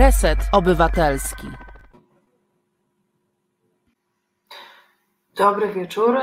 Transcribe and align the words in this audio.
Reset 0.00 0.38
Obywatelski. 0.52 1.46
Dobry 5.36 5.68
wieczór. 5.68 6.18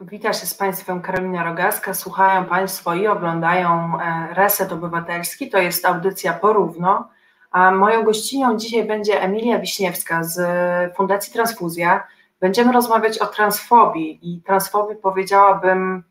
Witam 0.00 0.32
się 0.32 0.46
z 0.46 0.54
Państwem 0.54 1.02
Karolina 1.02 1.44
Rogaska. 1.44 1.94
Słuchają 1.94 2.44
Państwo 2.44 2.94
i 2.94 3.06
oglądają 3.06 4.00
e, 4.00 4.34
Reset 4.34 4.72
Obywatelski. 4.72 5.50
To 5.50 5.58
jest 5.58 5.84
audycja 5.84 6.32
porówno. 6.32 7.08
A 7.50 7.70
moją 7.70 8.02
gościnią 8.02 8.56
dzisiaj 8.56 8.84
będzie 8.84 9.22
Emilia 9.22 9.58
Wiśniewska 9.58 10.22
z 10.22 10.40
Fundacji 10.96 11.32
Transfuzja. 11.32 12.06
Będziemy 12.40 12.72
rozmawiać 12.72 13.18
o 13.18 13.26
transfobii 13.26 14.18
i 14.22 14.42
transfobii 14.42 14.96
powiedziałabym 14.96 16.02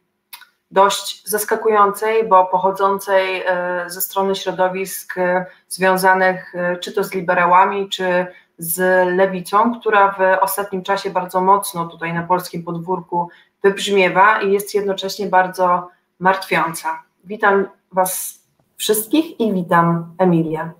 dość 0.73 1.29
zaskakującej, 1.29 2.27
bo 2.27 2.45
pochodzącej 2.45 3.43
e, 3.45 3.83
ze 3.87 4.01
strony 4.01 4.35
środowisk 4.35 5.17
e, 5.17 5.45
związanych 5.69 6.55
e, 6.55 6.77
czy 6.77 6.91
to 6.91 7.03
z 7.03 7.13
liberałami, 7.13 7.89
czy 7.89 8.27
z 8.57 8.77
lewicą, 9.15 9.79
która 9.79 10.11
w 10.11 10.43
ostatnim 10.43 10.83
czasie 10.83 11.09
bardzo 11.09 11.41
mocno 11.41 11.85
tutaj 11.85 12.13
na 12.13 12.23
polskim 12.23 12.63
podwórku 12.63 13.29
wybrzmiewa 13.63 14.41
i 14.41 14.51
jest 14.51 14.75
jednocześnie 14.75 15.27
bardzo 15.27 15.89
martwiąca. 16.19 17.03
Witam 17.23 17.65
Was 17.91 18.39
wszystkich 18.77 19.39
i 19.39 19.53
witam 19.53 20.15
Emilia. 20.17 20.71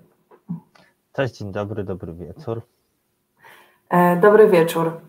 Cześć, 1.12 1.38
dzień 1.38 1.52
dobry, 1.52 1.84
dobry 1.84 2.14
wieczór. 2.14 2.60
Dobry 4.20 4.48
wieczór. 4.48 5.00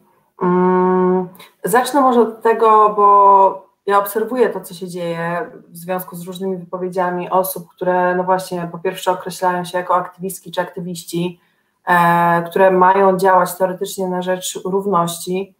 Mm, 0.41 1.27
zacznę 1.63 2.02
może 2.02 2.22
od 2.22 2.41
tego, 2.41 2.89
bo 2.89 3.64
ja 3.85 3.99
obserwuję 3.99 4.49
to, 4.49 4.62
co 4.62 4.73
się 4.73 4.88
dzieje 4.88 5.52
w 5.67 5.77
związku 5.77 6.16
z 6.16 6.27
różnymi 6.27 6.57
wypowiedziami 6.57 7.30
osób, 7.30 7.67
które 7.70 8.16
no 8.16 8.23
właśnie 8.23 8.70
po 8.71 8.80
pierwsze 8.80 9.11
określają 9.11 9.66
się 9.66 9.77
jako 9.77 9.95
aktywistki 9.95 10.52
czy 10.52 10.61
aktywiści, 10.61 11.39
e, 11.88 12.44
które 12.50 12.72
mają 12.72 13.17
działać 13.17 13.58
teoretycznie 13.58 14.08
na 14.08 14.22
rzecz 14.22 14.59
równości, 14.66 15.56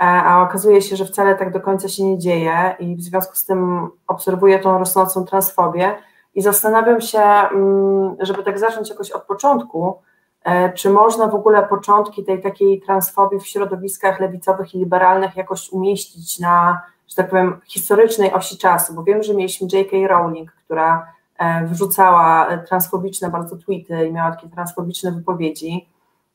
e, 0.00 0.04
a 0.04 0.42
okazuje 0.42 0.82
się, 0.82 0.96
że 0.96 1.04
wcale 1.04 1.34
tak 1.34 1.52
do 1.52 1.60
końca 1.60 1.88
się 1.88 2.04
nie 2.04 2.18
dzieje 2.18 2.76
i 2.78 2.96
w 2.96 3.02
związku 3.02 3.34
z 3.34 3.46
tym 3.46 3.88
obserwuję 4.06 4.58
tą 4.58 4.78
rosnącą 4.78 5.24
transfobię 5.24 5.94
i 6.34 6.42
zastanawiam 6.42 7.00
się, 7.00 7.20
mm, 7.22 8.16
żeby 8.20 8.42
tak 8.42 8.58
zacząć 8.58 8.90
jakoś 8.90 9.10
od 9.10 9.22
początku, 9.22 9.98
e, 10.44 10.72
czy 10.72 10.90
można 10.90 11.26
w 11.26 11.34
ogóle 11.34 11.62
początki 11.62 12.24
tej 12.24 12.42
takiej 12.42 12.80
transfobii 12.80 13.40
w 13.40 13.46
środowiskach 13.46 14.20
lewicowych 14.20 14.74
i 14.74 14.78
liberalnych 14.78 15.36
jakoś 15.36 15.72
umieścić 15.72 16.38
na 16.38 16.80
że 17.10 17.16
tak 17.16 17.30
powiem, 17.30 17.60
historycznej 17.66 18.32
osi 18.32 18.58
czasu, 18.58 18.94
bo 18.94 19.02
wiem, 19.02 19.22
że 19.22 19.34
mieliśmy 19.34 19.68
J.K. 19.72 19.96
Rowling, 20.08 20.52
która 20.52 21.12
e, 21.38 21.66
wrzucała 21.66 22.48
e, 22.48 22.58
transfobiczne 22.58 23.30
bardzo 23.30 23.56
tweety 23.56 24.06
i 24.06 24.12
miała 24.12 24.30
takie 24.30 24.48
transfobiczne 24.48 25.12
wypowiedzi. 25.12 25.88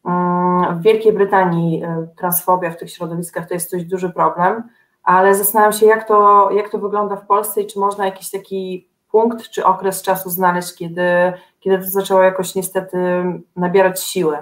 Mm, 0.06 0.80
w 0.80 0.82
Wielkiej 0.82 1.14
Brytanii 1.14 1.84
e, 1.84 2.08
transfobia 2.18 2.72
w 2.72 2.78
tych 2.78 2.92
środowiskach 2.92 3.48
to 3.48 3.54
jest 3.54 3.72
dość 3.72 3.86
duży 3.86 4.10
problem, 4.10 4.64
ale 5.04 5.36
zastanawiam 5.36 5.74
się, 5.74 5.86
jak 5.86 6.08
to, 6.08 6.50
jak 6.52 6.70
to 6.70 6.78
wygląda 6.78 7.16
w 7.16 7.28
Polsce 7.28 7.62
i 7.62 7.68
czy 7.68 7.80
można 7.80 8.06
jakiś 8.06 8.32
taki 8.32 8.88
punkt 9.12 9.50
czy 9.50 9.66
okres 9.66 10.02
czasu 10.02 10.30
znaleźć, 10.30 10.76
kiedy, 10.76 11.34
kiedy 11.60 11.78
to 11.78 11.90
zaczęło 11.90 12.22
jakoś 12.22 12.56
niestety 12.56 12.98
nabierać 13.56 14.04
siły. 14.04 14.38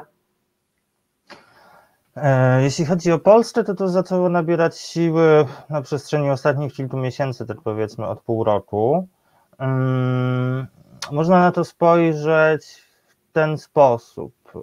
E, 2.16 2.62
jeśli 2.64 2.86
chodzi 2.86 3.12
o 3.12 3.20
Polskę, 3.20 3.64
to 3.64 3.76
to 3.76 3.90
zaczęło 3.90 4.30
nabierać 4.30 4.78
siły 4.78 5.46
na 5.70 5.82
przestrzeni 5.82 6.30
ostatnich 6.30 6.74
kilku 6.74 6.98
miesięcy, 6.98 7.46
tak 7.46 7.62
powiedzmy 7.62 8.08
od 8.08 8.22
pół 8.22 8.44
roku. 8.44 9.08
Mm, 9.58 10.68
można 11.12 11.40
na 11.40 11.52
to 11.52 11.64
spojrzeć 11.64 12.66
w 13.08 13.32
ten 13.34 13.58
sposób. 13.58 14.34
E, 14.56 14.60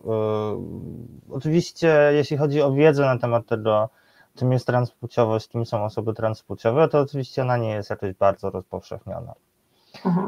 oczywiście, 1.31 2.11
jeśli 2.13 2.37
chodzi 2.37 2.63
o 2.63 2.73
wiedzę 2.73 3.05
na 3.05 3.19
temat 3.19 3.47
tego, 3.47 3.89
czym 4.37 4.53
jest 4.53 4.67
transpłciowość, 4.67 5.49
kim 5.49 5.67
są 5.67 5.85
osoby 5.85 6.15
transpłciowe, 6.15 6.89
to 6.89 7.01
oczywiście 7.01 7.43
ona 7.43 7.57
nie 7.57 7.71
jest 7.71 7.91
jakoś 7.91 8.13
bardzo 8.13 8.51
rozpowszechniona. 8.51 9.35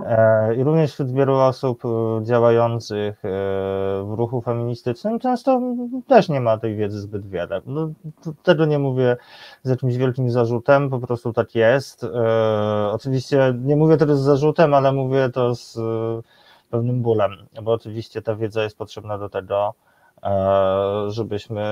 E, 0.06 0.54
I 0.54 0.64
również 0.64 0.92
wśród 0.92 1.12
wielu 1.12 1.34
osób 1.34 1.82
e, 1.84 2.24
działających 2.24 3.24
e, 3.24 3.28
w 4.04 4.14
ruchu 4.16 4.40
feministycznym 4.40 5.18
często 5.18 5.60
też 6.06 6.28
nie 6.28 6.40
ma 6.40 6.58
tej 6.58 6.76
wiedzy 6.76 7.00
zbyt 7.00 7.28
wiele. 7.28 7.60
No, 7.66 7.90
tego 8.42 8.66
nie 8.66 8.78
mówię 8.78 9.16
z 9.62 9.70
jakimś 9.70 9.96
wielkim 9.96 10.30
zarzutem, 10.30 10.90
po 10.90 10.98
prostu 10.98 11.32
tak 11.32 11.54
jest. 11.54 12.06
Oczywiście 12.92 13.54
nie 13.64 13.76
mówię 13.76 13.96
tego 13.96 14.16
z 14.16 14.20
zarzutem, 14.20 14.74
ale 14.74 14.92
mówię 14.92 15.30
to 15.30 15.54
z 15.54 15.78
pewnym 16.70 17.02
bólem, 17.02 17.30
bo 17.62 17.72
oczywiście 17.72 18.22
ta 18.22 18.36
wiedza 18.36 18.62
jest 18.62 18.78
potrzebna 18.78 19.18
do 19.18 19.28
tego, 19.28 19.74
żebyśmy 21.08 21.64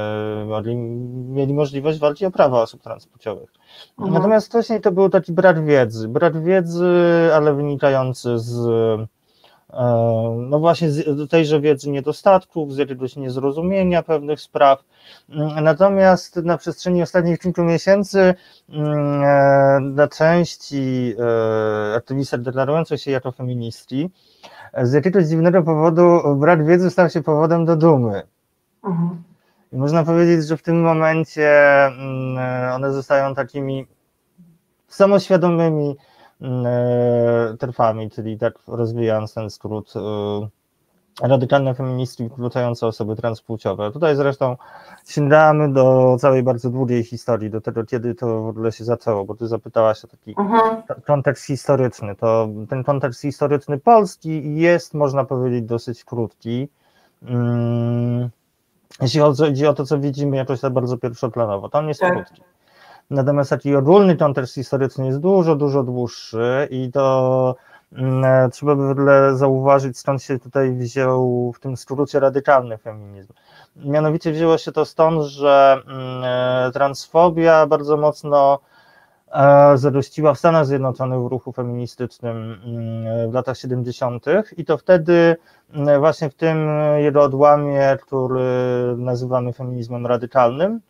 mogli, 0.46 0.76
mieli 0.76 1.54
możliwość 1.54 1.98
walki 1.98 2.26
o 2.26 2.30
prawa 2.30 2.62
osób 2.62 2.82
transpłciowych. 2.82 3.50
Mhm. 3.98 4.14
Natomiast 4.14 4.46
wcześniej 4.46 4.80
to 4.80 4.92
był 4.92 5.08
taki 5.08 5.32
brak 5.32 5.64
wiedzy, 5.64 6.08
brak 6.08 6.42
wiedzy, 6.42 6.90
ale 7.34 7.54
wynikający 7.54 8.38
z 8.38 8.68
e, 9.72 10.36
no 10.36 10.58
właśnie 10.58 10.90
z 10.90 11.30
tejże 11.30 11.60
wiedzy 11.60 11.90
niedostatków, 11.90 12.74
z 12.74 12.76
jakiegoś 12.76 13.16
niezrozumienia 13.16 14.02
pewnych 14.02 14.40
spraw. 14.40 14.84
Natomiast 15.62 16.36
na 16.36 16.58
przestrzeni 16.58 17.02
ostatnich 17.02 17.38
kilku 17.38 17.62
miesięcy 17.62 18.34
mm, 18.68 19.94
dla 19.94 20.04
e, 20.04 20.08
części 20.08 21.14
aktywistów 21.96 22.42
deklarujących 22.42 23.00
się 23.00 23.10
jako 23.10 23.32
feministki, 23.32 24.10
z 24.82 24.92
jakiegoś 24.92 25.24
dziwnego 25.24 25.62
powodu 25.62 26.20
brak 26.36 26.66
wiedzy 26.66 26.90
stał 26.90 27.10
się 27.10 27.22
powodem 27.22 27.64
do 27.64 27.76
dumy. 27.76 28.22
Mhm. 28.84 29.22
I 29.72 29.76
można 29.76 30.04
powiedzieć, 30.04 30.46
że 30.46 30.56
w 30.56 30.62
tym 30.62 30.82
momencie 30.82 31.86
mm, 31.86 32.72
one 32.74 32.92
zostają 32.92 33.34
takimi 33.34 33.86
samoświadomymi 34.88 35.96
mm, 36.40 36.66
e, 36.66 37.56
trwami, 37.58 38.10
czyli 38.10 38.38
tak 38.38 38.54
rozwijając 38.66 39.34
ten 39.34 39.50
skrót, 39.50 39.92
e, 39.96 41.28
radykalne 41.28 41.74
feministki 41.74 42.24
wykluczające 42.24 42.86
osoby 42.86 43.16
transpłciowe. 43.16 43.92
Tutaj 43.92 44.16
zresztą 44.16 44.56
sięgamy 45.06 45.72
do 45.72 46.16
całej 46.20 46.42
bardzo 46.42 46.70
długiej 46.70 47.04
historii, 47.04 47.50
do 47.50 47.60
tego, 47.60 47.84
kiedy 47.84 48.14
to 48.14 48.42
w 48.42 48.48
ogóle 48.48 48.72
się 48.72 48.84
zaczęło, 48.84 49.24
bo 49.24 49.34
ty 49.34 49.48
zapytałaś 49.48 50.04
o 50.04 50.08
taki 50.08 50.34
mhm. 50.38 50.82
kontekst 51.06 51.46
historyczny. 51.46 52.16
To 52.16 52.48
ten 52.68 52.84
kontekst 52.84 53.20
historyczny 53.20 53.78
polski 53.78 54.54
jest, 54.54 54.94
można 54.94 55.24
powiedzieć, 55.24 55.64
dosyć 55.64 56.04
krótki. 56.04 56.68
Hmm 57.26 58.30
jeśli 59.02 59.20
chodzi 59.20 59.66
o 59.66 59.74
to, 59.74 59.86
co 59.86 59.98
widzimy 59.98 60.36
jakoś 60.36 60.60
tak 60.60 60.72
bardzo 60.72 60.98
pierwszoplanowo, 60.98 61.68
to 61.68 61.78
on 61.78 61.88
jest 61.88 62.00
tak. 62.00 62.12
krótki. 62.12 62.42
Natomiast 63.10 63.50
taki 63.50 63.76
ogólny 63.76 64.16
kontekst 64.16 64.54
historyczny 64.54 65.06
jest 65.06 65.18
dużo, 65.18 65.56
dużo 65.56 65.82
dłuższy 65.82 66.68
i 66.70 66.90
to 66.92 67.54
mm, 67.92 68.50
trzeba 68.50 68.74
by 68.74 68.86
w 68.86 68.90
ogóle 68.90 69.36
zauważyć, 69.36 69.98
skąd 69.98 70.22
się 70.22 70.38
tutaj 70.38 70.72
wziął 70.72 71.52
w 71.52 71.60
tym 71.60 71.76
skrócie 71.76 72.20
radykalny 72.20 72.78
feminizm. 72.78 73.32
Mianowicie 73.76 74.32
wzięło 74.32 74.58
się 74.58 74.72
to 74.72 74.84
stąd, 74.84 75.22
że 75.22 75.82
mm, 75.86 76.72
transfobia 76.72 77.66
bardzo 77.66 77.96
mocno 77.96 78.58
E, 79.30 79.78
zagościła 79.78 80.34
w 80.34 80.38
Stanach 80.38 80.66
Zjednoczonych 80.66 81.20
w 81.20 81.26
ruchu 81.26 81.52
feministycznym 81.52 82.60
mm, 82.64 83.30
w 83.30 83.34
latach 83.34 83.56
70. 83.56 84.24
i 84.56 84.64
to 84.64 84.78
wtedy 84.78 85.36
mm, 85.72 86.00
właśnie 86.00 86.30
w 86.30 86.34
tym 86.34 86.68
jego 86.96 87.22
odłamie, 87.22 87.98
który 88.02 88.44
nazywamy 88.96 89.52
feminizmem 89.52 90.06
radykalnym, 90.06 90.80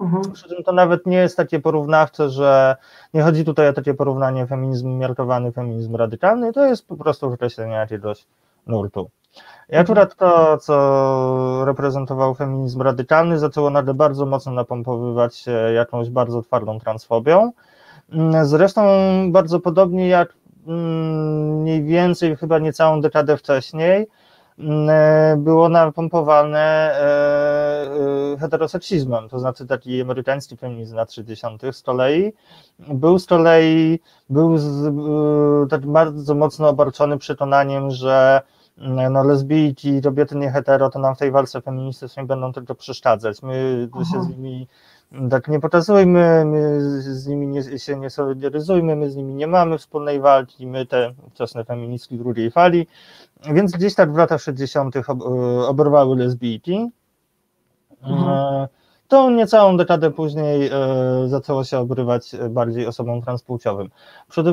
mhm. 0.00 0.32
przy 0.32 0.48
czym 0.48 0.64
to 0.64 0.72
nawet 0.72 1.06
nie 1.06 1.16
jest 1.16 1.36
takie 1.36 1.60
porównawcze, 1.60 2.28
że 2.28 2.76
nie 3.14 3.22
chodzi 3.22 3.44
tutaj 3.44 3.68
o 3.68 3.72
takie 3.72 3.94
porównanie 3.94 4.46
feminizm 4.46 4.98
miarkowany, 4.98 5.52
feminizm 5.52 5.96
radykalny, 5.96 6.52
to 6.52 6.66
jest 6.66 6.88
po 6.88 6.96
prostu 6.96 7.26
określenie 7.26 7.74
jakiegoś 7.74 8.26
nurtu. 8.66 9.10
I 9.68 9.76
mhm. 9.76 9.82
akurat 9.82 10.16
to, 10.16 10.58
co 10.58 11.64
reprezentował 11.64 12.34
feminizm 12.34 12.82
radykalny, 12.82 13.38
zaczęło 13.38 13.70
nagle 13.70 13.94
bardzo 13.94 14.26
mocno 14.26 14.52
napompowywać 14.52 15.36
się 15.36 15.50
jakąś 15.50 16.10
bardzo 16.10 16.42
twardą 16.42 16.80
transfobią, 16.80 17.52
zresztą 18.42 18.82
bardzo 19.32 19.60
podobnie 19.60 20.08
jak 20.08 20.34
mm, 20.66 21.60
mniej 21.60 21.84
więcej 21.84 22.36
chyba 22.36 22.58
niecałą 22.58 23.00
dekadę 23.00 23.36
wcześniej 23.36 24.06
mm, 24.58 24.88
e, 24.90 25.36
było 25.36 25.68
napompowane 25.68 26.58
e, 26.60 28.32
e, 28.32 28.36
heteroseksizmem, 28.40 29.28
to 29.28 29.38
znaczy 29.38 29.66
taki 29.66 30.02
amerykański 30.02 30.56
feminizm 30.56 30.96
lat 30.96 31.12
60. 31.12 31.62
z 31.72 31.82
kolei 31.82 32.32
był 32.78 33.18
z 33.18 33.26
kolei 33.26 34.00
był 34.30 34.58
z, 34.58 34.94
tak 35.70 35.86
bardzo 35.86 36.34
mocno 36.34 36.68
obarczony 36.68 37.18
przekonaniem, 37.18 37.90
że 37.90 38.42
no, 39.10 39.24
lesbijki, 39.24 40.02
kobiety 40.02 40.36
nie 40.36 40.50
hetero, 40.50 40.90
to 40.90 40.98
nam 40.98 41.14
w 41.14 41.18
tej 41.18 41.30
walce 41.30 41.60
feministycznej 41.60 42.26
będą 42.26 42.52
tylko 42.52 42.74
przeszkadzać. 42.74 43.42
My 43.42 43.88
się 44.12 44.22
z 44.22 44.28
nimi 44.28 44.68
tak 45.30 45.48
nie 45.48 45.60
pokazujmy, 45.60 46.44
my 46.44 46.80
z 47.00 47.26
nimi 47.26 47.46
nie, 47.46 47.78
się 47.78 47.96
nie 47.96 48.10
solidaryzujmy, 48.10 48.96
my 48.96 49.10
z 49.10 49.16
nimi 49.16 49.34
nie 49.34 49.46
mamy 49.46 49.78
wspólnej 49.78 50.20
walki, 50.20 50.66
my 50.66 50.86
te 50.86 51.14
wczesne 51.30 51.64
feministki 51.64 52.18
drugiej 52.18 52.50
fali, 52.50 52.86
więc 53.52 53.72
gdzieś 53.72 53.94
tak 53.94 54.12
w 54.12 54.16
latach 54.16 54.40
60. 54.40 54.94
oberwały 55.66 56.16
lesbijki. 56.16 56.90
Mhm. 58.02 58.68
To 59.08 59.30
niecałą 59.30 59.76
dekadę 59.76 60.10
później 60.10 60.66
e, 60.66 61.28
zaczęło 61.28 61.64
się 61.64 61.78
obrywać 61.78 62.30
bardziej 62.50 62.86
osobom 62.86 63.22
transpłciowym. 63.22 63.90
Przede 64.28 64.52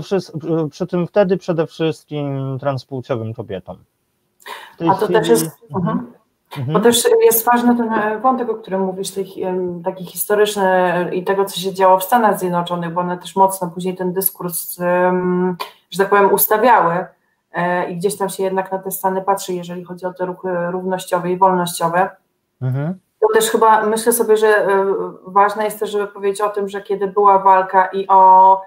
przy 0.71 0.87
tym 0.87 1.07
wtedy 1.07 1.37
przede 1.37 1.67
wszystkim 1.67 2.57
transpłciowym 2.59 3.33
kobietom. 3.33 3.77
A 4.79 4.95
to 4.95 5.05
chwili... 5.05 5.19
też 5.19 5.27
jest. 5.29 5.49
Mhm. 5.75 6.13
Mhm. 6.57 6.73
Bo 6.73 6.79
też 6.79 7.03
jest 7.25 7.45
ważny 7.45 7.77
ten 7.77 7.93
e, 7.93 8.19
wątek, 8.19 8.49
o 8.49 8.55
którym 8.55 8.81
mówisz, 8.81 9.11
taki 9.83 10.05
historyczny 10.05 11.09
i 11.13 11.23
tego, 11.23 11.45
co 11.45 11.59
się 11.59 11.73
działo 11.73 11.99
w 11.99 12.03
Stanach 12.03 12.39
Zjednoczonych, 12.39 12.93
bo 12.93 13.01
one 13.01 13.17
też 13.17 13.35
mocno 13.35 13.71
później 13.71 13.95
ten 13.95 14.13
dyskurs, 14.13 14.77
że 15.91 15.97
tak 15.97 16.09
powiem, 16.09 16.33
ustawiały 16.33 17.05
e, 17.51 17.89
i 17.89 17.97
gdzieś 17.97 18.17
tam 18.17 18.29
się 18.29 18.43
jednak 18.43 18.71
na 18.71 18.79
te 18.79 18.91
Stany 18.91 19.21
patrzy, 19.21 19.53
jeżeli 19.53 19.83
chodzi 19.83 20.05
o 20.05 20.13
te 20.13 20.25
ruchy 20.25 20.49
równościowe 20.71 21.31
i 21.31 21.37
wolnościowe. 21.37 22.09
Mhm. 22.61 22.99
To 23.21 23.27
też 23.33 23.49
chyba 23.49 23.85
myślę 23.85 24.13
sobie, 24.13 24.37
że 24.37 24.47
e, 24.47 24.85
ważne 25.27 25.65
jest 25.65 25.79
też, 25.79 25.91
żeby 25.91 26.07
powiedzieć 26.07 26.41
o 26.41 26.49
tym, 26.49 26.69
że 26.69 26.81
kiedy 26.81 27.07
była 27.07 27.39
walka 27.39 27.85
i 27.85 28.07
o 28.07 28.61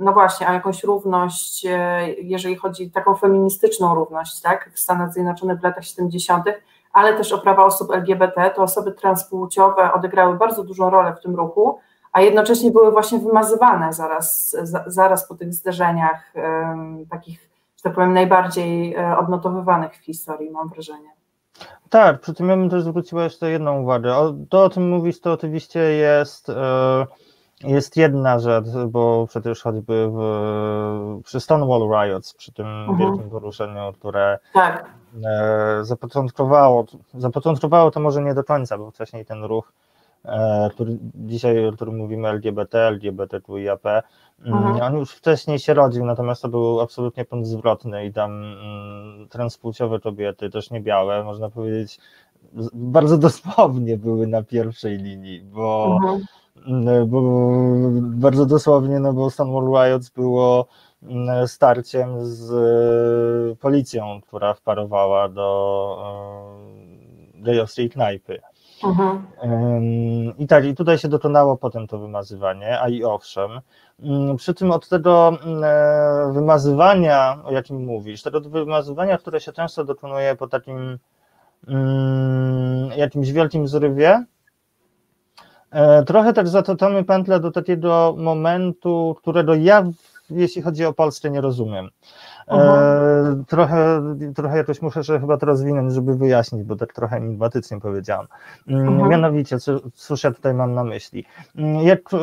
no 0.00 0.12
właśnie, 0.12 0.48
o 0.48 0.52
jakąś 0.52 0.84
równość, 0.84 1.66
e, 1.66 2.08
jeżeli 2.12 2.56
chodzi 2.56 2.90
taką 2.90 3.14
feministyczną 3.14 3.94
równość, 3.94 4.40
tak, 4.40 4.70
w 4.74 4.80
Stanach 4.80 5.12
Zjednoczonych 5.12 5.60
w 5.60 5.62
latach 5.62 5.84
70., 5.84 6.44
ale 6.92 7.14
też 7.14 7.32
o 7.32 7.38
prawa 7.38 7.64
osób 7.64 7.90
LGBT, 7.90 8.50
to 8.56 8.62
osoby 8.62 8.92
transpłciowe 8.92 9.92
odegrały 9.92 10.36
bardzo 10.36 10.64
dużą 10.64 10.90
rolę 10.90 11.14
w 11.14 11.22
tym 11.22 11.36
ruchu, 11.36 11.78
a 12.12 12.20
jednocześnie 12.20 12.70
były 12.70 12.90
właśnie 12.90 13.18
wymazywane 13.18 13.92
zaraz, 13.92 14.56
zaraz 14.86 15.28
po 15.28 15.34
tych 15.34 15.54
zderzeniach 15.54 16.32
takich, 17.10 17.50
że 17.76 17.82
tak 17.82 17.94
powiem, 17.94 18.12
najbardziej 18.12 18.94
e, 18.94 19.18
odnotowywanych 19.18 19.92
w 19.94 20.04
historii, 20.04 20.50
mam 20.50 20.68
wrażenie. 20.68 21.10
Tak, 21.90 22.20
przy 22.20 22.34
tym 22.34 22.48
ja 22.48 22.56
bym 22.56 22.70
też 22.70 22.82
zwróciła 22.82 23.24
jeszcze 23.24 23.50
jedną 23.50 23.82
uwagę. 23.82 24.14
To, 24.50 24.64
o 24.64 24.70
czym 24.70 24.88
mówisz, 24.88 25.20
to 25.20 25.32
oczywiście 25.32 25.80
jest... 25.80 26.48
Yy 26.48 27.29
jest 27.64 27.96
jedna 27.96 28.38
rzecz, 28.38 28.66
bo 28.88 29.26
przecież 29.26 29.62
choćby 29.62 30.10
w, 30.12 31.20
przy 31.24 31.40
Stonewall 31.40 31.88
Riots, 31.88 32.34
przy 32.34 32.52
tym 32.52 32.66
mhm. 32.66 32.98
wielkim 32.98 33.30
poruszeniu, 33.30 33.92
które 33.92 34.38
tak. 34.54 34.90
e, 35.24 35.84
zapoczątkowało, 35.84 36.84
zapoczątkowało 37.14 37.90
to 37.90 38.00
może 38.00 38.22
nie 38.22 38.34
do 38.34 38.44
końca, 38.44 38.78
bo 38.78 38.90
wcześniej 38.90 39.24
ten 39.24 39.44
ruch, 39.44 39.72
e, 40.24 40.70
który 40.72 40.98
dzisiaj, 41.14 41.68
o 41.68 41.72
którym 41.72 41.96
mówimy 41.96 42.28
LGBT, 42.28 42.88
LGBTQIAP, 42.88 43.86
mm, 43.86 44.04
mhm. 44.44 44.82
on 44.82 44.98
już 44.98 45.12
wcześniej 45.12 45.58
się 45.58 45.74
rodził, 45.74 46.04
natomiast 46.04 46.42
to 46.42 46.48
był 46.48 46.80
absolutnie 46.80 47.24
punkt 47.24 47.48
zwrotny 47.48 48.04
i 48.06 48.12
tam 48.12 48.30
mm, 48.32 49.28
transpłciowe 49.28 50.00
kobiety, 50.00 50.50
też 50.50 50.70
nie 50.70 50.80
białe, 50.80 51.24
można 51.24 51.50
powiedzieć, 51.50 51.98
bardzo 52.72 53.18
dosłownie 53.28 53.96
były 53.96 54.26
na 54.26 54.42
pierwszej 54.42 54.98
linii, 54.98 55.40
bo 55.42 55.98
mhm 56.02 56.20
bo 57.06 57.22
bardzo 58.00 58.46
dosłownie, 58.46 59.00
no 59.00 59.12
bo 59.12 59.30
Stonewall 59.30 59.64
Riots 59.64 60.10
było 60.10 60.66
mm, 61.02 61.48
starciem 61.48 62.26
z 62.26 62.52
e, 62.52 63.56
policją, 63.56 64.20
która 64.20 64.54
wparowała 64.54 65.28
do 65.28 65.96
gejowskiej 67.34 67.90
knajpy. 67.90 68.40
Mhm. 68.84 69.24
I 70.38 70.46
tak, 70.46 70.64
i 70.64 70.74
tutaj 70.74 70.98
się 70.98 71.08
dokonało 71.08 71.56
potem 71.56 71.86
to 71.86 71.98
wymazywanie, 71.98 72.80
a 72.80 72.88
i 72.88 73.04
owszem. 73.04 73.50
Mm, 74.00 74.36
przy 74.36 74.54
tym 74.54 74.70
od 74.70 74.88
tego 74.88 75.32
e, 75.62 76.32
wymazywania, 76.32 77.38
o 77.44 77.52
jakim 77.52 77.84
mówisz, 77.84 78.22
tego 78.22 78.40
wymazywania, 78.40 79.18
które 79.18 79.40
się 79.40 79.52
często 79.52 79.84
dokonuje 79.84 80.36
po 80.36 80.48
takim 80.48 80.98
jakimś 82.96 83.32
wielkim 83.32 83.68
zrywie, 83.68 84.24
E, 84.24 84.39
trochę 86.06 86.32
też 86.32 86.48
zatoczamy 86.48 87.04
pętlę 87.04 87.40
do 87.40 87.50
takiego 87.50 88.14
momentu, 88.18 89.16
którego 89.18 89.54
ja, 89.54 89.84
jeśli 90.30 90.62
chodzi 90.62 90.84
o 90.84 90.92
Polskę, 90.92 91.30
nie 91.30 91.40
rozumiem. 91.40 91.90
E, 92.48 93.44
trochę, 93.48 94.02
trochę 94.36 94.56
jakoś 94.56 94.82
muszę 94.82 95.04
się 95.04 95.20
chyba 95.20 95.36
to 95.36 95.46
rozwinąć, 95.46 95.92
żeby 95.92 96.16
wyjaśnić, 96.16 96.62
bo 96.62 96.76
tak 96.76 96.92
trochę 96.92 97.16
enigmatycznie 97.16 97.80
powiedziałam. 97.80 98.26
Mhm. 98.68 99.08
Mianowicie, 99.08 99.58
co, 99.58 99.80
cóż 99.94 100.24
ja 100.24 100.30
tutaj 100.30 100.54
mam 100.54 100.74
na 100.74 100.84
myśli? 100.84 101.24
Mm, 101.56 101.82
jak 101.86 102.00
e, 102.14 102.16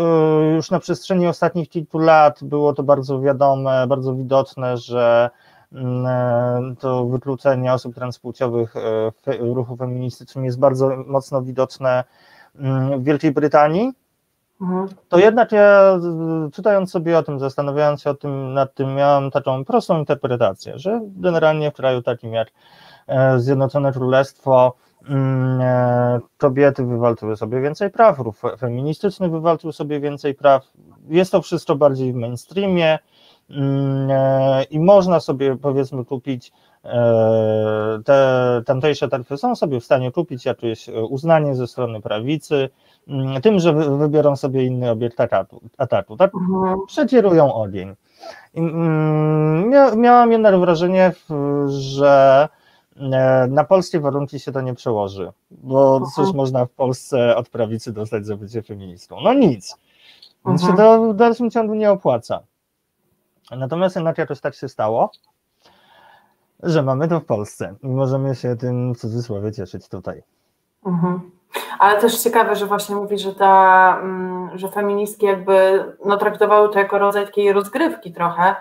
już 0.56 0.72
na 0.72 0.80
przestrzeni 0.80 1.28
ostatnich 1.28 1.70
kilku 1.70 2.00
lat 2.00 2.44
było 2.44 2.74
to 2.74 2.84
bardzo 2.84 3.22
wiadome, 3.22 3.88
bardzo 3.88 4.16
widoczne, 4.16 4.78
że 4.78 5.30
mm, 5.74 6.76
to 6.76 7.06
wykluczenie 7.06 7.74
osób 7.74 7.96
transpłciowych 7.96 8.74
w 9.16 9.56
ruchu 9.56 9.76
feministycznym 9.78 10.46
jest 10.46 10.60
bardzo 10.60 11.04
mocno 11.08 11.42
widoczne 11.42 12.04
w 12.98 13.04
Wielkiej 13.04 13.32
Brytanii, 13.32 13.94
mhm. 14.62 14.88
to 15.10 15.20
jednak 15.20 15.52
ja 15.52 16.00
czytając 16.54 16.92
sobie 16.92 17.18
o 17.18 17.24
tym, 17.24 17.40
zastanawiając 17.40 18.02
się 18.02 18.10
o 18.10 18.14
tym, 18.14 18.54
nad 18.54 18.74
tym, 18.74 18.96
miałem 18.96 19.32
taką 19.32 19.66
prostą 19.66 20.00
interpretację, 20.00 20.80
że 20.80 21.02
generalnie 21.06 21.72
w 21.72 21.74
kraju 21.74 22.02
takim 22.02 22.34
jak 22.34 22.48
e, 23.08 23.40
Zjednoczone 23.40 23.94
Królestwo 23.94 24.76
mm, 25.10 25.62
e, 25.62 26.20
kobiety 26.38 26.86
wywalczyły 26.86 27.38
sobie 27.38 27.62
więcej 27.62 27.90
praw, 27.90 28.20
ruch 28.20 28.36
feministyczny 28.60 29.30
wywalczył 29.30 29.72
sobie 29.72 30.00
więcej 30.00 30.36
praw, 30.36 30.64
jest 31.10 31.32
to 31.32 31.42
wszystko 31.42 31.76
bardziej 31.76 32.14
w 32.14 32.16
mainstreamie 32.16 33.00
i 34.70 34.80
można 34.80 35.20
sobie 35.20 35.58
powiedzmy 35.58 36.06
kupić 36.06 36.52
E, 36.88 38.00
te 38.06 38.62
tamtejsze 38.66 39.08
tarify 39.08 39.38
są 39.38 39.56
sobie 39.56 39.80
w 39.80 39.86
stanie 39.86 40.12
kupić 40.12 40.46
jakieś 40.46 40.90
uznanie 41.10 41.56
ze 41.56 41.68
strony 41.68 42.02
prawicy, 42.02 42.70
mm, 43.08 43.42
tym, 43.42 43.60
że 43.60 43.74
wybiorą 43.74 44.36
sobie 44.36 44.66
inny 44.66 44.92
obiekt 44.92 45.20
ataku, 45.20 45.62
ataku 45.78 46.18
tak 46.18 46.32
mhm. 46.36 46.80
przecierują 46.88 47.54
ogień. 47.54 47.96
Mm, 48.56 49.70
miałam 50.00 50.32
jednak 50.32 50.60
wrażenie, 50.60 51.14
że 51.68 52.48
e, 52.98 53.48
na 53.50 53.64
polskie 53.64 54.00
warunki 54.00 54.40
się 54.40 54.52
to 54.52 54.62
nie 54.62 54.74
przełoży, 54.74 55.32
bo 55.52 55.98
mhm. 55.98 56.12
cóż 56.16 56.34
można 56.34 56.66
w 56.66 56.70
Polsce 56.70 57.36
od 57.36 57.50
prawicy 57.50 57.94
dostać 57.94 58.26
za 58.26 58.36
bycie 58.36 58.62
feministą? 58.62 59.18
No 59.24 59.34
nic. 59.34 59.78
Więc 60.46 60.62
się 60.62 60.68
mhm. 60.68 60.90
to 60.90 61.14
w 61.14 61.16
dalszym 61.16 61.52
ciągu 61.52 61.74
nie 61.74 61.92
opłaca. 61.92 62.44
Natomiast 63.52 63.96
jednak 63.96 64.18
jakoś 64.18 64.42
tak 64.42 64.56
się 64.56 64.70
stało, 64.70 65.12
że 66.64 66.84
mamy 66.84 67.08
to 67.08 67.20
w 67.20 67.26
Polsce 67.26 67.76
i 67.84 67.88
możemy 67.88 68.36
się 68.36 68.56
tym 68.56 68.96
w 68.96 68.98
cudzysłowie 68.98 69.52
cieszyć 69.52 69.90
tutaj. 69.90 70.24
Mhm. 70.86 71.32
Ale 71.80 72.02
też 72.02 72.18
ciekawe, 72.18 72.56
że 72.56 72.66
właśnie 72.66 72.96
mówi, 72.96 73.20
że 73.20 73.36
ta, 73.36 73.98
mm, 74.02 74.58
że 74.58 74.70
feministki 74.70 75.26
jakby 75.26 75.86
no, 76.06 76.18
traktowały 76.18 76.70
to 76.70 76.80
jako 76.80 76.98
rodzaj 76.98 77.26
takiej 77.26 77.54
rozgrywki 77.54 78.14
trochę 78.14 78.56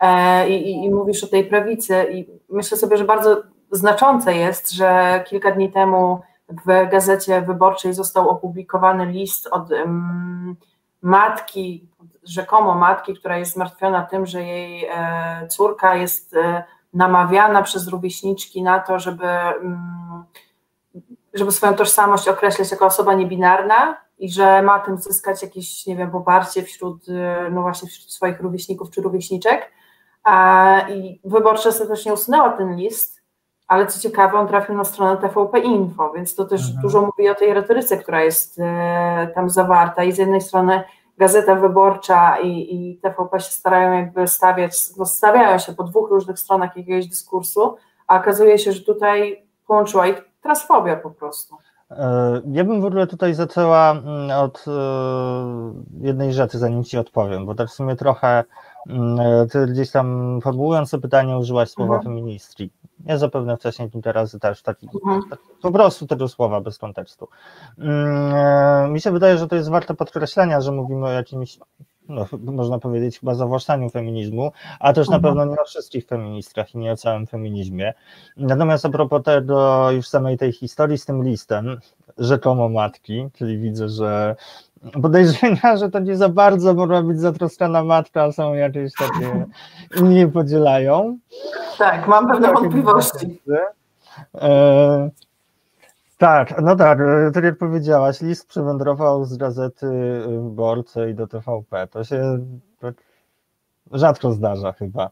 e, 0.00 0.48
i, 0.48 0.84
i 0.84 0.90
mówisz 0.90 1.24
o 1.24 1.26
tej 1.26 1.44
prawicy 1.44 2.06
i 2.12 2.26
myślę 2.48 2.76
sobie, 2.78 2.96
że 2.96 3.04
bardzo 3.04 3.42
znaczące 3.70 4.34
jest, 4.34 4.72
że 4.72 5.24
kilka 5.26 5.50
dni 5.50 5.72
temu 5.72 6.20
w 6.48 6.90
Gazecie 6.90 7.42
Wyborczej 7.42 7.94
został 7.94 8.28
opublikowany 8.28 9.06
list 9.06 9.46
od 9.50 9.70
um, 9.70 10.56
matki, 11.02 11.88
rzekomo 12.24 12.74
matki, 12.74 13.14
która 13.14 13.38
jest 13.38 13.52
zmartwiona 13.52 14.02
tym, 14.02 14.26
że 14.26 14.42
jej 14.42 14.84
e, 14.84 15.48
córka 15.48 15.94
jest 15.94 16.36
e, 16.36 16.64
namawiana 16.94 17.62
przez 17.62 17.88
rówieśniczki 17.88 18.62
na 18.62 18.80
to, 18.80 18.98
żeby, 18.98 19.26
mm, 19.26 20.24
żeby 21.34 21.52
swoją 21.52 21.74
tożsamość 21.74 22.28
określać 22.28 22.70
jako 22.70 22.86
osoba 22.86 23.14
niebinarna 23.14 23.96
i 24.18 24.32
że 24.32 24.62
ma 24.62 24.78
tym 24.78 24.98
zyskać 24.98 25.42
jakieś, 25.42 25.86
nie 25.86 25.96
wiem, 25.96 26.10
poparcie 26.10 26.62
wśród, 26.62 27.06
no 27.50 27.62
właśnie 27.62 27.88
wśród 27.88 28.12
swoich 28.12 28.40
rówieśników 28.40 28.90
czy 28.90 29.02
rówieśniczek. 29.02 29.70
I 30.88 31.20
wyborcza 31.24 31.68
ostatecznie 31.68 32.12
usunęła 32.12 32.50
ten 32.50 32.76
list, 32.76 33.14
ale 33.66 33.86
co 33.86 34.00
ciekawe, 34.00 34.38
on 34.38 34.48
trafił 34.48 34.74
na 34.74 34.84
stronę 34.84 35.16
TVP 35.16 35.58
Info, 35.58 36.12
więc 36.12 36.34
to 36.34 36.44
też 36.44 36.60
mhm. 36.60 36.82
dużo 36.82 37.00
mówi 37.02 37.28
o 37.28 37.34
tej 37.34 37.54
retoryce, 37.54 37.96
która 37.96 38.24
jest 38.24 38.58
e, 38.58 39.30
tam 39.34 39.50
zawarta. 39.50 40.04
I 40.04 40.12
z 40.12 40.18
jednej 40.18 40.40
strony 40.40 40.84
Gazeta 41.18 41.54
Wyborcza 41.54 42.38
i, 42.38 42.74
i 42.74 42.96
TVP 42.96 43.40
się 43.40 43.50
starają 43.50 43.92
jakby 43.92 44.28
stawiać, 44.28 44.72
no 44.96 45.06
stawiają 45.06 45.58
się 45.58 45.72
po 45.72 45.84
dwóch 45.84 46.10
różnych 46.10 46.38
stronach 46.38 46.76
jakiegoś 46.76 47.06
dyskursu, 47.06 47.76
a 48.06 48.20
okazuje 48.20 48.58
się, 48.58 48.72
że 48.72 48.80
tutaj 48.80 49.46
połączyła 49.66 50.06
ich 50.06 50.24
transfobia 50.42 50.96
po 50.96 51.10
prostu. 51.10 51.56
E, 51.90 52.42
ja 52.50 52.64
bym 52.64 52.80
w 52.80 52.84
ogóle 52.84 53.06
tutaj 53.06 53.34
zaczęła 53.34 53.90
mm, 53.90 54.30
od 54.30 54.64
e, 54.68 54.70
jednej 56.00 56.32
rzeczy, 56.32 56.58
zanim 56.58 56.84
Ci 56.84 56.98
odpowiem, 56.98 57.46
bo 57.46 57.54
tak 57.54 57.68
w 57.68 57.72
sumie 57.72 57.96
trochę 57.96 58.44
mm, 58.88 59.48
Ty 59.48 59.66
gdzieś 59.66 59.90
tam 59.90 60.38
formułując 60.42 60.90
to 60.90 60.98
pytanie 60.98 61.38
użyłaś 61.38 61.70
słowa 61.70 61.96
mhm. 61.96 62.28
Nie 63.04 63.18
zapewne 63.18 63.56
wcześniej 63.56 63.90
kilka 63.90 64.12
razy 64.12 64.40
też 64.40 64.62
taki, 64.62 64.88
mhm. 64.94 65.22
tak, 65.30 65.38
po 65.62 65.72
prostu 65.72 66.06
tego 66.06 66.28
słowa 66.28 66.60
bez 66.60 66.78
kontekstu. 66.78 67.28
Mm, 67.78 68.92
mi 68.92 69.00
się 69.00 69.12
wydaje, 69.12 69.38
że 69.38 69.48
to 69.48 69.56
jest 69.56 69.70
warte 69.70 69.94
podkreślenia, 69.94 70.60
że 70.60 70.72
mówimy 70.72 71.06
o 71.06 71.10
jakimś 71.10 71.58
no, 72.08 72.26
można 72.40 72.78
powiedzieć, 72.78 73.20
chyba 73.20 73.34
zawłaszczaniu 73.34 73.90
feminizmu, 73.90 74.52
a 74.80 74.92
też 74.92 75.08
na 75.08 75.16
mhm. 75.16 75.34
pewno 75.34 75.52
nie 75.54 75.60
o 75.60 75.64
wszystkich 75.64 76.06
feministkach 76.06 76.74
i 76.74 76.78
nie 76.78 76.92
o 76.92 76.96
całym 76.96 77.26
feminizmie. 77.26 77.94
Natomiast 78.36 78.86
a 78.86 78.88
propos 78.88 79.22
tego 79.22 79.90
już 79.90 80.08
samej 80.08 80.38
tej 80.38 80.52
historii 80.52 80.98
z 80.98 81.06
tym 81.06 81.24
listem, 81.24 81.80
rzekomo 82.18 82.68
matki, 82.68 83.28
czyli 83.32 83.58
widzę, 83.58 83.88
że 83.88 84.36
podejrzenia, 85.02 85.76
że 85.76 85.90
to 85.90 85.98
nie 85.98 86.16
za 86.16 86.28
bardzo 86.28 86.74
mogła 86.74 87.02
być 87.02 87.20
zatroskana 87.20 87.84
matka, 87.84 88.32
są 88.32 88.54
jakieś 88.54 88.92
takie, 88.92 89.46
nie 90.14 90.28
podzielają. 90.28 91.18
Tak, 91.78 92.08
mam 92.08 92.28
pewne 92.28 92.52
wątpliwości. 92.52 93.40
E, 94.34 95.10
tak, 96.18 96.62
no 96.62 96.76
tak, 96.76 97.00
e, 97.00 97.30
tak 97.34 97.44
jak 97.44 97.58
powiedziałaś, 97.58 98.20
list 98.20 98.48
przywędrował 98.48 99.24
z 99.24 99.36
gazety 99.36 99.86
Borce 100.40 101.10
i 101.10 101.14
do 101.14 101.26
TVP. 101.26 101.86
To 101.86 102.04
się 102.04 102.38
tak 102.78 102.94
rzadko 103.92 104.32
zdarza 104.32 104.72
chyba. 104.72 105.10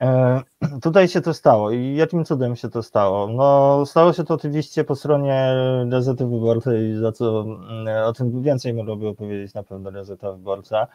E, 0.00 0.40
tutaj 0.82 1.08
się 1.08 1.20
to 1.20 1.34
stało 1.34 1.70
i 1.70 1.94
jakim 1.94 2.24
cudem 2.24 2.56
się 2.56 2.68
to 2.68 2.82
stało? 2.82 3.26
No, 3.28 3.82
stało 3.86 4.12
się 4.12 4.24
to 4.24 4.34
oczywiście 4.34 4.84
po 4.84 4.96
stronie 4.96 5.54
Gazety 5.86 6.26
Wyborczej, 6.26 6.96
za 6.96 7.12
co 7.12 7.40
mm, 7.40 8.04
o 8.04 8.12
tym 8.12 8.42
więcej 8.42 8.74
mogłoby 8.74 9.08
opowiedzieć 9.08 9.54
na 9.54 9.62
pewno 9.62 9.92
Gazeta 9.92 10.32
Wyborcza. 10.32 10.86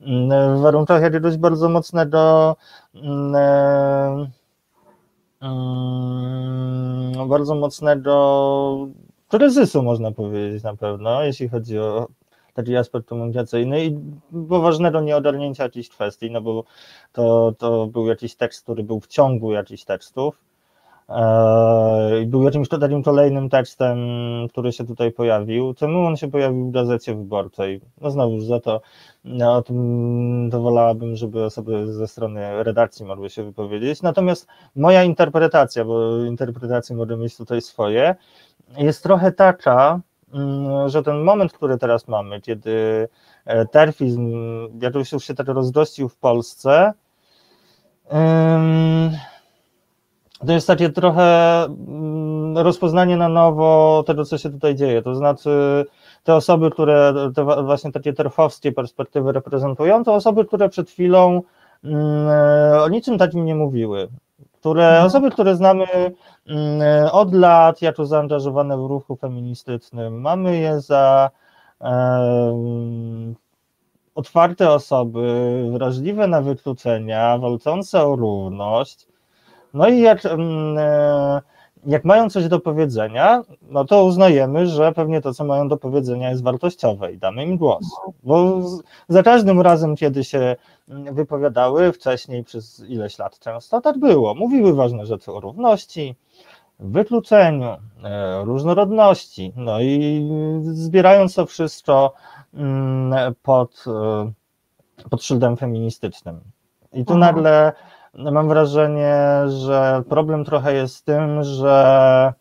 Mm, 0.00 0.58
w 0.58 0.60
warunkach 0.60 1.02
jakiegoś 1.02 1.36
bardzo 1.36 1.68
mocnego 1.68 2.56
mm, 2.94 4.26
e, 5.44 7.26
bardzo 7.28 7.54
mocnego 7.54 8.88
kryzysu, 9.28 9.82
można 9.82 10.12
powiedzieć 10.12 10.62
na 10.62 10.76
pewno, 10.76 11.22
jeśli 11.22 11.48
chodzi 11.48 11.78
o 11.78 12.08
taki 12.54 12.76
aspekt 12.76 13.08
komunikacyjny 13.08 13.84
i 13.84 13.98
poważnego 14.48 15.00
nieogarnięcia 15.00 15.62
jakichś 15.62 15.88
kwestii, 15.88 16.30
no 16.30 16.40
bo 16.40 16.64
to, 17.12 17.54
to 17.58 17.86
był 17.86 18.06
jakiś 18.06 18.34
tekst, 18.34 18.62
który 18.62 18.82
był 18.82 19.00
w 19.00 19.06
ciągu 19.06 19.52
jakichś 19.52 19.84
tekstów, 19.84 20.38
był 22.26 22.42
jakimś 22.42 22.68
takim 22.68 23.02
kolejnym 23.02 23.48
tekstem, 23.48 23.98
który 24.48 24.72
się 24.72 24.84
tutaj 24.84 25.12
pojawił. 25.12 25.74
Czemu 25.74 26.06
on 26.06 26.16
się 26.16 26.30
pojawił 26.30 26.68
w 26.68 26.70
gazecie 26.70 27.14
wyborczej? 27.14 27.80
No 28.00 28.10
znowu 28.10 28.40
za 28.40 28.60
to 28.60 28.80
no, 29.24 29.56
o 29.56 29.62
tym 29.62 30.48
to 30.52 30.60
wolałabym, 30.60 31.16
żeby 31.16 31.44
osoby 31.44 31.92
ze 31.92 32.08
strony 32.08 32.64
redakcji 32.64 33.06
mogły 33.06 33.30
się 33.30 33.44
wypowiedzieć. 33.44 34.02
Natomiast 34.02 34.46
moja 34.76 35.04
interpretacja, 35.04 35.84
bo 35.84 36.24
interpretacje 36.24 36.96
mogę 36.96 37.16
mieć 37.16 37.36
tutaj 37.36 37.60
swoje, 37.60 38.14
jest 38.78 39.02
trochę 39.02 39.32
taka, 39.32 40.00
Mm, 40.34 40.88
że 40.88 41.02
ten 41.02 41.16
moment, 41.16 41.52
który 41.52 41.78
teraz 41.78 42.08
mamy, 42.08 42.40
kiedy 42.40 43.08
e, 43.44 43.66
terfizm 43.66 44.32
jakoś 44.82 45.12
już 45.12 45.24
się 45.24 45.34
tak 45.34 45.48
rozgościł 45.48 46.08
w 46.08 46.16
Polsce, 46.16 46.92
to 50.46 50.52
jest 50.52 50.66
takie 50.66 50.90
trochę 50.90 51.64
mm, 51.64 52.58
rozpoznanie 52.58 53.16
na 53.16 53.28
nowo 53.28 54.02
tego, 54.06 54.24
co 54.24 54.38
się 54.38 54.50
tutaj 54.50 54.74
dzieje. 54.74 55.02
To 55.02 55.14
znaczy, 55.14 55.84
te 56.24 56.34
osoby, 56.34 56.70
które 56.70 57.14
te 57.34 57.44
właśnie 57.44 57.92
takie 57.92 58.12
terfowskie 58.12 58.72
perspektywy 58.72 59.32
reprezentują, 59.32 60.04
to 60.04 60.14
osoby, 60.14 60.44
które 60.44 60.68
przed 60.68 60.90
chwilą 60.90 61.42
mm, 61.84 62.28
o 62.82 62.88
niczym 62.88 63.18
takim 63.18 63.44
nie 63.44 63.54
mówiły 63.54 64.08
które 64.64 64.88
mhm. 64.88 65.06
osoby, 65.06 65.30
które 65.30 65.56
znamy 65.56 65.84
mm, 66.46 67.08
od 67.12 67.34
lat 67.34 67.82
jako 67.82 68.06
zaangażowane 68.06 68.76
w 68.76 68.80
ruchu 68.80 69.16
feministycznym, 69.16 70.20
mamy 70.20 70.56
je 70.56 70.80
za 70.80 71.30
um, 71.80 73.34
otwarte 74.14 74.70
osoby, 74.70 75.68
wrażliwe 75.72 76.26
na 76.26 76.40
wykluczenia, 76.40 77.38
walczące 77.38 78.04
o 78.04 78.16
równość. 78.16 79.06
No 79.74 79.88
i 79.88 80.00
jak 80.00 80.24
um, 80.24 80.76
jak 81.86 82.04
mają 82.04 82.30
coś 82.30 82.48
do 82.48 82.60
powiedzenia, 82.60 83.42
no 83.70 83.84
to 83.84 84.04
uznajemy, 84.04 84.66
że 84.66 84.92
pewnie 84.92 85.20
to, 85.20 85.34
co 85.34 85.44
mają 85.44 85.68
do 85.68 85.76
powiedzenia, 85.76 86.30
jest 86.30 86.42
wartościowe 86.42 87.12
i 87.12 87.18
damy 87.18 87.44
im 87.44 87.56
głos. 87.56 87.84
Bo 88.22 88.60
za 89.08 89.22
każdym 89.22 89.60
razem, 89.60 89.96
kiedy 89.96 90.24
się 90.24 90.56
wypowiadały 90.88 91.92
wcześniej 91.92 92.44
przez 92.44 92.80
ileś 92.88 93.18
lat 93.18 93.38
często, 93.38 93.80
tak 93.80 93.98
było. 93.98 94.34
Mówiły 94.34 94.74
ważne 94.74 95.06
rzeczy 95.06 95.32
o 95.32 95.40
równości, 95.40 96.14
wykluczeniu, 96.78 97.76
e, 98.04 98.44
różnorodności. 98.44 99.52
No 99.56 99.80
i 99.80 100.28
zbierając 100.62 101.34
to 101.34 101.46
wszystko 101.46 102.12
mm, 102.54 103.34
pod, 103.42 103.84
e, 103.86 104.32
pod 105.10 105.22
szyldem 105.22 105.56
feministycznym. 105.56 106.40
I 106.92 107.04
tu 107.04 107.14
mhm. 107.14 107.20
nagle 107.20 107.72
mam 108.18 108.48
wrażenie, 108.48 109.16
że 109.46 110.02
problem 110.08 110.44
trochę 110.44 110.74
jest 110.74 110.96
z 110.96 111.02
tym, 111.02 111.42
że 111.42 112.32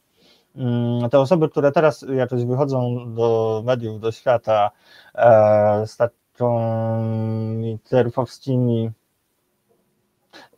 mm, 0.56 1.10
te 1.10 1.20
osoby, 1.20 1.50
które 1.50 1.72
teraz 1.72 2.06
jakoś 2.16 2.46
wychodzą 2.46 2.96
do 3.16 3.62
mediów, 3.66 4.00
do 4.00 4.12
świata 4.12 4.72
e, 5.16 5.88
z 5.88 5.98
takimi 5.98 7.80
terfowskimi 7.80 8.92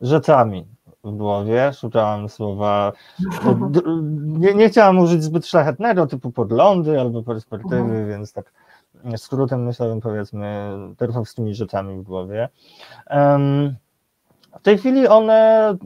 rzeczami 0.00 0.66
w 1.04 1.16
głowie, 1.16 1.72
szukałem 1.72 2.28
słowa, 2.28 2.92
nie, 4.22 4.54
nie 4.54 4.68
chciałam 4.68 4.98
użyć 4.98 5.22
zbyt 5.22 5.46
szlachetnego 5.46 6.06
typu 6.06 6.30
podglądy 6.30 7.00
albo 7.00 7.22
perspektywy, 7.22 7.76
mhm. 7.76 8.08
więc 8.08 8.32
tak 8.32 8.52
skrótem 9.16 9.64
myślałem 9.64 10.00
powiedzmy 10.00 10.70
terfowskimi 10.96 11.54
rzeczami 11.54 11.96
w 11.96 12.02
głowie. 12.02 12.48
Um, 13.10 13.76
w 14.60 14.62
tej 14.62 14.78
chwili 14.78 15.08
one 15.08 15.76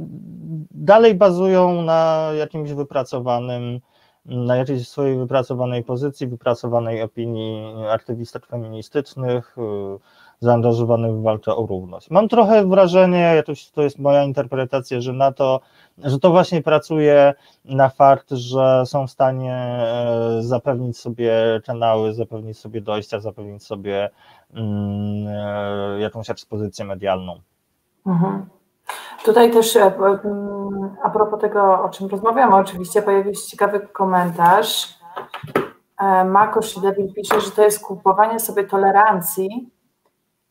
dalej 0.71 1.15
bazują 1.15 1.83
na 1.83 2.31
jakimś 2.39 2.73
wypracowanym, 2.73 3.81
na 4.25 4.57
jakiejś 4.57 4.89
swojej 4.89 5.19
wypracowanej 5.19 5.85
pozycji, 5.85 6.27
wypracowanej 6.27 7.03
opinii 7.03 7.75
aktywistek 7.91 8.47
feministycznych, 8.47 9.57
y, 9.59 9.99
zaangażowanych 10.41 11.13
w 11.13 11.23
walkę 11.23 11.57
o 11.57 11.67
równość. 11.67 12.11
Mam 12.11 12.29
trochę 12.29 12.67
wrażenie, 12.67 13.43
to 13.75 13.83
jest 13.83 13.99
moja 13.99 14.25
interpretacja, 14.25 15.01
że 15.01 15.13
na 15.13 15.33
to, 15.33 15.61
że 15.99 16.19
to 16.19 16.31
właśnie 16.31 16.63
pracuje 16.63 17.35
na 17.65 17.89
fakt, 17.89 18.31
że 18.31 18.83
są 18.87 19.07
w 19.07 19.11
stanie 19.11 19.55
e, 19.55 20.39
zapewnić 20.41 20.99
sobie 20.99 21.33
kanały, 21.67 22.15
zapewnić 22.15 22.59
sobie 22.59 22.81
dojścia, 22.81 23.21
zapewnić 23.21 23.63
sobie 23.63 24.11
mm, 24.55 25.27
e, 25.29 26.01
jakąś 26.01 26.31
ekspozycję 26.31 26.85
medialną. 26.85 27.41
Mhm. 28.07 28.47
Tutaj 29.25 29.51
też 29.51 29.77
e, 29.77 29.93
a 31.03 31.11
propos 31.11 31.41
tego, 31.41 31.83
o 31.83 31.89
czym 31.89 32.09
rozmawiamy, 32.09 32.57
oczywiście 32.57 33.03
pojawił 33.03 33.35
się 33.35 33.47
ciekawy 33.47 33.81
komentarz. 33.81 34.99
E, 35.99 36.25
Makosz 36.25 36.79
Devil 36.79 37.13
pisze, 37.15 37.41
że 37.41 37.51
to 37.51 37.63
jest 37.63 37.85
kupowanie 37.85 38.41
sobie 38.41 38.65
tolerancji 38.65 39.71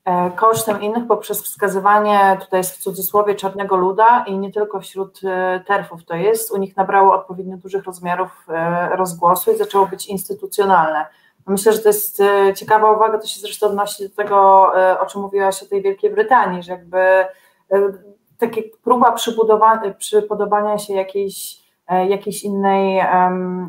e, 0.05 0.31
kosztem 0.31 0.81
innych 0.81 1.07
poprzez 1.07 1.43
wskazywanie, 1.43 2.37
tutaj 2.41 2.59
jest 2.59 2.75
w 2.77 2.83
cudzysłowie, 2.83 3.35
czarnego 3.35 3.75
luda 3.75 4.23
i 4.27 4.37
nie 4.37 4.51
tylko 4.51 4.79
wśród 4.79 5.21
terfów 5.65 6.05
to 6.05 6.15
jest. 6.15 6.51
U 6.51 6.57
nich 6.57 6.77
nabrało 6.77 7.13
odpowiednio 7.13 7.57
dużych 7.57 7.83
rozmiarów 7.83 8.47
rozgłosu 8.91 9.51
i 9.51 9.57
zaczęło 9.57 9.85
być 9.85 10.07
instytucjonalne. 10.07 11.05
Myślę, 11.47 11.73
że 11.73 11.79
to 11.79 11.89
jest 11.89 12.23
ciekawa 12.55 12.91
uwaga, 12.91 13.17
to 13.17 13.27
się 13.27 13.39
zresztą 13.39 13.67
odnosi 13.67 14.09
do 14.09 14.15
tego, 14.15 14.71
o 14.99 15.05
czym 15.05 15.21
mówiłaś 15.21 15.63
o 15.63 15.65
tej 15.65 15.81
Wielkiej 15.81 16.09
Brytanii, 16.09 16.63
że 16.63 16.71
jakby 16.71 17.25
takie 18.39 18.63
próba 18.63 19.15
przypodobania 19.97 20.77
się 20.77 20.93
jakiejś, 20.93 21.59
e, 21.87 22.07
jakiejś, 22.07 22.43
innej, 22.43 23.01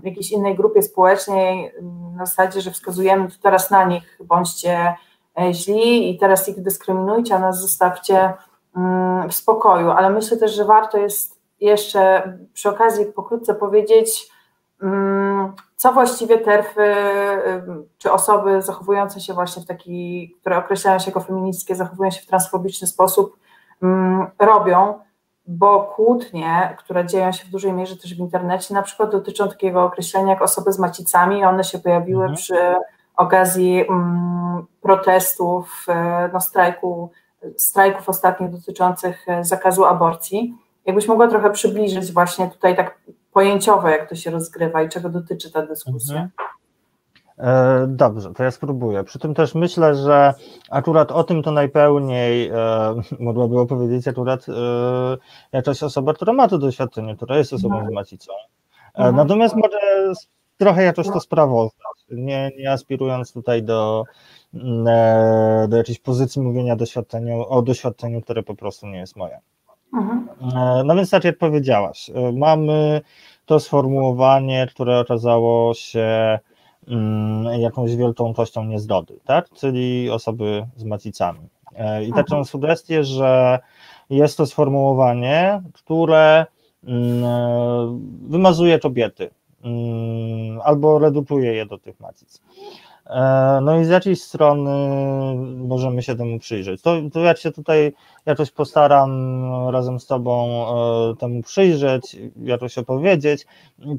jakiejś 0.02 0.30
innej 0.30 0.56
grupie 0.56 0.82
społecznej 0.82 1.72
na 2.16 2.26
zasadzie, 2.26 2.60
że 2.60 2.70
wskazujemy 2.70 3.28
teraz 3.42 3.70
na 3.70 3.84
nich, 3.84 4.18
bądźcie 4.24 4.94
e, 5.40 5.54
źli 5.54 6.10
i 6.10 6.18
teraz 6.18 6.48
ich 6.48 6.62
dyskryminujcie, 6.62 7.34
a 7.34 7.38
nas 7.38 7.60
zostawcie 7.60 8.32
mm, 8.76 9.28
w 9.28 9.34
spokoju. 9.34 9.90
Ale 9.90 10.10
myślę 10.10 10.36
też, 10.36 10.54
że 10.54 10.64
warto 10.64 10.98
jest 10.98 11.40
jeszcze 11.60 12.32
przy 12.52 12.68
okazji 12.68 13.06
pokrótce 13.06 13.54
powiedzieć, 13.54 14.30
mm, 14.82 15.52
co 15.76 15.92
właściwie 15.92 16.38
terfy, 16.38 16.94
czy 17.98 18.12
osoby 18.12 18.62
zachowujące 18.62 19.20
się 19.20 19.34
właśnie 19.34 19.62
w 19.62 19.66
taki, 19.66 20.30
które 20.40 20.56
określają 20.56 20.98
się 20.98 21.06
jako 21.06 21.20
feministyczne, 21.20 21.76
zachowują 21.76 22.10
się 22.10 22.22
w 22.22 22.26
transfobiczny 22.26 22.86
sposób, 22.86 23.36
Mm, 23.36 23.49
robią, 24.38 24.98
bo 25.46 25.80
kłótnie, 25.82 26.76
które 26.78 27.06
dzieją 27.06 27.32
się 27.32 27.44
w 27.44 27.50
dużej 27.50 27.72
mierze 27.72 27.96
też 27.96 28.14
w 28.14 28.18
internecie, 28.18 28.74
na 28.74 28.82
przykład 28.82 29.10
dotyczą 29.10 29.48
takiego 29.48 29.84
określenia 29.84 30.30
jak 30.30 30.42
osoby 30.42 30.72
z 30.72 30.78
macicami, 30.78 31.44
one 31.44 31.64
się 31.64 31.78
pojawiły 31.78 32.22
mhm. 32.24 32.36
przy 32.36 32.74
okazji 33.16 33.84
um, 33.88 34.66
protestów, 34.82 35.86
e, 35.88 36.30
no 36.32 36.40
strajku, 36.40 37.10
strajków 37.56 38.08
ostatnich 38.08 38.50
dotyczących 38.50 39.28
e, 39.28 39.44
zakazu 39.44 39.84
aborcji. 39.84 40.54
Jakbyś 40.86 41.08
mogła 41.08 41.28
trochę 41.28 41.50
przybliżyć 41.50 42.12
właśnie 42.12 42.48
tutaj 42.48 42.76
tak 42.76 42.98
pojęciowo, 43.32 43.88
jak 43.88 44.08
to 44.08 44.14
się 44.14 44.30
rozgrywa 44.30 44.82
i 44.82 44.88
czego 44.88 45.08
dotyczy 45.08 45.52
ta 45.52 45.66
dyskusja. 45.66 46.14
Mhm. 46.14 46.30
E, 47.40 47.86
dobrze, 47.88 48.32
to 48.34 48.44
ja 48.44 48.50
spróbuję. 48.50 49.04
Przy 49.04 49.18
tym 49.18 49.34
też 49.34 49.54
myślę, 49.54 49.94
że 49.94 50.34
akurat 50.70 51.12
o 51.12 51.24
tym 51.24 51.42
to 51.42 51.50
najpełniej 51.50 52.48
e, 52.48 52.54
mogłaby 53.20 53.60
opowiedzieć 53.60 54.08
akurat 54.08 54.46
e, 54.48 54.52
jakaś 55.52 55.82
osoba, 55.82 56.14
która 56.14 56.32
ma 56.32 56.48
to 56.48 56.58
doświadczenie, 56.58 57.16
która 57.16 57.38
jest 57.38 57.52
osobą 57.52 57.74
mhm. 57.74 57.92
z 57.92 57.94
macicą. 57.94 58.32
E, 58.32 58.98
mhm. 58.98 59.16
Natomiast 59.16 59.56
może 59.56 59.78
trochę 60.56 60.82
jakoś 60.82 61.06
to 61.06 61.20
sprawozdać, 61.20 62.04
nie, 62.10 62.50
nie 62.58 62.72
aspirując 62.72 63.32
tutaj 63.32 63.62
do, 63.62 64.04
mm, 64.54 64.86
e, 64.88 65.68
do 65.68 65.76
jakiejś 65.76 65.98
pozycji 65.98 66.42
mówienia 66.42 66.76
doświadczeniu, 66.76 67.44
o 67.48 67.62
doświadczeniu, 67.62 68.20
które 68.20 68.42
po 68.42 68.54
prostu 68.54 68.86
nie 68.86 68.98
jest 68.98 69.16
moje. 69.16 69.40
Mhm. 69.94 70.28
E, 70.56 70.84
no 70.84 70.96
więc 70.96 71.10
tak 71.10 71.24
jak 71.24 71.38
powiedziałaś, 71.38 72.10
mamy 72.32 73.00
to 73.46 73.60
sformułowanie, 73.60 74.66
które 74.70 74.98
okazało 74.98 75.74
się 75.74 76.38
jakąś 77.58 77.96
wielką 77.96 78.32
ilością 78.32 78.64
niezgody, 78.64 79.20
tak? 79.24 79.50
czyli 79.50 80.10
osoby 80.10 80.66
z 80.76 80.84
macicami. 80.84 81.48
E, 81.74 82.04
I 82.04 82.12
taką 82.12 82.44
sugestię, 82.44 83.04
że 83.04 83.58
jest 84.10 84.36
to 84.36 84.46
sformułowanie, 84.46 85.62
które 85.72 86.46
mm, 86.84 87.24
e, 87.24 88.00
wymazuje 88.28 88.78
kobiety 88.78 89.30
mm, 89.64 90.60
albo 90.64 90.98
redukuje 90.98 91.54
je 91.54 91.66
do 91.66 91.78
tych 91.78 92.00
macic. 92.00 92.40
E, 93.10 93.60
no 93.62 93.80
i 93.80 93.84
z 93.84 93.88
jakiej 93.88 94.16
strony 94.16 94.70
możemy 95.56 96.02
się 96.02 96.16
temu 96.16 96.38
przyjrzeć? 96.38 96.82
To, 96.82 96.96
to 97.12 97.20
jak 97.20 97.38
się 97.38 97.50
tutaj 97.50 97.92
jakoś 98.26 98.50
postaram 98.50 99.10
razem 99.70 100.00
z 100.00 100.06
Tobą 100.06 100.64
e, 101.12 101.16
temu 101.16 101.42
przyjrzeć, 101.42 102.16
jakoś 102.42 102.78
opowiedzieć, 102.78 103.46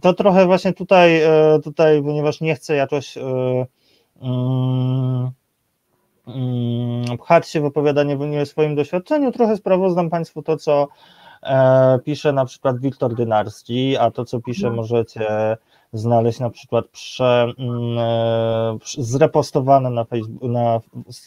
to 0.02 0.14
trochę 0.14 0.46
właśnie 0.46 0.74
tutaj, 0.74 1.22
e, 1.22 1.60
tutaj 1.64 2.04
ponieważ 2.04 2.42
nie 2.42 2.56
chcę 2.56 2.76
jakoś 2.76 3.18
um, 3.18 3.66
um, 6.28 7.18
pchać 7.18 7.50
się 7.50 7.62
w 7.62 7.66
opowiadanie 7.66 8.18
w 8.18 8.48
swoim 8.48 8.76
doświadczeniu, 8.76 9.32
trochę 9.32 9.58
sprawozdam 9.58 10.10
Państwu 10.10 10.42
to, 10.42 10.58
co 10.58 10.88
pisze 12.04 12.34
na 12.34 12.46
przykład 12.46 12.80
Wiktor 12.80 13.16
Dynarski, 13.16 13.98
a 13.98 14.12
to, 14.12 14.26
co 14.26 14.42
pisze, 14.42 14.70
no. 14.70 14.76
możecie 14.76 15.58
znaleźć 15.94 16.40
na 16.40 16.50
przykład 16.50 16.88
prze, 16.88 17.48
mm, 17.58 17.98
e, 17.98 18.78
zrepostowane 18.98 19.90
na, 19.90 20.06
Facebook, 20.06 20.44
na 20.44 20.80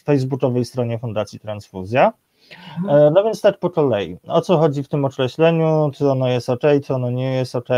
facebookowej 0.05 0.65
stronie 0.65 0.99
Fundacji 0.99 1.39
Transfuzja. 1.39 2.13
E, 2.89 3.11
no 3.13 3.23
więc 3.23 3.41
tak 3.41 3.59
po 3.59 3.69
kolei. 3.69 4.17
O 4.27 4.41
co 4.41 4.57
chodzi 4.57 4.83
w 4.83 4.87
tym 4.87 5.05
określeniu? 5.05 5.91
Czy 5.93 6.09
ono 6.09 6.27
jest 6.27 6.49
ok, 6.49 6.61
czy 6.85 6.93
ono 6.93 7.11
nie 7.11 7.35
jest 7.35 7.55
ok? 7.55 7.69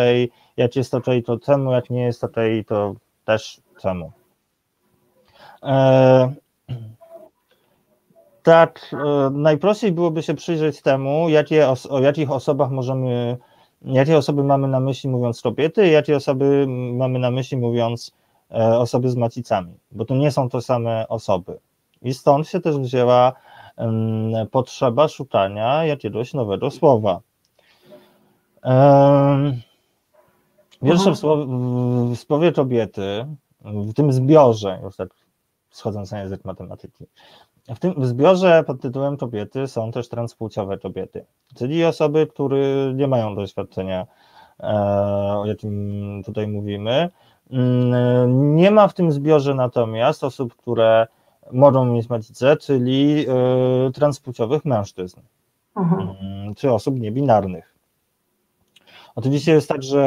Jak 0.57 0.75
jest 0.75 0.93
ok, 0.93 1.05
to 1.25 1.39
czemu? 1.39 1.71
Jak 1.71 1.89
nie 1.89 2.03
jest 2.03 2.23
ok, 2.23 2.35
to 2.67 2.93
też 3.25 3.61
czemu? 3.81 4.11
E, 5.63 6.33
tak, 8.43 8.95
e, 9.05 9.29
najprościej 9.29 9.91
byłoby 9.91 10.23
się 10.23 10.33
przyjrzeć 10.33 10.81
temu, 10.81 11.29
jakie 11.29 11.67
o 11.89 11.99
jakich 11.99 12.31
osobach 12.31 12.71
możemy 12.71 13.37
jakie 13.81 14.17
osoby 14.17 14.43
mamy 14.43 14.67
na 14.67 14.79
myśli 14.79 15.09
mówiąc 15.09 15.41
kobiety, 15.41 15.87
jakie 15.87 16.15
osoby 16.15 16.65
mamy 16.93 17.19
na 17.19 17.31
myśli 17.31 17.57
mówiąc 17.57 18.11
e, 18.51 18.79
osoby 18.79 19.09
z 19.09 19.15
macicami, 19.15 19.73
bo 19.91 20.05
to 20.05 20.15
nie 20.15 20.31
są 20.31 20.49
to 20.49 20.61
same 20.61 21.07
osoby. 21.07 21.59
I 22.01 22.13
stąd 22.13 22.47
się 22.47 22.59
też 22.59 22.77
wzięła 22.77 23.33
potrzeba 24.51 25.07
szukania 25.07 25.85
jakiegoś 25.85 26.33
nowego 26.33 26.71
słowa. 26.71 27.21
Pierwsze 30.83 31.11
w 31.11 31.17
słowie, 31.17 31.45
w 32.15 32.19
słowie 32.19 32.51
kobiety, 32.51 33.25
w 33.61 33.93
tym 33.93 34.13
zbiorze, 34.13 34.79
już 34.83 34.95
tak 34.95 35.09
schodząc 35.69 36.11
na 36.11 36.19
język 36.19 36.45
matematyki, 36.45 37.05
w 37.75 37.79
tym 37.79 38.05
zbiorze 38.05 38.63
pod 38.67 38.81
tytułem 38.81 39.17
kobiety 39.17 39.67
są 39.67 39.91
też 39.91 40.09
transpłciowe 40.09 40.77
kobiety, 40.77 41.25
czyli 41.55 41.85
osoby, 41.85 42.27
które 42.27 42.93
nie 42.93 43.07
mają 43.07 43.35
doświadczenia, 43.35 44.07
e, 44.59 44.67
o 45.37 45.45
jakim 45.45 46.23
tutaj 46.25 46.47
mówimy. 46.47 47.09
Mm, 47.51 48.55
nie 48.55 48.71
ma 48.71 48.87
w 48.87 48.93
tym 48.93 49.11
zbiorze 49.11 49.55
natomiast 49.55 50.23
osób, 50.23 50.55
które 50.55 51.07
mogą 51.51 51.85
mieć 51.85 52.09
macicę, 52.09 52.57
czyli 52.57 53.25
e, 53.27 53.91
transpłciowych 53.91 54.65
mężczyzn, 54.65 55.19
mhm. 55.77 56.09
Mm, 56.21 56.55
czy 56.55 56.71
osób 56.71 56.99
niebinarnych. 56.99 57.73
Oczywiście 59.15 59.51
jest 59.51 59.69
tak, 59.69 59.83
że 59.83 60.03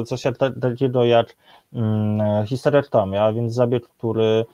e, 0.00 0.04
coś 0.04 0.22
takiego 0.60 1.04
jak 1.04 1.36
mm, 1.72 2.46
histerektomia, 2.46 3.32
więc 3.32 3.54
zabieg, 3.54 3.88
który 3.88 4.44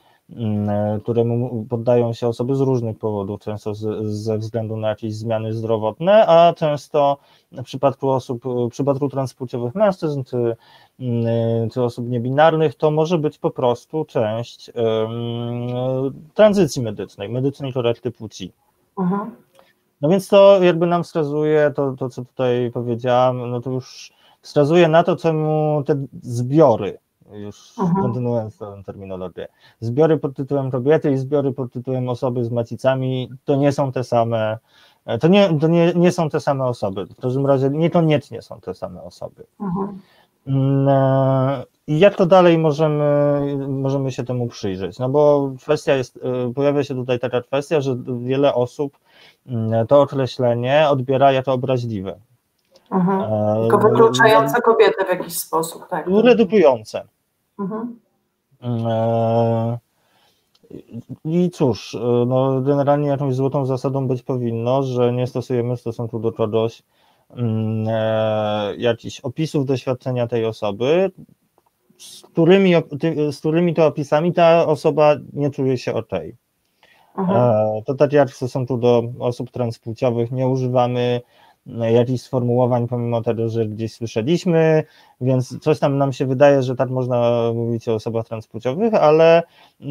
któremu 1.03 1.65
poddają 1.69 2.13
się 2.13 2.27
osoby 2.27 2.55
z 2.55 2.59
różnych 2.59 2.97
powodów, 2.97 3.41
często 3.41 3.75
z, 3.75 4.05
ze 4.05 4.37
względu 4.37 4.77
na 4.77 4.89
jakieś 4.89 5.15
zmiany 5.15 5.53
zdrowotne, 5.53 6.27
a 6.27 6.53
często 6.53 7.17
w 7.51 7.63
przypadku 7.63 8.09
osób, 8.09 8.43
w 8.45 8.69
przypadku 8.69 9.09
transpłciowych 9.09 9.75
mężczyzn 9.75 10.23
czy, 10.23 10.55
mm, 10.99 11.69
czy 11.69 11.83
osób 11.83 12.09
niebinarnych, 12.09 12.75
to 12.75 12.91
może 12.91 13.17
być 13.17 13.37
po 13.37 13.51
prostu 13.51 14.05
część 14.05 14.71
um, 14.75 16.13
tranzycji 16.33 16.81
medycznej, 16.81 17.29
medycznej 17.29 17.73
korekty 17.73 18.11
płci. 18.11 18.51
Mhm. 18.99 19.35
No 20.01 20.09
więc 20.09 20.27
to 20.27 20.63
jakby 20.63 20.85
nam 20.87 21.03
wskazuje, 21.03 21.71
to, 21.75 21.95
to 21.99 22.09
co 22.09 22.25
tutaj 22.25 22.71
powiedziałam, 22.73 23.49
no 23.49 23.61
to 23.61 23.71
już 23.71 24.13
wskazuje 24.41 24.87
na 24.87 25.03
to, 25.03 25.15
czemu 25.15 25.83
te 25.85 26.05
zbiory 26.21 26.97
już 27.33 27.79
mhm. 27.79 28.01
kontynuując 28.01 28.57
tę 28.57 28.81
terminologię. 28.85 29.47
Zbiory 29.79 30.17
pod 30.17 30.35
tytułem 30.35 30.71
kobiety 30.71 31.11
i 31.11 31.17
zbiory 31.17 31.51
pod 31.53 31.73
tytułem 31.73 32.09
osoby 32.09 32.45
z 32.45 32.51
macicami 32.51 33.29
to 33.45 33.55
nie 33.55 33.71
są 33.71 33.91
te 33.91 34.03
same, 34.03 34.57
e, 35.05 35.17
to 35.17 35.27
nie, 35.27 35.59
to 35.59 35.67
nie, 35.67 35.93
nie 35.95 36.11
są 36.11 36.29
te 36.29 36.39
same 36.39 36.65
osoby. 36.65 37.05
W 37.05 37.21
każdym 37.21 37.45
razie 37.45 37.69
niekoniecznie 37.69 38.41
są 38.41 38.59
te 38.61 38.73
same 38.73 39.03
osoby. 39.03 39.43
Mhm. 39.59 39.99
Mm, 40.47 40.89
e, 40.89 41.63
I 41.87 41.99
jak 41.99 42.15
to 42.15 42.25
dalej 42.25 42.57
możemy, 42.57 43.41
możemy 43.67 44.11
się 44.11 44.23
temu 44.23 44.47
przyjrzeć? 44.47 44.99
No 44.99 45.09
bo 45.09 45.51
kwestia 45.61 45.95
jest, 45.95 46.19
e, 46.23 46.53
pojawia 46.53 46.83
się 46.83 46.95
tutaj 46.95 47.19
taka 47.19 47.41
kwestia, 47.41 47.81
że 47.81 47.97
wiele 48.19 48.53
osób 48.53 48.97
mm, 49.47 49.87
to 49.87 50.01
określenie 50.01 50.89
odbiera 50.89 51.31
jako 51.31 51.53
obraźliwe. 51.53 52.19
Mhm. 52.91 53.21
Tylko 53.61 53.77
wykluczające 53.77 54.61
kobiety 54.61 55.05
w 55.05 55.09
jakiś 55.09 55.37
sposób, 55.37 55.87
tak? 55.87 56.07
Redukujące. 56.23 57.03
Mhm. 57.59 57.99
E, 58.63 59.79
I 61.25 61.49
cóż, 61.49 61.95
e, 61.95 61.99
no 62.27 62.61
generalnie 62.61 63.07
jakąś 63.07 63.35
złotą 63.35 63.65
zasadą 63.65 64.07
być 64.07 64.23
powinno, 64.23 64.83
że 64.83 65.13
nie 65.13 65.27
stosujemy 65.27 65.77
w 65.77 65.81
stosunku 65.81 66.19
do 66.19 66.31
kogoś 66.31 66.83
mm, 67.29 67.85
e, 67.89 68.75
jakichś 68.77 69.19
opisów 69.19 69.65
doświadczenia 69.65 70.27
tej 70.27 70.45
osoby, 70.45 71.11
z 71.97 72.21
którymi, 72.21 72.73
z 73.31 73.39
którymi 73.39 73.73
to 73.73 73.85
opisami 73.85 74.33
ta 74.33 74.67
osoba 74.67 75.15
nie 75.33 75.49
czuje 75.49 75.77
się 75.77 75.93
ok. 75.93 76.11
Mhm. 77.17 77.83
To 77.83 77.93
tak 77.93 78.13
jak 78.13 78.29
w 78.29 78.35
stosunku 78.35 78.77
do 78.77 79.03
osób 79.19 79.51
transpłciowych 79.51 80.31
nie 80.31 80.47
używamy 80.47 81.21
jakichś 81.65 82.21
sformułowań, 82.21 82.87
pomimo 82.87 83.21
tego, 83.21 83.49
że 83.49 83.65
gdzieś 83.65 83.93
słyszeliśmy, 83.93 84.83
więc 85.21 85.59
coś 85.59 85.79
tam 85.79 85.97
nam 85.97 86.13
się 86.13 86.25
wydaje, 86.25 86.63
że 86.63 86.75
tak 86.75 86.89
można 86.89 87.51
mówić 87.53 87.87
o 87.87 87.93
osobach 87.93 88.27
transpłciowych, 88.27 88.93
ale 88.93 89.43
y, 89.81 89.85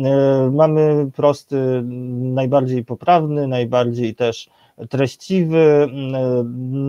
mamy 0.52 1.11
prosty, 1.16 1.83
najbardziej 2.35 2.85
poprawny, 2.85 3.46
najbardziej 3.46 4.14
też 4.14 4.50
treściwy, 4.88 5.88
y, 5.88 6.44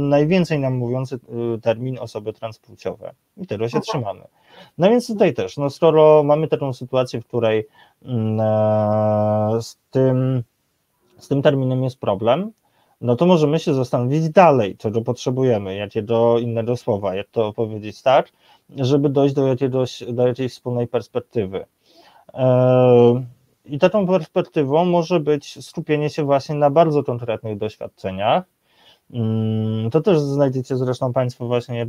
najwięcej 0.09 0.59
nam 0.59 0.73
mówiący 0.73 1.15
y, 1.55 1.61
termin 1.61 1.99
osoby 1.99 2.33
transpłciowe 2.33 3.13
i 3.37 3.47
tego 3.47 3.69
się 3.69 3.81
trzymamy. 3.81 4.21
No 4.77 4.89
więc 4.89 5.07
tutaj 5.07 5.33
też, 5.33 5.57
no 5.57 5.69
skoro 5.69 6.23
mamy 6.23 6.47
taką 6.47 6.73
sytuację, 6.73 7.21
w 7.21 7.25
której 7.25 7.67
z 9.61 9.77
tym, 9.91 10.43
z 11.17 11.27
tym 11.27 11.41
terminem 11.41 11.83
jest 11.83 11.99
problem, 11.99 12.51
no 13.01 13.15
to 13.15 13.25
możemy 13.25 13.59
się 13.59 13.73
zastanowić 13.73 14.29
dalej, 14.29 14.77
czego 14.77 15.01
potrzebujemy, 15.01 15.75
jakiego 15.75 16.39
innego 16.39 16.77
słowa, 16.77 17.15
jak 17.15 17.27
to 17.27 17.53
powiedzieć 17.53 18.01
tak, 18.01 18.31
żeby 18.75 19.09
dojść 19.09 19.35
do, 19.35 19.47
jakiegoś, 19.47 20.03
do 20.09 20.27
jakiejś 20.27 20.51
wspólnej 20.51 20.87
perspektywy. 20.87 21.65
E, 22.33 23.23
I 23.65 23.79
taką 23.79 24.07
perspektywą 24.07 24.85
może 24.85 25.19
być 25.19 25.65
skupienie 25.65 26.09
się 26.09 26.23
właśnie 26.23 26.55
na 26.55 26.69
bardzo 26.69 27.03
konkretnych 27.03 27.57
doświadczeniach. 27.57 28.43
Mm, 29.13 29.89
to 29.89 30.01
też 30.01 30.19
znajdziecie 30.19 30.77
zresztą 30.77 31.13
Państwo 31.13 31.47
właśnie, 31.47 31.85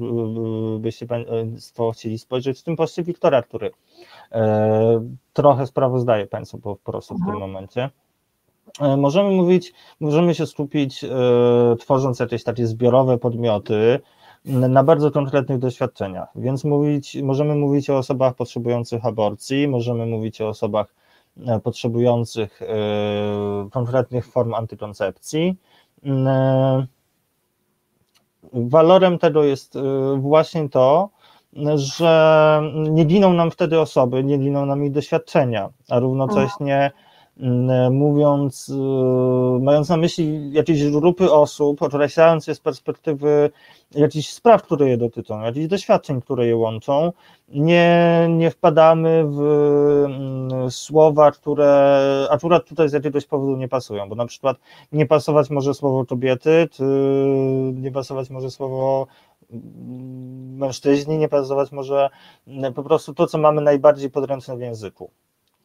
byście 0.78 1.06
Państwo 1.06 1.90
chcieli 1.90 2.18
spojrzeć 2.18 2.60
w 2.60 2.62
tym 2.62 2.76
poście 2.76 3.02
Wiktora, 3.02 3.42
który 3.42 3.70
e, 4.32 5.08
trochę 5.32 5.66
sprawozdaje 5.66 6.26
Państwu 6.26 6.58
po 6.58 6.76
prostu 6.76 7.14
w 7.14 7.18
tym 7.18 7.30
mhm. 7.30 7.40
momencie. 7.40 7.90
Możemy 8.80 9.30
mówić, 9.30 9.72
możemy 10.00 10.34
się 10.34 10.46
skupić, 10.46 11.04
tworząc 11.78 12.20
jakieś 12.20 12.44
takie 12.44 12.66
zbiorowe 12.66 13.18
podmioty, 13.18 14.00
na 14.44 14.84
bardzo 14.84 15.10
konkretnych 15.10 15.58
doświadczeniach. 15.58 16.28
Więc 16.34 16.64
mówić, 16.64 17.16
możemy 17.22 17.54
mówić 17.54 17.90
o 17.90 17.98
osobach 17.98 18.34
potrzebujących 18.34 19.06
aborcji, 19.06 19.68
możemy 19.68 20.06
mówić 20.06 20.40
o 20.40 20.48
osobach 20.48 20.94
e, 21.46 21.60
potrzebujących 21.60 22.62
e, 22.62 22.66
konkretnych 23.70 24.26
form 24.26 24.54
antykoncepcji. 24.54 25.56
E, 26.06 26.86
walorem 28.52 29.18
tego 29.18 29.44
jest 29.44 29.78
właśnie 30.16 30.68
to, 30.68 31.08
że 31.74 32.62
nie 32.72 33.04
giną 33.04 33.32
nam 33.32 33.50
wtedy 33.50 33.80
osoby, 33.80 34.24
nie 34.24 34.38
giną 34.38 34.66
nam 34.66 34.84
ich 34.84 34.92
doświadczenia, 34.92 35.70
a 35.88 35.98
równocześnie 35.98 36.90
mówiąc, 37.90 38.72
mając 39.60 39.88
na 39.88 39.96
myśli 39.96 40.52
jakieś 40.52 40.90
grupy 40.90 41.32
osób, 41.32 41.82
określając 41.82 42.46
je 42.46 42.54
z 42.54 42.60
perspektywy 42.60 43.50
jakichś 43.94 44.28
spraw, 44.28 44.62
które 44.62 44.88
je 44.88 44.96
dotyczą, 44.96 45.40
jakichś 45.40 45.66
doświadczeń, 45.66 46.20
które 46.20 46.46
je 46.46 46.56
łączą, 46.56 47.12
nie, 47.48 48.26
nie 48.30 48.50
wpadamy 48.50 49.24
w 49.26 49.40
mm, 50.06 50.70
słowa, 50.70 51.30
które 51.30 52.28
akurat 52.30 52.64
tutaj 52.64 52.88
z 52.88 52.92
jakiegoś 52.92 53.26
powodu 53.26 53.56
nie 53.56 53.68
pasują, 53.68 54.08
bo 54.08 54.14
na 54.14 54.26
przykład 54.26 54.56
nie 54.92 55.06
pasować 55.06 55.50
może 55.50 55.74
słowo 55.74 56.06
kobiety, 56.06 56.68
czy 56.72 56.84
nie 57.74 57.92
pasować 57.92 58.30
może 58.30 58.50
słowo 58.50 59.06
mm, 59.50 60.56
mężczyźni, 60.56 61.18
nie 61.18 61.28
pasować 61.28 61.72
może 61.72 62.10
mm, 62.46 62.74
po 62.74 62.82
prostu 62.82 63.14
to, 63.14 63.26
co 63.26 63.38
mamy 63.38 63.60
najbardziej 63.60 64.10
podręczne 64.10 64.56
w 64.56 64.60
języku. 64.60 65.10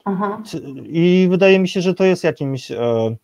Aha. 0.07 0.41
I 0.83 1.27
wydaje 1.31 1.59
mi 1.59 1.67
się, 1.67 1.81
że 1.81 1.93
to 1.93 2.03
jest 2.03 2.23
jakimś 2.23 2.71
e, 2.71 3.15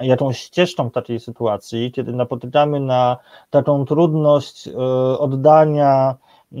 jakąś 0.00 0.38
ścieżką 0.38 0.90
takiej 0.90 1.20
sytuacji, 1.20 1.92
kiedy 1.92 2.12
napotykamy 2.12 2.80
na 2.80 3.16
taką 3.50 3.84
trudność 3.84 4.68
e, 4.68 4.72
oddania 5.18 6.10
e, 6.10 6.56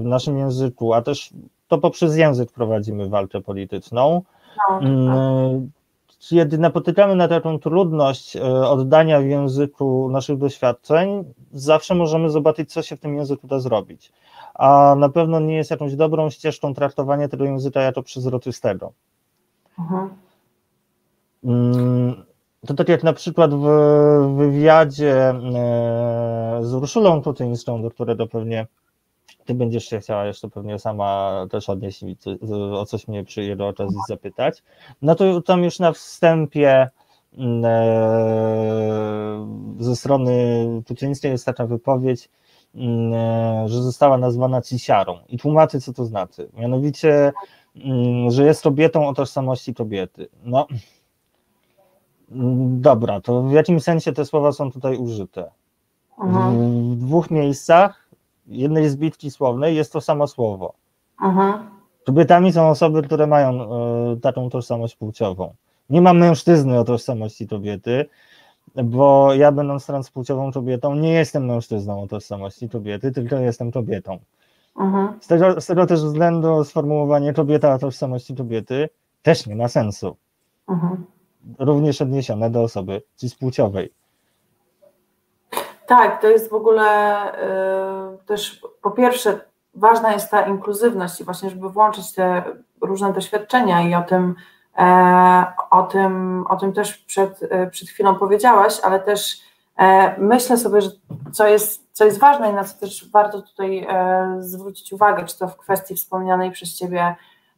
w 0.00 0.04
naszym 0.04 0.38
języku, 0.38 0.92
a 0.92 1.02
też 1.02 1.30
to 1.68 1.78
poprzez 1.78 2.16
język 2.16 2.52
prowadzimy 2.52 3.08
walkę 3.08 3.40
polityczną. 3.40 4.22
No, 4.80 5.50
tak. 5.50 5.70
Kiedy 6.18 6.58
napotykamy 6.58 7.16
na 7.16 7.28
taką 7.28 7.58
trudność 7.58 8.36
oddania 8.64 9.20
w 9.20 9.24
języku 9.24 10.08
naszych 10.10 10.38
doświadczeń, 10.38 11.24
zawsze 11.52 11.94
możemy 11.94 12.30
zobaczyć, 12.30 12.72
co 12.72 12.82
się 12.82 12.96
w 12.96 13.00
tym 13.00 13.16
języku 13.16 13.46
da 13.46 13.60
zrobić. 13.60 14.12
A 14.58 14.94
na 14.98 15.08
pewno 15.08 15.40
nie 15.40 15.56
jest 15.56 15.70
jakąś 15.70 15.96
dobrą 15.96 16.30
ścieżką 16.30 16.74
traktowania 16.74 17.28
tego 17.28 17.44
języka 17.44 17.80
jako 17.80 18.02
przezroczystego. 18.02 18.92
Mhm. 19.78 20.10
To 22.66 22.74
tak 22.74 22.88
jak 22.88 23.02
na 23.02 23.12
przykład 23.12 23.54
w 23.54 23.66
wywiadzie 24.36 25.30
e, 25.30 25.34
z 26.62 26.74
Urszulą 26.74 27.22
Kuczyńską, 27.22 27.82
do 27.82 27.90
którego 27.90 28.26
pewnie 28.26 28.66
ty 29.44 29.54
będziesz 29.54 29.84
się 29.84 30.00
chciała 30.00 30.26
jeszcze 30.26 30.50
pewnie 30.50 30.78
sama 30.78 31.46
też 31.50 31.68
odnieść 31.68 32.02
i 32.02 32.16
o 32.72 32.86
coś 32.86 33.08
mnie 33.08 33.24
przy 33.24 33.56
do 33.56 33.68
okazji 33.68 33.98
zapytać, 34.08 34.62
no 35.02 35.14
to 35.14 35.42
tam 35.42 35.64
już 35.64 35.78
na 35.78 35.92
wstępie 35.92 36.88
mm, 37.38 37.64
e, 37.64 38.14
ze 39.84 39.96
strony 39.96 40.32
Kuczyńskiej 40.88 41.30
jest 41.30 41.46
taka 41.46 41.66
wypowiedź, 41.66 42.28
że 43.66 43.82
została 43.82 44.18
nazwana 44.18 44.62
cisiarą 44.62 45.18
i 45.28 45.38
tłumaczy, 45.38 45.80
co 45.80 45.92
to 45.92 46.04
znaczy. 46.04 46.48
Mianowicie, 46.54 47.32
że 48.28 48.44
jest 48.44 48.62
kobietą 48.62 49.08
o 49.08 49.14
tożsamości 49.14 49.74
kobiety. 49.74 50.28
No, 50.44 50.66
Dobra, 52.68 53.20
to 53.20 53.42
w 53.42 53.52
jakim 53.52 53.80
sensie 53.80 54.12
te 54.12 54.24
słowa 54.24 54.52
są 54.52 54.72
tutaj 54.72 54.96
użyte? 54.96 55.50
Mhm. 56.18 56.90
W 56.90 56.96
dwóch 56.96 57.30
miejscach, 57.30 58.08
jednej 58.46 58.88
zbitki 58.88 59.30
słownej 59.30 59.76
jest 59.76 59.92
to 59.92 60.00
samo 60.00 60.26
słowo. 60.26 60.74
Mhm. 61.22 61.70
Kobietami 62.06 62.52
są 62.52 62.68
osoby, 62.68 63.02
które 63.02 63.26
mają 63.26 63.62
e, 63.62 64.16
taką 64.16 64.50
tożsamość 64.50 64.96
płciową. 64.96 65.54
Nie 65.90 66.00
ma 66.00 66.14
mężczyzny 66.14 66.78
o 66.78 66.84
tożsamości 66.84 67.46
kobiety, 67.46 68.06
bo 68.84 69.34
ja 69.34 69.52
będąc 69.52 69.86
transpłciową 69.86 70.52
kobietą 70.52 70.94
nie 70.94 71.12
jestem 71.12 71.46
mężczyzną 71.46 72.02
o 72.02 72.06
tożsamości 72.06 72.68
kobiety, 72.68 73.12
tylko 73.12 73.36
jestem 73.36 73.72
kobietą. 73.72 74.18
Mhm. 74.78 75.08
Z, 75.20 75.26
tego, 75.26 75.60
z 75.60 75.66
tego 75.66 75.86
też 75.86 76.00
względu 76.00 76.64
sformułowanie 76.64 77.32
kobieta 77.32 77.74
o 77.74 77.78
tożsamości 77.78 78.34
kobiety 78.34 78.88
też 79.22 79.46
nie 79.46 79.56
ma 79.56 79.68
sensu. 79.68 80.16
Mhm 80.68 81.04
również 81.58 82.02
odniesione 82.02 82.50
do 82.50 82.62
osoby 82.62 83.02
cispłciowej. 83.16 83.92
Tak, 85.86 86.20
to 86.20 86.28
jest 86.28 86.50
w 86.50 86.54
ogóle 86.54 87.32
y, 88.14 88.26
też 88.26 88.62
po 88.82 88.90
pierwsze 88.90 89.40
ważna 89.74 90.12
jest 90.12 90.30
ta 90.30 90.46
inkluzywność 90.46 91.20
i 91.20 91.24
właśnie, 91.24 91.50
żeby 91.50 91.70
włączyć 91.70 92.12
te 92.12 92.42
różne 92.80 93.12
doświadczenia 93.12 93.88
i 93.88 93.94
o 93.94 94.02
tym, 94.02 94.34
o 95.70 95.82
tym, 95.82 96.44
o 96.48 96.56
tym 96.56 96.72
też 96.72 96.98
przed, 96.98 97.42
e, 97.50 97.66
przed 97.66 97.88
chwilą 97.88 98.14
powiedziałaś, 98.14 98.80
ale 98.82 99.00
też 99.00 99.40
e, 99.78 100.14
myślę 100.20 100.56
sobie, 100.56 100.80
że 100.80 100.90
co 101.32 101.48
jest, 101.48 101.86
co 101.92 102.04
jest 102.04 102.20
ważne 102.20 102.50
i 102.50 102.54
na 102.54 102.64
co 102.64 102.80
też 102.80 103.10
warto 103.10 103.42
tutaj 103.42 103.86
zwrócić 104.40 104.92
uwagę, 104.92 105.24
czy 105.24 105.38
to 105.38 105.48
w 105.48 105.56
kwestii 105.56 105.94
wspomnianej 105.94 106.50
przez 106.50 106.74
Ciebie 106.74 107.16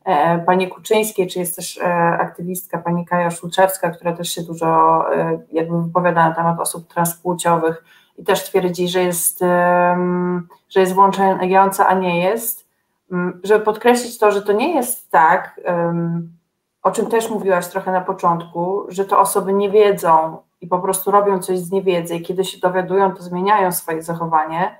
E, 0.08 0.38
pani 0.38 0.68
Kuczyńskiej, 0.68 1.26
czy 1.26 1.38
jest 1.38 1.56
też 1.56 1.78
e, 1.78 1.84
aktywistka 2.20 2.78
pani 2.78 3.06
Kaja 3.06 3.30
Szulczewska, 3.30 3.90
która 3.90 4.12
też 4.12 4.28
się 4.28 4.42
dużo 4.42 5.04
e, 5.14 5.38
jakby 5.52 5.82
wypowiada 5.82 6.28
na 6.28 6.34
temat 6.34 6.60
osób 6.60 6.88
transpłciowych 6.88 7.84
i 8.18 8.24
też 8.24 8.44
twierdzi, 8.44 8.88
że 8.88 9.02
jest, 9.02 9.40
że 10.68 10.80
jest 10.80 10.92
włączająca, 10.92 11.88
a 11.88 11.94
nie 11.94 12.22
jest. 12.22 12.68
Mm, 13.12 13.40
żeby 13.44 13.64
podkreślić 13.64 14.18
to, 14.18 14.30
że 14.30 14.42
to 14.42 14.52
nie 14.52 14.74
jest 14.74 15.10
tak, 15.10 15.60
o 16.88 16.90
czym 16.90 17.06
też 17.06 17.30
mówiłaś 17.30 17.68
trochę 17.68 17.92
na 17.92 18.00
początku, 18.00 18.84
że 18.88 19.04
to 19.04 19.18
osoby 19.20 19.52
nie 19.52 19.70
wiedzą 19.70 20.36
i 20.60 20.66
po 20.66 20.78
prostu 20.78 21.10
robią 21.10 21.38
coś 21.38 21.58
z 21.58 21.70
niewiedzy 21.70 22.16
i 22.16 22.22
kiedy 22.22 22.44
się 22.44 22.58
dowiadują, 22.58 23.14
to 23.14 23.22
zmieniają 23.22 23.72
swoje 23.72 24.02
zachowanie, 24.02 24.78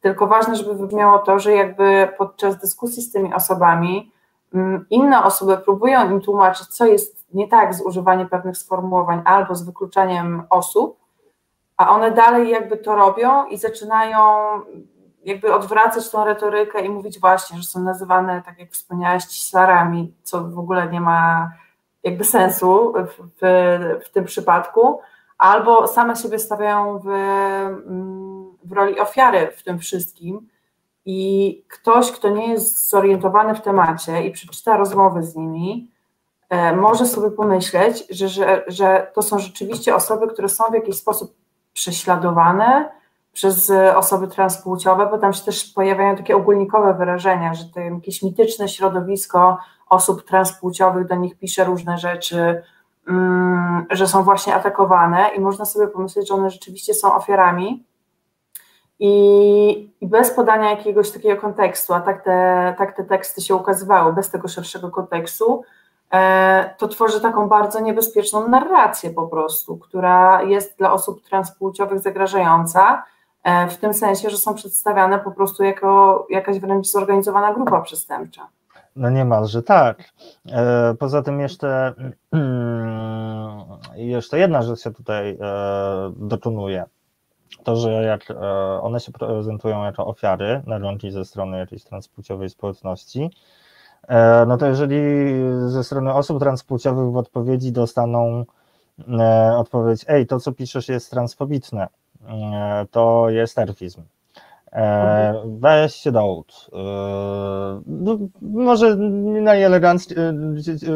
tylko 0.00 0.26
ważne, 0.26 0.56
żeby 0.56 0.74
wybrzmiało 0.74 1.18
to, 1.18 1.38
że 1.38 1.52
jakby 1.52 2.08
podczas 2.18 2.58
dyskusji 2.58 3.02
z 3.02 3.12
tymi 3.12 3.34
osobami 3.34 4.12
Mm, 4.54 4.86
inne 4.90 5.24
osoby 5.24 5.58
próbują 5.58 6.10
im 6.10 6.20
tłumaczyć, 6.20 6.66
co 6.66 6.86
jest 6.86 7.34
nie 7.34 7.48
tak 7.48 7.74
z 7.74 7.82
używaniem 7.82 8.28
pewnych 8.28 8.56
sformułowań 8.56 9.22
albo 9.24 9.54
z 9.54 9.62
wykluczaniem 9.62 10.42
osób, 10.50 10.98
a 11.76 11.90
one 11.90 12.10
dalej 12.10 12.50
jakby 12.50 12.76
to 12.76 12.96
robią 12.96 13.46
i 13.46 13.58
zaczynają 13.58 14.18
jakby 15.28 15.54
odwracać 15.54 16.10
tą 16.10 16.24
retorykę 16.24 16.80
i 16.80 16.88
mówić 16.88 17.20
właśnie, 17.20 17.58
że 17.58 17.64
są 17.64 17.80
nazywane, 17.80 18.42
tak 18.46 18.58
jak 18.58 18.70
wspomniałaś, 18.70 19.24
cislarami, 19.24 20.14
co 20.22 20.44
w 20.44 20.58
ogóle 20.58 20.88
nie 20.88 21.00
ma 21.00 21.52
jakby 22.02 22.24
sensu 22.24 22.92
w, 22.92 23.22
w, 23.40 24.04
w 24.06 24.12
tym 24.12 24.24
przypadku, 24.24 25.00
albo 25.38 25.86
same 25.86 26.16
siebie 26.16 26.38
stawiają 26.38 26.98
w, 26.98 27.06
mm, 27.06 28.56
w 28.64 28.72
roli 28.72 29.00
ofiary 29.00 29.52
w 29.56 29.62
tym 29.62 29.78
wszystkim, 29.78 30.48
i 31.10 31.64
ktoś, 31.68 32.12
kto 32.12 32.30
nie 32.30 32.48
jest 32.48 32.90
zorientowany 32.90 33.54
w 33.54 33.60
temacie 33.60 34.22
i 34.22 34.30
przeczyta 34.30 34.76
rozmowy 34.76 35.22
z 35.22 35.36
nimi, 35.36 35.90
e, 36.48 36.76
może 36.76 37.06
sobie 37.06 37.30
pomyśleć, 37.30 38.04
że, 38.10 38.28
że, 38.28 38.64
że 38.66 39.10
to 39.14 39.22
są 39.22 39.38
rzeczywiście 39.38 39.94
osoby, 39.94 40.28
które 40.28 40.48
są 40.48 40.64
w 40.70 40.74
jakiś 40.74 40.96
sposób 40.96 41.34
prześladowane 41.72 42.97
przez 43.38 43.72
osoby 43.96 44.28
transpłciowe, 44.28 45.06
bo 45.06 45.18
tam 45.18 45.32
się 45.32 45.44
też 45.44 45.64
pojawiają 45.64 46.16
takie 46.16 46.36
ogólnikowe 46.36 46.94
wyrażenia, 46.94 47.54
że 47.54 47.64
to 47.64 47.80
jakieś 47.80 48.22
mityczne 48.22 48.68
środowisko 48.68 49.58
osób 49.88 50.24
transpłciowych 50.24 51.06
do 51.06 51.14
nich 51.14 51.38
pisze 51.38 51.64
różne 51.64 51.98
rzeczy, 51.98 52.62
mm, 53.08 53.86
że 53.90 54.06
są 54.06 54.22
właśnie 54.22 54.54
atakowane 54.54 55.28
i 55.36 55.40
można 55.40 55.64
sobie 55.64 55.88
pomyśleć, 55.88 56.28
że 56.28 56.34
one 56.34 56.50
rzeczywiście 56.50 56.94
są 56.94 57.14
ofiarami. 57.14 57.84
I, 58.98 59.92
I, 60.00 60.06
bez 60.06 60.30
podania 60.30 60.70
jakiegoś 60.70 61.10
takiego 61.10 61.40
kontekstu, 61.40 61.94
a 61.94 62.00
tak 62.00 62.24
te, 62.24 62.74
tak 62.78 62.96
te 62.96 63.04
teksty 63.04 63.40
się 63.40 63.54
ukazywały, 63.54 64.12
bez 64.12 64.30
tego 64.30 64.48
szerszego 64.48 64.90
kontekstu, 64.90 65.62
e, 66.12 66.74
to 66.78 66.88
tworzy 66.88 67.20
taką 67.20 67.48
bardzo 67.48 67.80
niebezpieczną 67.80 68.48
narrację 68.48 69.10
po 69.10 69.26
prostu, 69.26 69.76
która 69.76 70.42
jest 70.42 70.78
dla 70.78 70.92
osób 70.92 71.22
transpłciowych 71.22 72.00
zagrażająca, 72.00 73.02
e, 73.02 73.17
w 73.70 73.76
tym 73.76 73.94
sensie, 73.94 74.30
że 74.30 74.36
są 74.36 74.54
przedstawiane 74.54 75.18
po 75.18 75.30
prostu 75.30 75.64
jako 75.64 76.26
jakaś 76.30 76.58
wręcz 76.58 76.86
zorganizowana 76.86 77.54
grupa 77.54 77.80
przestępcza. 77.80 78.48
No 78.96 79.10
niemalże 79.10 79.62
tak. 79.62 80.04
E, 80.52 80.94
poza 80.98 81.22
tym 81.22 81.40
jeszcze, 81.40 81.94
jeszcze 83.94 84.38
jedna 84.38 84.62
rzecz 84.62 84.80
się 84.80 84.90
tutaj 84.90 85.38
dokonuje 86.16 86.84
to, 87.64 87.76
że 87.76 87.92
jak 87.92 88.30
e, 88.30 88.36
one 88.82 89.00
się 89.00 89.12
prezentują 89.12 89.84
jako 89.84 90.06
ofiary 90.06 90.62
na 90.66 90.78
rąki 90.78 91.10
ze 91.10 91.24
strony 91.24 91.58
jakiejś 91.58 91.84
transpłciowej 91.84 92.50
społeczności, 92.50 93.30
E, 94.08 94.46
no 94.46 94.56
to 94.56 94.66
jeżeli 94.66 94.96
ze 95.66 95.84
strony 95.84 96.14
osób 96.14 96.38
transpłciowych 96.38 97.12
w 97.12 97.16
odpowiedzi 97.16 97.72
dostaną 97.72 98.44
e, 99.08 99.56
odpowiedź, 99.56 100.04
ej, 100.08 100.26
to 100.26 100.40
co 100.40 100.52
piszesz 100.52 100.88
jest 100.88 101.10
transfobiczne, 101.10 101.82
e, 101.82 101.88
to 102.90 103.30
jest 103.30 103.58
erfizm. 103.58 104.02
Weź 105.44 105.94
się 105.94 106.12
dołód. 106.12 106.70
No, 107.86 108.18
może 108.42 108.96
nie 108.96 109.40
najelegancki, 109.40 110.14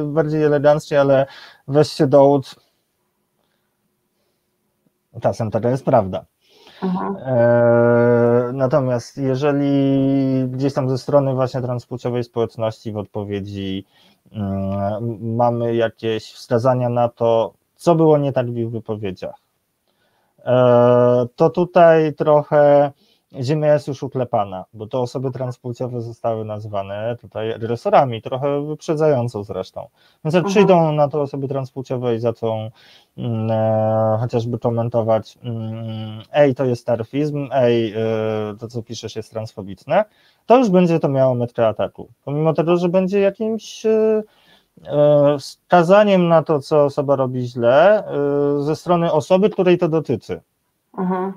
bardziej 0.07 0.43
elegancki, 0.43 0.97
ale 0.97 1.27
weź 1.69 1.89
się 1.89 2.07
dołód. 2.07 2.55
Czasem 5.21 5.51
taka 5.51 5.71
jest 5.71 5.85
prawda. 5.85 6.25
E, 7.27 8.51
natomiast 8.55 9.19
jeżeli 9.19 10.49
gdzieś 10.49 10.75
tam 10.75 10.91
ze 10.91 10.99
strony 10.99 11.35
właśnie 11.35 11.61
transpłciowej 11.63 12.25
społeczności 12.25 12.93
w 12.93 12.97
odpowiedzi 12.97 13.85
mm, 14.33 15.37
mamy 15.37 15.75
jakieś 15.75 16.33
wskazania 16.33 16.89
na 16.89 17.09
to, 17.09 17.53
co 17.77 17.95
było 17.95 18.19
nie 18.19 18.33
tak 18.33 18.51
w 18.51 18.57
ich 18.57 18.71
wypowiedziach, 18.71 19.35
e, 19.35 19.42
to 21.37 21.51
tutaj 21.51 22.15
trochę 22.15 22.93
ziemia 23.41 23.73
jest 23.73 23.89
już 23.89 24.03
uklepana, 24.03 24.65
bo 24.73 24.87
te 24.87 24.99
osoby 24.99 25.31
transpłciowe 25.31 26.01
zostały 26.01 26.45
nazwane 26.45 27.17
tutaj 27.21 27.53
agresorami, 27.53 28.23
trochę 28.23 28.67
wyprzedzająco 28.67 29.45
zresztą. 29.45 29.89
Więc 30.25 30.35
jak 30.35 30.45
mhm. 30.45 30.51
przyjdą 30.51 30.93
na 30.93 31.09
to 31.09 31.21
osoby 31.21 31.49
transpłciowe 31.49 32.15
i 32.15 32.19
zaczną 32.19 32.71
mm, 33.19 33.51
e, 33.51 34.19
chociażby 34.21 34.59
komentować, 34.59 35.39
mm, 35.43 36.23
ej, 36.33 36.55
to 36.55 36.65
jest 36.65 36.87
tarfizm, 36.87 37.49
ej, 37.53 37.93
e, 37.93 37.97
to 38.61 38.69
co 38.69 38.83
piszesz 38.83 39.17
jest 39.17 39.31
transfobiczne, 39.31 40.05
to 40.47 40.59
już 40.59 40.71
będzie 40.71 41.01
to 41.01 41.09
miało 41.09 41.35
metkę 41.35 41.69
ataku. 41.69 42.09
Pomimo 42.25 42.53
tego, 42.53 42.77
że 42.77 42.89
będzie 42.89 43.21
jakimś 43.21 43.87
e, 43.87 43.91
e 43.91 44.23
wskazaniem 45.39 46.29
na 46.29 46.43
to, 46.43 46.61
co 46.61 46.85
osoba 46.85 47.17
robi 47.17 47.47
źle, 47.47 48.05
e, 48.07 48.63
ze 48.63 48.77
strony 48.77 49.13
osoby, 49.13 49.51
której 49.51 49.79
to 49.79 49.89
dotyczy. 49.89 50.41
Mhm 50.99 51.33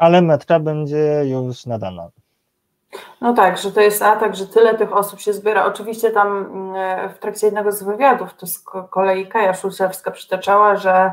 ale 0.00 0.22
metra 0.22 0.60
będzie 0.60 1.22
już 1.24 1.66
nadana. 1.66 2.08
No 3.20 3.32
tak, 3.34 3.58
że 3.58 3.72
to 3.72 3.80
jest 3.80 4.02
atak, 4.02 4.36
że 4.36 4.46
tyle 4.46 4.74
tych 4.74 4.92
osób 4.92 5.20
się 5.20 5.32
zbiera. 5.32 5.64
Oczywiście 5.64 6.10
tam 6.10 6.28
mm, 6.38 7.10
w 7.14 7.18
trakcie 7.18 7.46
jednego 7.46 7.72
z 7.72 7.82
wywiadów, 7.82 8.34
to 8.34 8.46
z 8.46 8.58
kolei 8.90 9.28
Kaja 9.28 9.54
Szulczewska 9.54 10.10
przytaczała, 10.10 10.76
że 10.76 11.12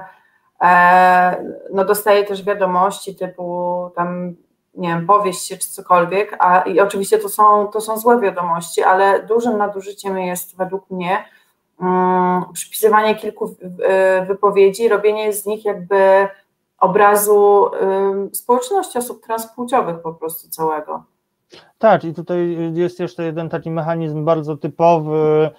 e, 0.62 1.44
no 1.74 1.86
dostaje 1.86 2.24
też 2.24 2.44
wiadomości 2.44 3.16
typu 3.16 3.92
tam, 3.96 4.36
nie 4.76 4.90
wiem, 4.90 5.08
powieść 5.08 5.48
czy 5.48 5.70
cokolwiek, 5.70 6.36
a 6.40 6.62
i 6.62 6.80
oczywiście 6.80 7.18
to 7.18 7.30
są, 7.30 7.68
to 7.68 7.82
są 7.82 7.98
złe 7.98 8.20
wiadomości, 8.20 8.84
ale 8.84 9.24
dużym 9.24 9.58
nadużyciem 9.58 10.18
jest 10.18 10.58
według 10.58 10.90
mnie 10.90 11.26
przypisywanie 12.54 13.16
kilku 13.16 13.56
e, 13.84 14.26
wypowiedzi, 14.26 14.90
robienie 14.90 15.34
z 15.34 15.46
nich 15.46 15.66
jakby 15.66 16.28
obrazu 16.80 17.66
społeczności 18.34 18.98
osób 18.98 19.24
transpłciowych 19.24 20.00
po 20.00 20.14
prostu 20.14 20.50
całego. 20.50 21.04
Tak, 21.78 22.04
i 22.04 22.14
tutaj 22.14 22.58
jest 22.74 23.00
jeszcze 23.00 23.24
jeden 23.24 23.50
taki 23.50 23.72
mechanizm 23.72 24.26
bardzo 24.26 24.58
typowy, 24.58 25.50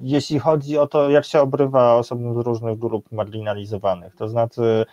jeśli 0.00 0.38
chodzi 0.38 0.78
o 0.78 0.86
to, 0.86 1.10
jak 1.10 1.24
się 1.24 1.40
obrywa 1.40 1.94
osoby 1.94 2.34
z 2.34 2.46
różnych 2.46 2.78
grup 2.78 3.12
marginalizowanych. 3.12 4.16
To 4.16 4.28
znaczy, 4.28 4.86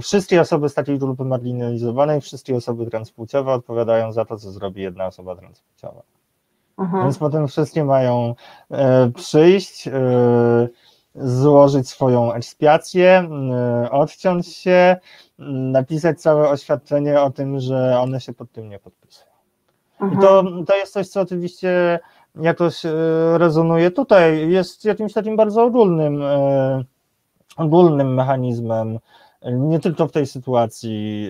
wszystkie 0.00 0.40
osoby 0.40 0.68
z 0.68 0.74
takiej 0.74 0.98
grupy 0.98 1.24
marginalizowanej, 1.24 2.20
wszystkie 2.20 2.56
osoby 2.56 2.86
transpłciowe 2.86 3.52
odpowiadają 3.52 4.12
za 4.12 4.24
to, 4.24 4.38
co 4.38 4.52
zrobi 4.52 4.82
jedna 4.82 5.06
osoba 5.06 5.36
transpłciowa. 5.36 6.02
Mhm. 6.78 7.02
Więc 7.02 7.18
potem 7.18 7.48
wszystkie 7.48 7.84
mają 7.84 8.34
e, 8.70 9.10
przyjść, 9.10 9.88
e, 9.88 9.92
złożyć 11.14 11.88
swoją 11.88 12.32
ekspiację, 12.32 13.28
odciąć 13.90 14.48
się, 14.48 14.96
y, 15.40 15.42
napisać 15.48 16.20
całe 16.20 16.48
oświadczenie 16.48 17.20
o 17.20 17.30
tym, 17.30 17.60
że 17.60 18.00
one 18.00 18.20
się 18.20 18.32
pod 18.32 18.52
tym 18.52 18.68
nie 18.68 18.78
podpisują. 18.78 19.32
I 20.12 20.18
to, 20.20 20.44
to 20.66 20.76
jest 20.76 20.92
coś, 20.92 21.08
co 21.08 21.20
oczywiście 21.20 22.00
jakoś 22.40 22.82
rezonuje 23.36 23.90
tutaj, 23.90 24.50
jest 24.50 24.84
jakimś 24.84 25.12
takim 25.12 25.36
bardzo 25.36 25.64
ogólnym, 25.64 26.22
ogólnym 27.56 28.14
mechanizmem, 28.14 28.98
nie 29.52 29.80
tylko 29.80 30.06
w 30.06 30.12
tej 30.12 30.26
sytuacji 30.26 31.28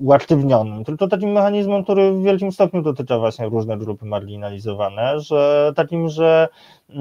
uaktywnionym, 0.00 0.84
tylko 0.84 1.08
takim 1.08 1.32
mechanizmem, 1.32 1.84
który 1.84 2.12
w 2.12 2.22
wielkim 2.22 2.52
stopniu 2.52 2.82
dotyka 2.82 3.18
właśnie 3.18 3.48
różne 3.48 3.78
grupy 3.78 4.06
marginalizowane, 4.06 5.20
że 5.20 5.72
takim, 5.76 6.08
że 6.08 6.48
yy, 6.88 6.94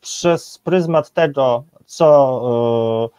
przez 0.00 0.58
pryzmat 0.58 1.10
tego, 1.10 1.64
co 1.84 3.10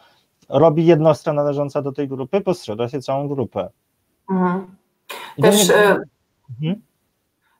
yy, 0.50 0.58
robi 0.58 0.86
jednostka 0.86 1.32
należąca 1.32 1.82
do 1.82 1.92
tej 1.92 2.08
grupy, 2.08 2.40
postrzega 2.40 2.88
się 2.88 3.02
całą 3.02 3.28
grupę. 3.28 3.68
Mhm. 4.30 4.66
Też, 5.42 5.68
nie... 5.68 5.74
mhm. 5.74 6.82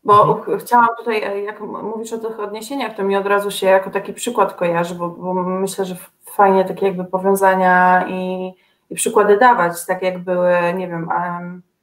Bo 0.08 0.38
mhm. 0.38 0.58
chciałam 0.58 0.88
tutaj, 0.98 1.44
jak 1.44 1.60
mówisz 1.60 2.12
o 2.12 2.18
tych 2.18 2.40
odniesieniach, 2.40 2.96
to 2.96 3.02
mi 3.02 3.16
od 3.16 3.26
razu 3.26 3.50
się 3.50 3.66
jako 3.66 3.90
taki 3.90 4.12
przykład 4.12 4.54
kojarzy, 4.54 4.94
bo, 4.94 5.08
bo 5.08 5.34
myślę, 5.34 5.84
że 5.84 5.96
fajnie 6.24 6.64
takie 6.64 6.86
jakby 6.86 7.04
powiązania 7.04 8.04
i 8.08 8.52
i 8.90 8.94
przykłady 8.94 9.38
dawać, 9.38 9.86
tak 9.86 10.02
jak 10.02 10.18
były, 10.18 10.52
nie 10.76 10.88
wiem, 10.88 11.08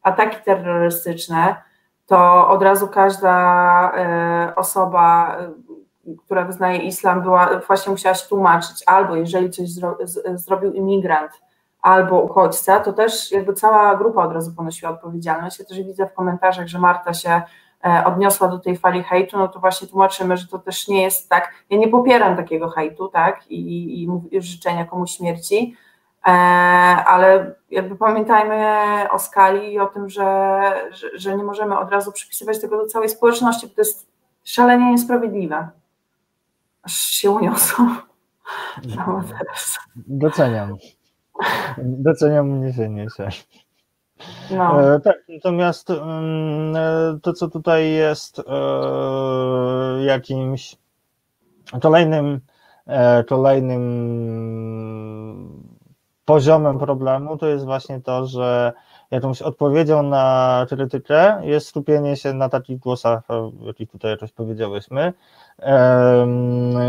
ataki 0.03 0.37
terrorystyczne, 0.45 1.55
to 2.07 2.49
od 2.49 2.61
razu 2.61 2.87
każda 2.87 3.91
e, 3.95 4.53
osoba, 4.55 5.37
e, 5.37 5.51
która 6.25 6.45
wyznaje 6.45 6.79
islam, 6.79 7.21
była, 7.21 7.59
właśnie 7.67 7.91
musiała 7.91 8.15
się 8.15 8.27
tłumaczyć, 8.27 8.83
albo 8.85 9.15
jeżeli 9.15 9.49
coś 9.49 9.69
zro, 9.69 9.97
z, 10.03 10.41
zrobił 10.41 10.73
imigrant, 10.73 11.31
albo 11.81 12.21
uchodźca, 12.21 12.79
to 12.79 12.93
też 12.93 13.31
jakby 13.31 13.53
cała 13.53 13.95
grupa 13.95 14.25
od 14.25 14.33
razu 14.33 14.53
ponosiła 14.53 14.91
odpowiedzialność. 14.91 15.59
Ja 15.59 15.65
też 15.65 15.77
widzę 15.77 16.07
w 16.07 16.13
komentarzach, 16.13 16.67
że 16.67 16.79
Marta 16.79 17.13
się 17.13 17.29
e, 17.29 17.43
odniosła 18.05 18.47
do 18.47 18.59
tej 18.59 18.77
fali 18.77 19.03
hejtu, 19.03 19.37
no 19.37 19.47
to 19.47 19.59
właśnie 19.59 19.87
tłumaczymy, 19.87 20.37
że 20.37 20.47
to 20.47 20.59
też 20.59 20.87
nie 20.87 21.01
jest 21.01 21.29
tak. 21.29 21.53
Ja 21.69 21.77
nie 21.77 21.87
popieram 21.87 22.37
takiego 22.37 22.69
hejtu, 22.69 23.07
tak, 23.07 23.47
i, 23.51 23.59
i, 24.03 24.07
i 24.31 24.41
życzenia 24.41 24.85
komuś 24.85 25.11
śmierci, 25.11 25.75
E, 26.25 26.31
ale 27.05 27.55
jakby 27.71 27.95
pamiętajmy 27.95 28.55
o 29.11 29.19
skali 29.19 29.73
i 29.73 29.79
o 29.79 29.85
tym, 29.85 30.09
że, 30.09 30.89
że, 30.91 31.09
że, 31.13 31.37
nie 31.37 31.43
możemy 31.43 31.79
od 31.79 31.91
razu 31.91 32.11
przypisywać 32.11 32.61
tego 32.61 32.77
do 32.77 32.85
całej 32.85 33.09
społeczności, 33.09 33.67
bo 33.67 33.75
to 33.75 33.81
jest 33.81 34.07
szalenie 34.43 34.91
niesprawiedliwe. 34.91 35.69
Aż 36.83 36.93
się 36.93 37.31
uniosą. 37.31 37.95
No. 38.95 39.21
Doceniam. 39.95 40.75
Doceniam 41.77 42.51
uniesienie 42.51 43.07
się. 43.17 43.29
No. 44.51 44.95
E, 44.95 44.99
tak, 44.99 45.17
natomiast 45.29 45.89
mm, 45.89 46.75
e, 46.75 47.19
to, 47.21 47.33
co 47.33 47.47
tutaj 47.47 47.91
jest 47.91 48.39
e, 48.39 48.43
jakimś 50.03 50.75
kolejnym, 51.81 52.41
kolejnym 53.27 53.81
poziomem 56.25 56.79
problemu 56.79 57.37
to 57.37 57.47
jest 57.47 57.65
właśnie 57.65 58.01
to, 58.01 58.27
że 58.27 58.73
jakąś 59.11 59.41
odpowiedzią 59.41 60.03
na 60.03 60.65
krytykę 60.69 61.41
jest 61.43 61.67
skupienie 61.67 62.15
się 62.15 62.33
na 62.33 62.49
takich 62.49 62.79
głosach, 62.79 63.23
jakich 63.61 63.91
tutaj 63.91 64.11
jakoś 64.11 64.31
powiedziałyśmy. 64.31 65.13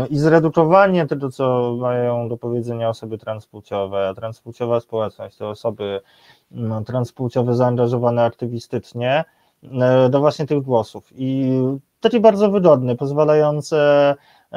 I 0.09 0.17
zredukowanie 0.17 1.05
tego, 1.05 1.29
co 1.29 1.75
mają 1.79 2.29
do 2.29 2.37
powiedzenia 2.37 2.89
osoby 2.89 3.17
transpłciowe, 3.17 4.13
transpłciowa 4.15 4.79
społeczność, 4.79 5.37
te 5.37 5.47
osoby 5.47 6.01
no, 6.51 6.83
transpłciowe 6.83 7.55
zaangażowane 7.55 8.23
aktywistycznie 8.23 9.23
e, 9.63 10.09
do 10.09 10.19
właśnie 10.19 10.45
tych 10.45 10.61
głosów. 10.61 11.09
I 11.15 11.59
takie 11.99 12.19
bardzo 12.19 12.51
wygodne, 12.51 12.95
pozwalające 12.95 14.15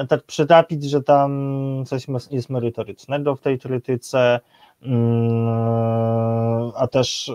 tak 0.08 0.22
przytapić, 0.22 0.84
że 0.84 1.02
tam 1.02 1.84
coś 1.86 2.06
jest 2.30 2.50
merytorycznego 2.50 3.36
w 3.36 3.40
tej 3.40 3.58
krytyce, 3.58 4.40
a 6.76 6.86
też 6.86 7.28
y, 7.28 7.32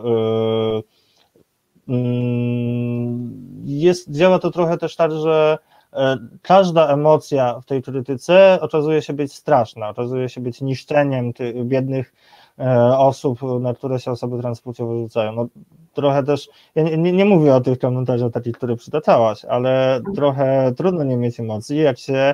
mm, 1.87 3.35
jest, 3.65 4.11
działa 4.11 4.39
to 4.39 4.51
trochę 4.51 4.77
też 4.77 4.95
tak, 4.95 5.11
że 5.11 5.57
e, 5.93 6.17
każda 6.41 6.87
emocja 6.87 7.59
w 7.59 7.65
tej 7.65 7.83
krytyce 7.83 8.57
okazuje 8.61 9.01
się 9.01 9.13
być 9.13 9.33
straszna, 9.33 9.89
okazuje 9.89 10.29
się 10.29 10.41
być 10.41 10.61
niszczeniem 10.61 11.33
tych 11.33 11.65
biednych 11.65 12.13
e, 12.59 12.97
osób, 12.97 13.39
na 13.59 13.73
które 13.73 13.99
się 13.99 14.11
osoby 14.11 14.39
transpłciowe 14.41 14.99
rzucają. 14.99 15.31
No, 15.31 15.47
trochę 15.93 16.23
też, 16.23 16.49
ja 16.75 16.83
nie, 16.83 17.11
nie, 17.11 17.25
mówię 17.25 17.55
o 17.55 17.61
tych 17.61 17.79
komentarzach 17.79 18.31
takich, 18.31 18.57
które 18.57 18.75
przytaczałaś, 18.75 19.45
ale 19.45 20.01
trochę 20.15 20.73
trudno 20.77 21.03
nie 21.03 21.17
mieć 21.17 21.39
emocji, 21.39 21.77
jak 21.77 21.99
się 21.99 22.33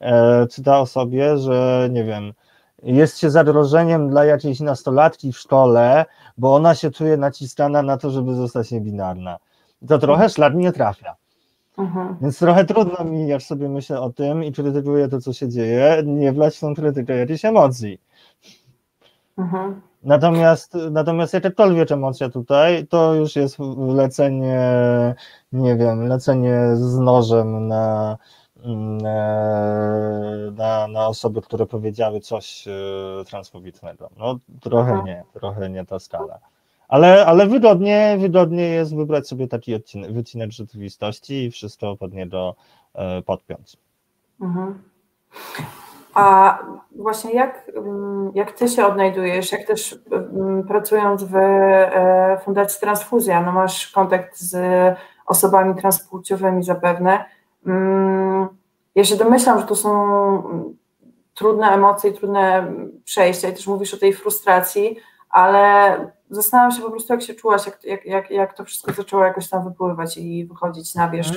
e, 0.00 0.46
czyta 0.46 0.80
o 0.80 0.86
sobie, 0.86 1.38
że 1.38 1.88
nie 1.92 2.04
wiem, 2.04 2.32
jest 2.82 3.18
się 3.18 3.30
zagrożeniem 3.30 4.10
dla 4.10 4.24
jakiejś 4.24 4.60
nastolatki 4.60 5.32
w 5.32 5.38
szkole, 5.38 6.04
bo 6.38 6.54
ona 6.54 6.74
się 6.74 6.90
czuje 6.90 7.16
naciskana 7.16 7.82
na 7.82 7.96
to, 7.96 8.10
żeby 8.10 8.34
zostać 8.34 8.70
niebinarna. 8.70 9.38
To 9.88 9.98
trochę 9.98 10.28
szlak 10.28 10.54
nie 10.54 10.72
trafia. 10.72 11.16
Mhm. 11.78 12.16
Więc 12.20 12.38
trochę 12.38 12.64
trudno 12.64 13.04
mi, 13.04 13.28
jak 13.28 13.42
sobie 13.42 13.68
myślę 13.68 14.00
o 14.00 14.10
tym 14.10 14.44
i 14.44 14.52
krytykuję 14.52 15.08
to, 15.08 15.20
co 15.20 15.32
się 15.32 15.48
dzieje, 15.48 16.02
nie 16.06 16.32
wlać 16.32 16.56
w 16.56 16.60
tą 16.60 16.74
krytykę 16.74 17.16
jakiejś 17.16 17.44
emocji. 17.44 18.00
Mhm. 19.38 19.80
Natomiast, 20.02 20.74
natomiast 20.90 21.34
jakakolwiek 21.34 21.92
emocja 21.92 22.28
tutaj, 22.28 22.86
to 22.86 23.14
już 23.14 23.36
jest 23.36 23.56
lecenie, 23.94 24.60
nie 25.52 25.76
wiem, 25.76 26.08
lecenie 26.08 26.60
z 26.74 26.98
nożem 26.98 27.68
na, 27.68 28.18
na, 30.52 30.88
na 30.88 31.06
osoby, 31.06 31.42
które 31.42 31.66
powiedziały 31.66 32.20
coś 32.20 32.68
e, 32.68 33.24
transfobicznego. 33.24 34.10
No 34.18 34.38
trochę 34.60 35.02
nie, 35.04 35.24
trochę 35.32 35.70
nie 35.70 35.86
ta 35.86 35.98
skala. 35.98 36.38
Ale, 36.88 37.26
ale 37.26 37.46
wygodnie, 37.46 38.16
wygodnie 38.20 38.68
jest 38.68 38.96
wybrać 38.96 39.28
sobie 39.28 39.48
taki 39.48 39.74
odcinek, 39.74 40.12
wycinek 40.12 40.52
rzeczywistości 40.52 41.44
i 41.44 41.50
wszystko 41.50 41.96
pod 41.96 42.12
niego 42.12 42.54
e, 42.94 43.22
podpiąć. 43.22 43.76
Mhm. 44.40 44.82
A 46.14 46.58
właśnie 46.96 47.32
jak, 47.32 47.70
mm, 47.76 48.32
jak 48.34 48.52
ty 48.52 48.68
się 48.68 48.86
odnajdujesz, 48.86 49.52
jak 49.52 49.66
też 49.66 49.98
mm, 50.10 50.66
pracując 50.68 51.24
w 51.24 51.36
e, 51.36 52.40
Fundacji 52.44 52.80
Transfuzja, 52.80 53.42
no 53.42 53.52
masz 53.52 53.88
kontakt 53.88 54.38
z 54.38 54.56
osobami 55.26 55.74
transpłciowymi 55.74 56.62
zapewne. 56.62 57.24
Mm, 57.66 58.48
ja 58.94 59.04
się 59.04 59.16
domyślam, 59.16 59.60
że 59.60 59.66
to 59.66 59.76
są 59.76 59.92
trudne 61.34 61.66
emocje 61.66 62.10
i 62.10 62.14
trudne 62.14 62.72
przejścia 63.04 63.48
i 63.48 63.52
też 63.52 63.66
mówisz 63.66 63.94
o 63.94 63.98
tej 63.98 64.12
frustracji, 64.12 64.96
ale 65.30 65.96
zastanawiam 66.30 66.72
się 66.72 66.82
po 66.82 66.90
prostu, 66.90 67.12
jak 67.12 67.22
się 67.22 67.34
czułaś, 67.34 67.66
jak, 67.84 68.04
jak, 68.04 68.30
jak, 68.30 68.56
to 68.56 68.64
wszystko 68.64 68.92
zaczęło 68.92 69.24
jakoś 69.24 69.48
tam 69.48 69.64
wypływać 69.64 70.16
i 70.16 70.44
wychodzić 70.44 70.94
na 70.94 71.10
wierzch. 71.10 71.36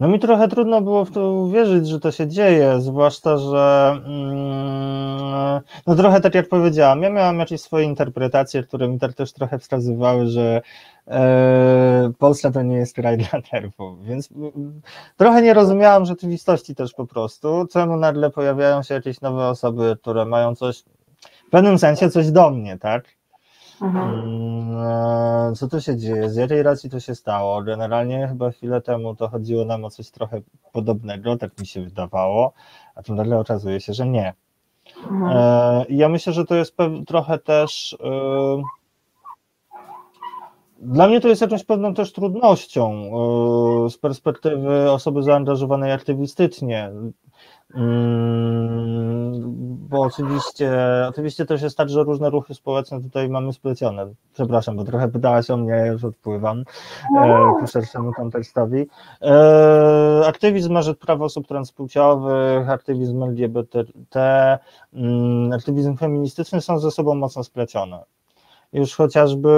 No 0.00 0.08
mi 0.08 0.18
trochę 0.18 0.48
trudno 0.48 0.80
było 0.80 1.04
w 1.04 1.10
to 1.10 1.32
uwierzyć, 1.32 1.88
że 1.88 2.00
to 2.00 2.12
się 2.12 2.28
dzieje, 2.28 2.80
zwłaszcza, 2.80 3.38
że 3.38 3.92
mm, 4.06 5.60
no 5.86 5.94
trochę 5.96 6.20
tak 6.20 6.34
jak 6.34 6.48
powiedziałam, 6.48 7.02
ja 7.02 7.10
miałam 7.10 7.38
jakieś 7.38 7.60
swoje 7.60 7.86
interpretacje, 7.86 8.62
które 8.62 8.88
mi 8.88 8.98
też 8.98 9.32
trochę 9.32 9.58
wskazywały, 9.58 10.26
że 10.26 10.62
e, 11.08 12.12
Polska 12.18 12.50
to 12.50 12.62
nie 12.62 12.76
jest 12.76 12.94
kraj 12.94 13.18
dla 13.30 13.40
nerwów, 13.52 14.04
więc 14.04 14.32
mm, 14.32 14.80
trochę 15.16 15.42
nie 15.42 15.54
rozumiałam 15.54 16.04
rzeczywistości 16.04 16.74
też 16.74 16.92
po 16.92 17.06
prostu, 17.06 17.66
czemu 17.72 17.96
nagle 17.96 18.30
pojawiają 18.30 18.82
się 18.82 18.94
jakieś 18.94 19.20
nowe 19.20 19.48
osoby, 19.48 19.96
które 20.00 20.24
mają 20.24 20.54
coś, 20.54 20.84
w 21.46 21.50
pewnym 21.50 21.78
sensie 21.78 22.10
coś 22.10 22.30
do 22.30 22.50
mnie, 22.50 22.78
tak? 22.78 23.04
Mhm. 23.82 25.54
Co 25.54 25.68
tu 25.68 25.80
się 25.80 25.96
dzieje? 25.96 26.30
Z 26.30 26.36
jakiej 26.36 26.62
racji 26.62 26.90
to 26.90 27.00
się 27.00 27.14
stało? 27.14 27.62
Generalnie 27.62 28.28
chyba 28.28 28.50
chwilę 28.50 28.80
temu 28.80 29.16
to 29.16 29.28
chodziło 29.28 29.64
nam 29.64 29.84
o 29.84 29.90
coś 29.90 30.10
trochę 30.10 30.40
podobnego, 30.72 31.36
tak 31.36 31.60
mi 31.60 31.66
się 31.66 31.82
wydawało, 31.82 32.52
a 32.94 33.02
tu 33.02 33.14
nagle 33.14 33.38
okazuje 33.38 33.80
się, 33.80 33.92
że 33.92 34.06
nie. 34.06 34.34
Mhm. 34.96 35.36
E, 35.36 35.84
ja 35.88 36.08
myślę, 36.08 36.32
że 36.32 36.44
to 36.44 36.54
jest 36.54 36.76
trochę 37.06 37.38
też. 37.38 37.96
E, 38.04 38.62
dla 40.78 41.06
mnie 41.06 41.20
to 41.20 41.28
jest 41.28 41.40
jakąś 41.40 41.64
pewną 41.64 41.94
też 41.94 42.12
trudnością 42.12 42.92
e, 42.92 43.90
z 43.90 43.98
perspektywy 43.98 44.90
osoby 44.90 45.22
zaangażowanej 45.22 45.92
aktywistycznie. 45.92 46.90
Mm, 47.74 49.54
bo 49.88 50.00
oczywiście, 50.00 50.72
oczywiście 51.08 51.46
też 51.46 51.62
jest 51.62 51.76
tak, 51.76 51.88
że 51.88 52.02
różne 52.02 52.30
ruchy 52.30 52.54
społeczne 52.54 53.02
tutaj 53.02 53.28
mamy 53.28 53.52
splecione. 53.52 54.06
Przepraszam, 54.32 54.76
bo 54.76 54.84
trochę 54.84 55.08
pytałaś 55.08 55.50
o 55.50 55.56
mnie, 55.56 55.86
już 55.92 56.04
odpływam 56.04 56.58
e, 56.58 57.28
no. 57.28 57.56
ku 57.60 57.66
szerszemu 57.66 58.12
kontekstowi. 58.12 58.86
E, 59.22 60.22
aktywizm 60.26 60.82
rzecz 60.82 60.98
praw 60.98 61.20
osób 61.20 61.46
transpłciowych, 61.46 62.70
aktywizm 62.70 63.22
LGBT, 63.22 63.84
mm, 64.92 65.52
aktywizm 65.52 65.96
feministyczny 65.96 66.60
są 66.60 66.78
ze 66.78 66.90
sobą 66.90 67.14
mocno 67.14 67.44
splecione. 67.44 68.04
Już 68.72 68.94
chociażby 68.94 69.50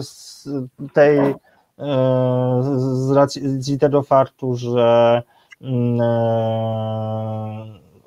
z 0.00 0.48
tej, 0.92 1.18
e, 1.18 1.34
z 2.76 3.10
racji 3.10 3.78
tego 3.78 4.02
faktu, 4.02 4.56
że 4.56 5.22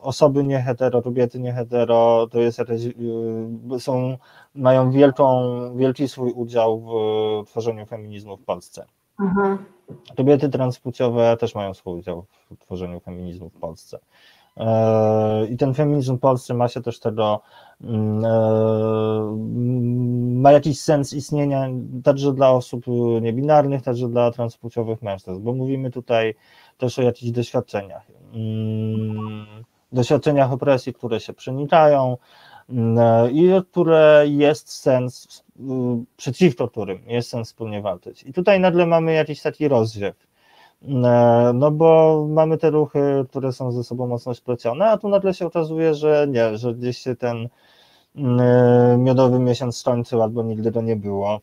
osoby 0.01 0.43
nie 0.43 0.61
hetero, 0.61 1.01
kobiety 1.01 1.39
nie 1.39 1.53
hetero, 1.53 2.27
to 2.31 2.39
jest 2.39 2.59
jakieś, 2.59 2.85
y, 2.85 3.79
są, 3.79 4.17
mają 4.55 4.91
wielką, 4.91 5.43
wielki 5.77 6.07
swój 6.07 6.31
udział 6.31 6.81
w 7.45 7.49
tworzeniu 7.49 7.85
feminizmu 7.85 8.37
w 8.37 8.43
Polsce. 8.43 8.85
Mhm. 9.19 9.57
Kobiety 10.17 10.49
transpłciowe 10.49 11.37
też 11.37 11.55
mają 11.55 11.73
swój 11.73 11.99
udział 11.99 12.25
w 12.51 12.57
tworzeniu 12.57 12.99
feminizmu 12.99 13.49
w 13.49 13.59
Polsce. 13.59 13.99
E, 14.57 15.45
I 15.45 15.57
ten 15.57 15.73
feminizm 15.73 16.17
w 16.17 16.19
Polsce 16.19 16.53
ma 16.53 16.67
się 16.67 16.81
też 16.81 16.99
tego, 16.99 17.41
mm, 17.81 18.25
e, 18.25 19.35
ma 20.41 20.51
jakiś 20.51 20.81
sens 20.81 21.13
istnienia 21.13 21.67
także 22.03 22.33
dla 22.33 22.51
osób 22.51 22.85
niebinarnych, 23.21 23.81
także 23.81 24.07
dla 24.07 24.31
transpłciowych 24.31 25.01
mężczyzn, 25.01 25.43
bo 25.43 25.53
mówimy 25.53 25.91
tutaj 25.91 26.35
też 26.77 26.99
o 26.99 27.01
jakichś 27.01 27.31
doświadczeniach. 27.31 28.07
Mm, 28.33 29.45
doświadczeniach 29.91 30.51
opresji, 30.51 30.93
które 30.93 31.19
się 31.19 31.33
przenikają 31.33 32.17
mm, 32.69 33.31
i 33.31 33.49
które 33.71 34.23
jest 34.27 34.69
sens, 34.69 35.43
y, 35.59 35.63
przeciwko 36.17 36.67
którym 36.67 37.09
jest 37.09 37.29
sens 37.29 37.47
wspólnie 37.47 37.81
walczyć. 37.81 38.23
I 38.23 38.33
tutaj 38.33 38.59
nagle 38.59 38.85
mamy 38.85 39.13
jakiś 39.13 39.41
taki 39.41 39.67
rozdziew. 39.67 40.15
Mm, 40.81 41.59
no 41.59 41.71
bo 41.71 42.25
mamy 42.29 42.57
te 42.57 42.69
ruchy, 42.69 43.25
które 43.29 43.53
są 43.53 43.71
ze 43.71 43.83
sobą 43.83 44.07
mocno 44.07 44.33
splecione, 44.33 44.85
a 44.85 44.97
tu 44.97 45.09
nagle 45.09 45.33
się 45.33 45.45
okazuje, 45.45 45.95
że 45.95 46.27
nie, 46.29 46.57
że 46.57 46.73
gdzieś 46.73 46.97
się 46.97 47.15
ten 47.15 47.49
miodowy 48.97 49.39
miesiąc 49.39 49.77
skończył 49.77 50.21
albo 50.21 50.43
nigdy 50.43 50.71
go 50.71 50.81
nie 50.81 50.95
było. 50.95 51.41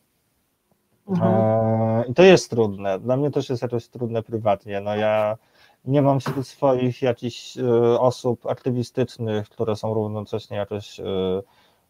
Mhm. 1.08 1.32
E, 1.34 2.04
I 2.08 2.14
to 2.14 2.22
jest 2.22 2.50
trudne. 2.50 2.98
Dla 2.98 3.16
mnie 3.16 3.30
też 3.30 3.50
jest 3.50 3.62
jakoś 3.62 3.88
trudne 3.88 4.22
prywatnie. 4.22 4.80
No 4.80 4.96
ja 4.96 5.36
nie 5.84 6.02
mam 6.02 6.20
wśród 6.20 6.46
swoich 6.46 7.02
jakichś 7.02 7.58
e, 7.58 8.00
osób 8.00 8.46
aktywistycznych, 8.46 9.48
które 9.48 9.76
są 9.76 9.94
równocześnie 9.94 10.56
jakoś 10.56 11.00
e, 11.00 11.04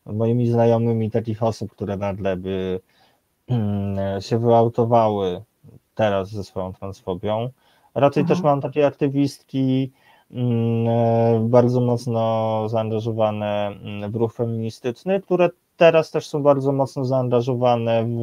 moimi 0.06 0.46
znajomymi 0.46 1.10
takich 1.10 1.42
osób, 1.42 1.72
które 1.72 1.96
nagle 1.96 2.36
by 2.36 2.80
mm, 3.48 4.20
się 4.20 4.38
wyautowały 4.38 5.42
teraz 5.94 6.28
ze 6.28 6.44
swoją 6.44 6.72
transfobią. 6.72 7.50
Raczej 7.94 8.20
mhm. 8.20 8.36
też 8.36 8.44
mam 8.44 8.60
takie 8.60 8.86
aktywistki 8.86 9.92
mm, 10.30 11.48
bardzo 11.48 11.80
mocno 11.80 12.62
zaangażowane 12.68 13.66
mm, 13.66 14.12
w 14.12 14.16
ruch 14.16 14.34
feministyczny, 14.34 15.20
które 15.20 15.50
teraz 15.76 16.10
też 16.10 16.28
są 16.28 16.42
bardzo 16.42 16.72
mocno 16.72 17.04
zaangażowane 17.04 18.04
w 18.04 18.22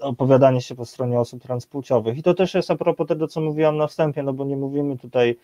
opowiadanie 0.00 0.60
się 0.60 0.74
po 0.74 0.86
stronie 0.86 1.20
osób 1.20 1.42
transpłciowych. 1.42 2.18
I 2.18 2.22
to 2.22 2.34
też 2.34 2.54
jest 2.54 2.70
a 2.70 2.76
propos 2.76 3.06
tego, 3.06 3.28
co 3.28 3.40
mówiłam 3.40 3.76
na 3.76 3.86
wstępie, 3.86 4.22
no 4.22 4.32
bo 4.32 4.44
nie 4.44 4.56
mówimy 4.56 4.98
tutaj 4.98 5.38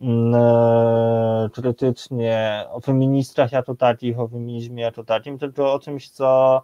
mm, 0.00 0.34
e, 0.34 1.50
krytycznie 1.52 2.64
o 2.70 2.80
feministach 2.80 3.52
jako 3.52 3.74
takich, 3.74 4.20
o 4.20 4.28
feminizmie 4.28 4.82
jako 4.82 5.04
takim, 5.04 5.38
tylko 5.38 5.72
o 5.72 5.78
czymś, 5.78 6.10
co 6.10 6.62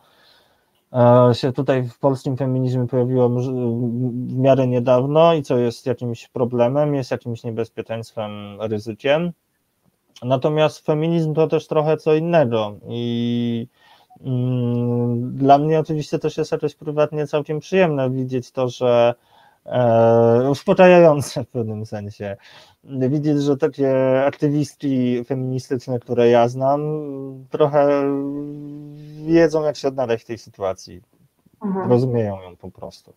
e, 0.93 1.35
się 1.35 1.53
tutaj 1.53 1.83
w 1.83 1.99
polskim 1.99 2.37
feminizmie 2.37 2.87
pojawiło 2.87 3.29
w 3.29 4.37
miarę 4.37 4.67
niedawno 4.67 5.35
i 5.35 5.43
co 5.43 5.59
jest 5.59 5.87
jakimś 5.87 6.29
problemem, 6.29 6.95
jest 6.95 7.11
jakimś 7.11 7.45
niebezpieczeństwem, 7.45 8.61
ryzykiem. 8.61 9.33
Natomiast 10.23 10.87
feminizm 10.87 11.35
to 11.35 11.47
też 11.47 11.67
trochę 11.67 11.97
co 11.97 12.15
innego 12.15 12.75
i 12.89 13.67
Mm, 13.67 13.86
dla 15.21 15.59
mnie 15.59 15.81
oczywiście 15.81 16.19
też 16.19 16.37
jest 16.37 16.53
jakoś 16.53 16.75
prywatnie 16.75 17.27
całkiem 17.27 17.61
przyjemne 17.61 18.11
widzieć 18.11 18.51
to, 18.51 18.69
że 18.69 19.15
e, 19.67 20.51
uspokajające 20.51 21.45
w 21.45 21.49
pewnym 21.49 21.87
sensie. 21.87 22.37
Widzieć, 22.85 23.43
że 23.43 23.57
takie 23.57 24.23
aktywistki 24.27 25.25
feministyczne, 25.25 25.99
które 25.99 26.29
ja 26.29 26.49
znam, 26.49 26.81
trochę 27.51 28.03
wiedzą, 29.27 29.63
jak 29.63 29.77
się 29.77 29.89
odnaleźć 29.89 30.25
w 30.25 30.27
tej 30.27 30.39
sytuacji. 30.39 31.03
Mhm. 31.65 31.91
Rozumieją 31.91 32.43
ją 32.43 32.57
po 32.57 32.71
prostu. 32.71 33.13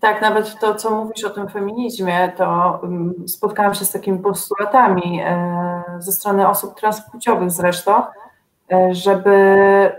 Tak, 0.00 0.22
nawet 0.22 0.58
to, 0.60 0.74
co 0.74 0.90
mówisz 0.90 1.24
o 1.24 1.30
tym 1.30 1.48
feminizmie, 1.48 2.32
to 2.36 2.80
mm, 2.82 3.28
spotkałam 3.28 3.74
się 3.74 3.84
z 3.84 3.92
takimi 3.92 4.18
postulatami 4.18 5.20
e, 5.24 5.82
ze 5.98 6.12
strony 6.12 6.48
osób 6.48 6.80
transpłciowych 6.80 7.50
zresztą, 7.50 8.02
żeby 8.90 9.32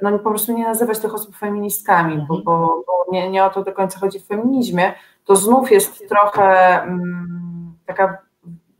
no, 0.01 0.19
po 0.19 0.29
prostu 0.29 0.53
nie 0.53 0.63
nazywać 0.63 0.99
tych 0.99 1.13
osób 1.13 1.35
feministkami, 1.35 2.13
mhm. 2.13 2.27
bo, 2.27 2.37
bo, 2.37 2.83
bo 2.87 3.05
nie, 3.11 3.29
nie, 3.29 3.45
o 3.45 3.49
to 3.49 3.63
do 3.63 3.73
końca 3.73 3.99
chodzi 3.99 4.19
w 4.19 4.27
feminizmie, 4.27 4.93
to 5.25 5.35
znów 5.35 5.71
jest 5.71 6.09
trochę 6.09 6.81
mm, 6.81 7.73
taka 7.85 8.17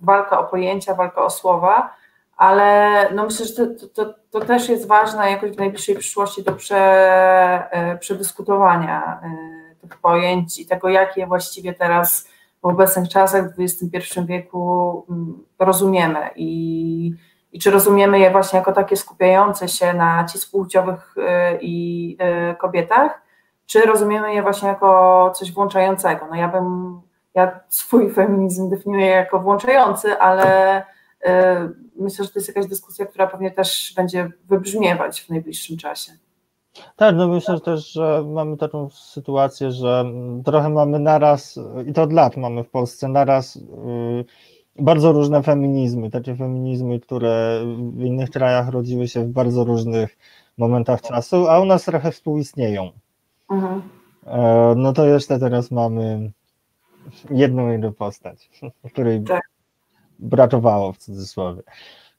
walka 0.02 0.40
o 0.40 0.44
pojęcia, 0.44 0.96
walka 0.96 1.24
o 1.26 1.30
słowa, 1.30 1.94
ale 2.38 2.94
no 3.16 3.26
myślę, 3.26 3.46
że 3.46 3.54
to, 3.54 3.88
to, 3.88 4.14
to 4.32 4.40
też 4.40 4.70
jest 4.70 4.88
ważne 4.88 5.32
jakoś 5.32 5.52
w 5.52 5.58
najbliższej 5.58 5.96
przyszłości 5.96 6.44
do 6.44 6.52
prze, 6.52 6.78
e, 7.72 7.98
przedyskutowania 7.98 9.22
tych 9.82 9.98
pojęć 9.98 10.60
i 10.60 10.66
tego, 10.66 10.90
jak 10.90 11.18
je 11.18 11.28
właściwie 11.28 11.74
teraz 11.74 12.30
w 12.62 12.66
obecnych 12.66 13.10
czasach 13.10 13.56
w 13.56 13.60
XXI 13.60 14.20
wieku 14.26 15.06
mm, 15.10 15.44
rozumiemy 15.60 16.30
i, 16.36 17.12
i 17.52 17.60
czy 17.60 17.72
rozumiemy 17.72 18.20
je 18.20 18.32
właśnie 18.32 18.60
jako 18.60 18.72
takie 18.72 18.98
skupiające 18.98 19.68
się 19.68 19.94
na 19.94 20.26
cis 20.26 20.46
płciowych 20.46 21.16
i 21.62 22.18
kobietach, 22.58 23.22
czy 23.68 23.82
rozumiemy 23.82 24.34
je 24.34 24.42
właśnie 24.42 24.68
jako 24.68 25.32
coś 25.36 25.52
włączającego. 25.52 26.28
No 26.30 26.36
ja 26.36 26.48
bym, 26.48 27.02
ja 27.36 27.60
swój 27.70 28.14
feminizm 28.14 28.70
definiuję 28.70 29.06
jako 29.06 29.40
włączający, 29.40 30.20
ale 30.20 30.82
y, 30.82 30.86
myślę, 31.96 32.26
że 32.26 32.32
to 32.32 32.40
jest 32.40 32.48
jakaś 32.48 32.66
dyskusja, 32.66 33.06
która 33.06 33.28
pewnie 33.28 33.52
też 33.52 33.94
będzie 33.96 34.32
wybrzmiewać 34.46 35.22
w 35.22 35.30
najbliższym 35.30 35.78
czasie. 35.78 36.12
Tak, 36.96 37.16
no 37.16 37.28
myślę 37.28 37.60
też, 37.60 37.92
że 37.92 38.24
mamy 38.28 38.58
taką 38.58 38.90
sytuację, 38.90 39.72
że 39.72 40.06
trochę 40.46 40.70
mamy 40.70 41.00
naraz, 41.00 41.60
i 41.86 41.94
to 41.94 42.04
od 42.04 42.14
lat 42.14 42.38
mamy 42.38 42.64
w 42.64 42.70
Polsce 42.70 43.08
naraz 43.08 43.56
y, 43.56 43.62
bardzo 44.80 45.12
różne 45.12 45.44
feminizmy, 45.44 46.10
takie 46.10 46.36
feminizmy, 46.36 47.00
które 47.00 47.62
w 47.94 48.02
innych 48.02 48.30
krajach 48.30 48.70
rodziły 48.70 49.08
się 49.08 49.24
w 49.24 49.32
bardzo 49.32 49.64
różnych 49.64 50.18
momentach 50.58 51.02
czasu, 51.02 51.48
a 51.48 51.60
u 51.60 51.66
nas 51.66 51.86
trochę 51.86 52.12
współistnieją. 52.12 52.92
Mhm. 53.50 53.82
E, 54.26 54.74
no 54.78 54.94
to 54.94 55.06
jeszcze 55.06 55.40
teraz 55.40 55.72
mamy 55.72 56.32
jedną 57.30 57.68
jego 57.68 57.92
postać, 57.92 58.50
której 58.92 59.24
tak. 59.24 59.42
brakowało 60.20 60.94
w 60.94 60.98
cudzysłowie. 60.98 61.62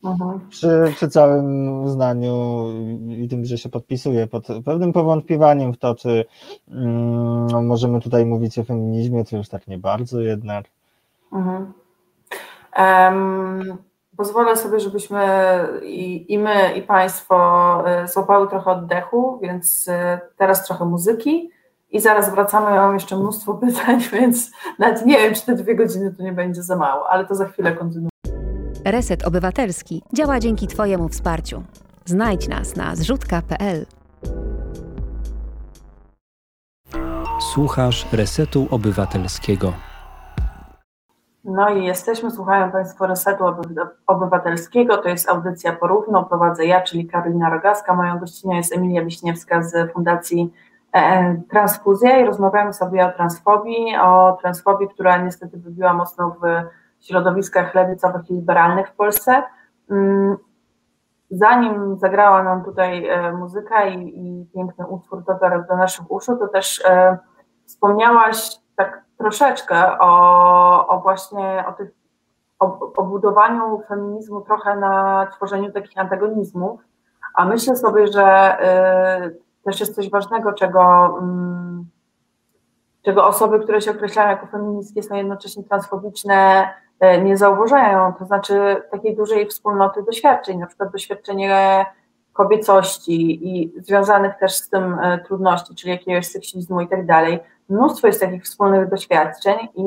Mhm. 0.05 0.49
Przy, 0.49 0.93
przy 0.95 1.09
całym 1.09 1.69
uznaniu 1.83 2.67
i 3.09 3.29
tym, 3.29 3.45
że 3.45 3.59
się 3.59 3.69
podpisuje 3.69 4.27
pod 4.27 4.47
pewnym 4.65 4.93
powątpiewaniem 4.93 5.73
w 5.73 5.79
to, 5.79 5.95
czy 5.95 6.25
mm, 6.69 7.67
możemy 7.67 8.01
tutaj 8.01 8.27
mówić 8.27 8.59
o 8.59 8.65
feminizmie, 8.65 9.25
to 9.25 9.37
już 9.37 9.49
tak 9.49 9.69
nie 9.69 9.79
bardzo 9.79 10.21
jednak. 10.21 10.67
Mhm. 11.33 11.73
Um, 12.79 13.79
pozwolę 14.17 14.57
sobie, 14.57 14.81
żebyśmy 14.81 15.19
i, 15.83 16.33
i 16.33 16.39
my, 16.39 16.73
i 16.77 16.83
Państwo 16.83 17.37
e, 17.87 18.09
złapały 18.09 18.49
trochę 18.49 18.71
oddechu, 18.71 19.39
więc 19.43 19.87
e, 19.89 20.21
teraz 20.37 20.67
trochę 20.67 20.85
muzyki 20.85 21.51
i 21.91 22.01
zaraz 22.01 22.31
wracamy. 22.31 22.71
Ja 22.77 22.83
mam 22.83 22.95
jeszcze 22.95 23.17
mnóstwo 23.17 23.55
pytań, 23.67 24.01
więc 24.13 24.51
nawet 24.79 25.07
nie 25.07 25.19
wiem, 25.19 25.35
czy 25.35 25.47
te 25.47 25.55
dwie 25.55 25.75
godziny 25.75 26.15
to 26.15 26.23
nie 26.23 26.33
będzie 26.33 26.63
za 26.63 26.77
mało, 26.77 27.11
ale 27.11 27.27
to 27.27 27.35
za 27.35 27.49
chwilę 27.49 27.73
kontynuujemy. 27.73 28.09
Reset 28.85 29.27
Obywatelski 29.27 30.03
działa 30.13 30.41
dzięki 30.41 30.67
Twojemu 30.67 31.09
wsparciu. 31.09 31.63
Znajdź 32.05 32.49
nas 32.49 32.77
na 32.77 32.97
zrzutka.pl. 32.97 33.87
Słuchasz 37.55 38.07
Resetu 38.13 38.69
Obywatelskiego. 38.71 39.73
No 41.51 41.71
i 41.71 41.85
jesteśmy, 41.85 42.31
słuchają 42.31 42.71
Państwo 42.71 43.07
Resetu 43.07 43.45
Obywatelskiego, 44.07 44.97
to 44.97 45.09
jest 45.09 45.29
audycja 45.29 45.73
Porówno, 45.73 46.25
prowadzę 46.25 46.67
ja, 46.67 46.81
czyli 46.81 47.07
Karolina 47.07 47.51
Rogaska, 47.51 47.95
moją 47.95 48.19
gościnią 48.19 48.57
jest 48.57 48.77
Emilia 48.77 49.05
Wiśniewska 49.05 49.63
z 49.63 49.93
Fundacji 49.93 50.53
e, 50.93 51.35
Transfuzja 51.51 52.19
i 52.19 52.25
rozmawiamy 52.25 52.73
sobie 52.73 53.07
o 53.07 53.13
transfobii, 53.13 53.97
o 54.03 54.39
transfobii, 54.41 54.89
która 54.89 55.17
niestety 55.17 55.59
wybiła 55.59 55.95
mocno 55.95 56.37
w 56.43 56.45
środowiskach 57.05 57.75
lewicowych 57.75 58.31
i 58.31 58.35
liberalnych 58.35 58.89
w 58.89 58.97
Polsce. 58.97 59.43
Mm, 59.91 60.37
zanim 61.31 61.99
zagrała 61.99 62.43
nam 62.43 62.65
tutaj 62.65 63.09
e, 63.09 63.33
muzyka 63.33 63.87
i, 63.87 63.99
i 63.99 64.47
piękny 64.55 64.87
utwór 64.87 65.25
dotarł 65.25 65.65
do 65.69 65.77
naszych 65.77 66.11
uszu, 66.11 66.37
to 66.37 66.49
też 66.49 66.83
e, 66.85 67.19
wspomniałaś 67.67 68.51
tak 68.77 69.08
troszeczkę 69.19 69.99
o, 69.99 70.89
o 70.89 71.01
właśnie 71.01 71.65
o, 71.69 71.73
tych, 71.73 71.91
o, 72.59 72.93
o 72.97 73.05
budowaniu 73.05 73.83
feminizmu 73.89 74.41
trochę 74.41 74.77
na 74.77 75.27
tworzeniu 75.37 75.73
takich 75.73 75.99
antagonizmów, 75.99 76.81
a 77.35 77.45
myślę 77.45 77.77
sobie, 77.77 78.07
że 78.07 78.57
y, 79.27 79.39
też 79.65 79.81
jest 79.81 79.95
coś 79.95 80.11
ważnego, 80.11 80.53
czego, 80.53 81.15
y, 81.83 81.85
czego 83.03 83.27
osoby, 83.27 83.61
które 83.61 83.81
się 83.81 83.91
określają 83.91 84.29
jako 84.29 84.47
feministki, 84.47 85.03
są 85.03 85.15
jednocześnie 85.15 85.65
transfobiczne, 85.65 86.69
y, 87.05 87.23
nie 87.23 87.37
zauważają, 87.37 88.13
to 88.19 88.25
znaczy 88.25 88.83
takiej 88.91 89.17
dużej 89.17 89.47
wspólnoty 89.47 90.03
doświadczeń, 90.03 90.59
na 90.59 90.67
przykład 90.67 90.93
doświadczenie 90.93 91.87
kobiecości 92.33 93.49
i 93.57 93.83
związanych 93.83 94.35
też 94.41 94.55
z 94.55 94.69
tym 94.69 94.99
y, 94.99 95.25
trudności, 95.27 95.75
czyli 95.75 95.93
jakiegoś 95.93 96.27
seksizmu 96.27 96.81
i 96.81 96.89
tak 96.89 97.07
dalej 97.07 97.41
mnóstwo 97.69 98.07
jest 98.07 98.21
takich 98.21 98.45
wspólnych 98.45 98.91
doświadczeń 98.91 99.57
i 99.75 99.85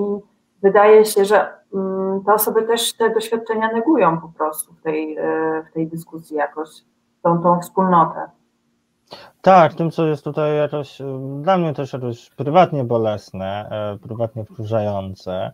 wydaje 0.61 1.05
się, 1.05 1.25
że 1.25 1.47
mm, 1.73 2.23
te 2.23 2.33
osoby 2.33 2.63
też 2.63 2.93
te 2.93 3.09
doświadczenia 3.09 3.71
negują 3.71 4.21
po 4.21 4.27
prostu 4.27 4.73
w 4.73 4.81
tej, 4.81 5.17
e, 5.17 5.23
w 5.69 5.73
tej 5.73 5.87
dyskusji 5.87 6.37
jakoś, 6.37 6.69
tą, 7.23 7.43
tą 7.43 7.59
wspólnotę. 7.59 8.29
Tak, 9.41 9.73
tym 9.73 9.91
co 9.91 10.07
jest 10.07 10.23
tutaj 10.23 10.57
jakoś, 10.57 11.01
dla 11.41 11.57
mnie 11.57 11.73
też 11.73 11.93
jakoś 11.93 12.29
prywatnie 12.29 12.83
bolesne, 12.83 13.69
e, 13.71 13.97
prywatnie 14.07 14.45
wkurzające, 14.45 15.51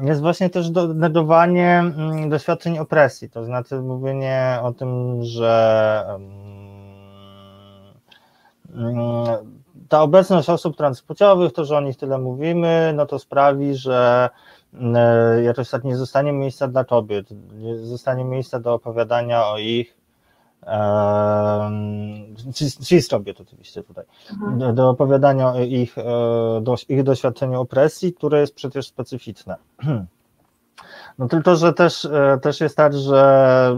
jest 0.00 0.20
właśnie 0.20 0.50
też 0.50 0.70
do, 0.70 0.88
negowanie 0.88 1.78
mm, 1.78 2.30
doświadczeń 2.30 2.78
opresji, 2.78 3.30
to 3.30 3.44
znaczy 3.44 3.80
mówienie 3.80 4.58
o 4.62 4.72
tym, 4.72 5.18
że 5.22 6.04
um, 8.74 9.63
ta 9.88 10.02
obecność 10.02 10.50
osób 10.50 10.76
transpłciowych, 10.76 11.52
to, 11.52 11.64
że 11.64 11.76
o 11.76 11.80
nich 11.80 11.96
tyle 11.96 12.18
mówimy, 12.18 12.92
no 12.96 13.06
to 13.06 13.18
sprawi, 13.18 13.74
że 13.74 14.30
e, 14.80 15.42
jakoś 15.42 15.70
tak 15.70 15.84
nie 15.84 15.96
zostanie 15.96 16.32
miejsca 16.32 16.68
dla 16.68 16.84
kobiet, 16.84 17.26
nie 17.54 17.78
zostanie 17.78 18.24
miejsca 18.24 18.60
do 18.60 18.74
opowiadania 18.74 19.46
o 19.46 19.58
ich 19.58 19.96
cis 22.84 23.08
kobiet 23.08 23.40
oczywiście 23.40 23.82
tutaj, 23.82 24.04
mhm. 24.32 24.58
do, 24.58 24.72
do, 24.72 24.90
opowiadania 24.90 25.52
o 25.52 25.60
ich, 25.60 25.98
e, 25.98 26.02
do, 26.62 26.74
ich 26.88 27.02
doświadczeniu 27.02 27.60
opresji, 27.60 28.12
które 28.12 28.40
jest 28.40 28.54
przecież 28.54 28.86
specyficzne. 28.86 29.56
No 31.18 31.28
tylko, 31.28 31.56
że 31.56 31.72
też, 31.72 32.04
e, 32.04 32.38
też 32.42 32.60
jest 32.60 32.76
tak, 32.76 32.94
że 32.94 33.76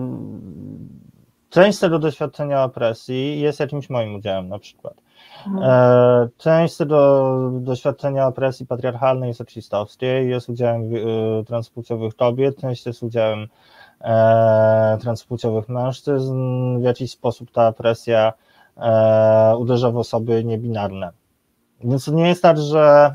część 1.50 1.78
tego 1.78 1.98
doświadczenia 1.98 2.64
opresji 2.64 3.40
jest 3.40 3.60
jakimś 3.60 3.90
moim 3.90 4.14
udziałem 4.14 4.48
na 4.48 4.58
przykład. 4.58 4.94
Mhm. 5.46 5.62
E, 5.62 6.28
część 6.38 6.76
tego 6.76 7.50
doświadczenia 7.52 8.26
opresji 8.26 8.66
patriarchalnej 8.66 9.34
seksistowskiej 9.34 10.30
jest 10.30 10.48
udziałem 10.48 10.82
e, 10.82 11.44
transpłciowych 11.44 12.16
kobiet, 12.16 12.60
część 12.60 12.86
jest 12.86 13.02
udziałem 13.02 13.48
e, 14.00 14.98
transpłciowych 15.00 15.68
mężczyzn. 15.68 16.34
W 16.78 16.82
jakiś 16.82 17.10
sposób 17.10 17.50
ta 17.50 17.68
opresja 17.68 18.32
uderza 19.58 19.90
w 19.90 19.96
osoby 19.96 20.44
niebinarne. 20.44 21.10
Więc 21.84 22.04
to 22.04 22.12
nie 22.12 22.28
jest 22.28 22.42
tak, 22.42 22.58
że 22.58 23.14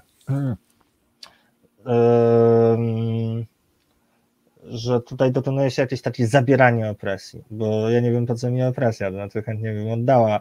że 4.71 5.01
tutaj 5.01 5.31
dokonuje 5.31 5.71
się 5.71 5.81
jakieś 5.81 6.01
takie 6.01 6.27
zabieranie 6.27 6.89
opresji, 6.89 7.43
bo 7.51 7.89
ja 7.89 7.99
nie 7.99 8.11
wiem 8.11 8.25
po 8.25 8.35
co 8.35 8.51
mi 8.51 8.63
opresja, 8.63 9.07
to 9.07 9.13
znaczy 9.13 9.41
chętnie 9.41 9.73
bym 9.73 9.91
oddała, 9.91 10.39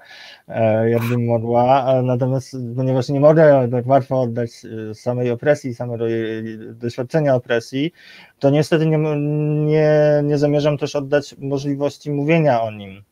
e, 0.48 0.90
jakbym 0.90 1.26
mogła, 1.26 2.02
natomiast 2.02 2.56
ponieważ 2.76 3.08
nie 3.08 3.20
mogę 3.20 3.68
tak 3.70 3.86
łatwo 3.86 4.20
oddać 4.20 4.50
e, 4.90 4.94
samej 4.94 5.30
opresji, 5.30 5.74
samego 5.74 6.04
doświadczenia 6.74 7.34
opresji, 7.34 7.92
to 8.38 8.50
niestety 8.50 8.86
nie, 8.86 8.98
nie, 9.66 10.20
nie 10.24 10.38
zamierzam 10.38 10.78
też 10.78 10.96
oddać 10.96 11.34
możliwości 11.38 12.10
mówienia 12.10 12.62
o 12.62 12.70
nim. 12.70 13.02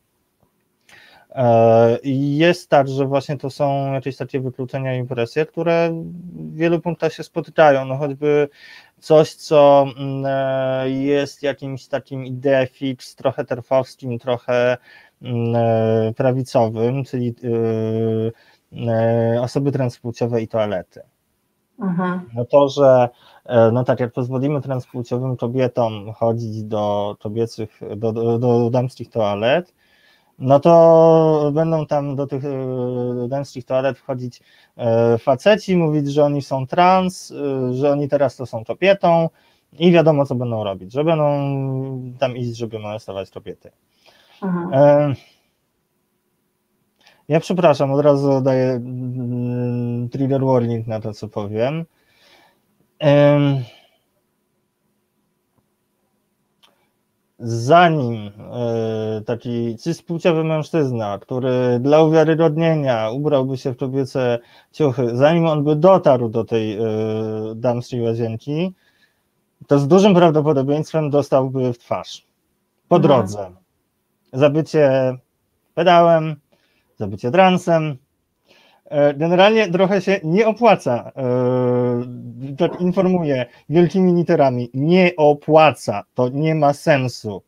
E, 1.29 1.97
I 2.03 2.37
jest 2.37 2.69
tak, 2.69 2.87
że 2.87 3.05
właśnie 3.05 3.37
to 3.37 3.49
są 3.49 3.93
jakieś 3.93 4.17
takie 4.17 4.39
wykluczenia 4.39 4.95
i 4.95 4.99
impresje, 4.99 5.45
które 5.45 5.89
w 6.33 6.55
wielu 6.55 6.79
punktach 6.79 7.13
się 7.13 7.23
spotykają, 7.23 7.85
no 7.85 7.97
choćby 7.97 8.49
coś, 8.99 9.33
co 9.33 9.85
mm, 9.97 10.23
e, 10.27 10.89
jest 10.89 11.43
jakimś 11.43 11.87
takim 11.87 12.25
idea 12.25 12.65
fix, 12.65 13.15
trochę 13.15 13.45
terfowskim, 13.45 14.19
trochę 14.19 14.77
mm, 15.21 15.55
e, 15.55 16.13
prawicowym, 16.13 17.03
czyli 17.03 17.35
osoby 19.41 19.71
transpłciowe 19.71 20.41
i 20.41 20.47
toalety. 20.47 21.01
Mhm. 21.79 22.29
No 22.33 22.45
to, 22.45 22.69
że 22.69 23.09
no 23.71 23.83
tak 23.83 23.99
jak 23.99 24.13
pozwolimy 24.13 24.61
transpłciowym 24.61 25.37
kobietom 25.37 26.13
chodzić 26.13 26.63
do 26.63 27.15
kobiecych, 27.19 27.79
do, 27.97 28.11
do, 28.11 28.39
do 28.39 28.69
damskich 28.69 29.09
toalet, 29.09 29.73
no 30.39 30.59
to 30.59 31.51
będą 31.53 31.85
tam 31.85 32.15
do 32.15 32.27
tych 32.27 32.45
e, 32.45 33.27
damskich 33.27 33.65
toalet 33.65 33.97
wchodzić 33.97 34.41
e, 34.77 35.17
faceci, 35.17 35.77
mówić, 35.77 36.11
że 36.11 36.23
oni 36.23 36.41
są 36.41 36.67
trans, 36.67 37.31
e, 37.31 37.73
że 37.73 37.91
oni 37.91 38.09
teraz 38.09 38.35
to 38.35 38.45
są 38.45 38.65
kobietą 38.65 39.29
i 39.79 39.91
wiadomo, 39.91 40.25
co 40.25 40.35
będą 40.35 40.63
robić, 40.63 40.93
że 40.93 41.03
będą 41.03 41.25
tam 42.19 42.37
iść, 42.37 42.57
żeby 42.57 42.79
molestować 42.79 43.29
kobiety. 43.29 43.71
Ja 47.27 47.39
przepraszam, 47.39 47.91
od 47.91 48.01
razu 48.01 48.41
daję 48.41 48.71
mm, 48.71 50.09
trigger 50.09 50.45
warning 50.45 50.87
na 50.87 50.99
to, 50.99 51.13
co 51.13 51.27
powiem. 51.27 51.85
Zanim 57.41 58.27
e, 58.27 59.21
taki 59.25 59.77
cispłciowy 59.77 60.43
mężczyzna, 60.43 61.17
który 61.21 61.79
dla 61.79 62.03
uwiarygodnienia 62.03 63.09
ubrałby 63.09 63.57
się 63.57 63.73
w 63.73 63.77
kobiece 63.77 64.39
ciuchy, 64.71 65.17
zanim 65.17 65.45
on 65.45 65.63
by 65.63 65.75
dotarł 65.75 66.29
do 66.29 66.43
tej 66.43 66.73
e, 66.73 66.85
damskiej 67.55 68.01
łazienki, 68.01 68.73
to 69.67 69.79
z 69.79 69.87
dużym 69.87 70.15
prawdopodobieństwem 70.15 71.09
dostałby 71.09 71.73
w 71.73 71.77
twarz. 71.77 72.27
Po 72.87 72.95
mhm. 72.95 73.01
drodze. 73.01 73.51
Zabycie 74.33 75.17
pedałem, 75.73 76.35
zabycie 76.97 77.31
transem. 77.31 77.97
E, 78.89 79.13
generalnie 79.13 79.71
trochę 79.71 80.01
się 80.01 80.19
nie 80.23 80.47
opłaca, 80.47 81.11
e, 81.15 82.55
tak 82.57 82.81
informuję 82.81 83.45
wielkimi 83.69 84.13
literami, 84.13 84.69
nie 84.73 85.11
opłaca, 85.17 86.03
to 86.13 86.29
nie 86.29 86.55
ma 86.55 86.73
sensu. 86.73 87.41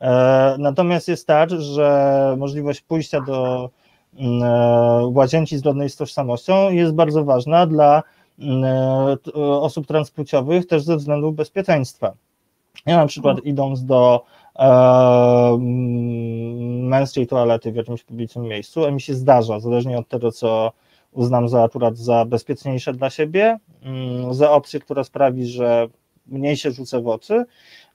E, 0.00 0.56
natomiast 0.58 1.08
jest 1.08 1.26
tak, 1.26 1.50
że 1.50 2.34
możliwość 2.38 2.80
pójścia 2.80 3.20
do 3.20 3.70
mm, 4.18 4.42
łazienki 5.16 5.58
zgodnej 5.58 5.90
z 5.90 5.96
tożsamością 5.96 6.70
jest 6.70 6.94
bardzo 6.94 7.24
ważna 7.24 7.66
dla 7.66 8.02
mm, 8.38 9.18
osób 9.36 9.86
transpłciowych 9.86 10.66
też 10.66 10.82
ze 10.82 10.96
względu 10.96 11.32
bezpieczeństwa. 11.32 12.12
Ja 12.86 12.96
na 12.96 13.06
przykład 13.06 13.38
idąc 13.44 13.84
do 13.84 14.24
męskiej 16.88 17.26
toalety 17.26 17.72
w 17.72 17.76
jakimś 17.76 18.04
publicznym 18.04 18.44
miejscu, 18.44 18.84
a 18.84 18.90
mi 18.90 19.00
się 19.00 19.14
zdarza, 19.14 19.60
zależnie 19.60 19.98
od 19.98 20.08
tego, 20.08 20.32
co 20.32 20.72
uznam 21.12 21.48
za 21.48 21.62
akurat 21.62 21.96
za 21.96 22.24
bezpieczniejsze 22.24 22.92
dla 22.92 23.10
siebie, 23.10 23.58
mm, 23.82 24.34
za 24.34 24.50
opcję, 24.50 24.80
która 24.80 25.04
sprawi, 25.04 25.46
że 25.46 25.88
mniej 26.26 26.56
się 26.56 26.70
rzucę 26.70 27.02
w 27.02 27.08
oczy, 27.08 27.44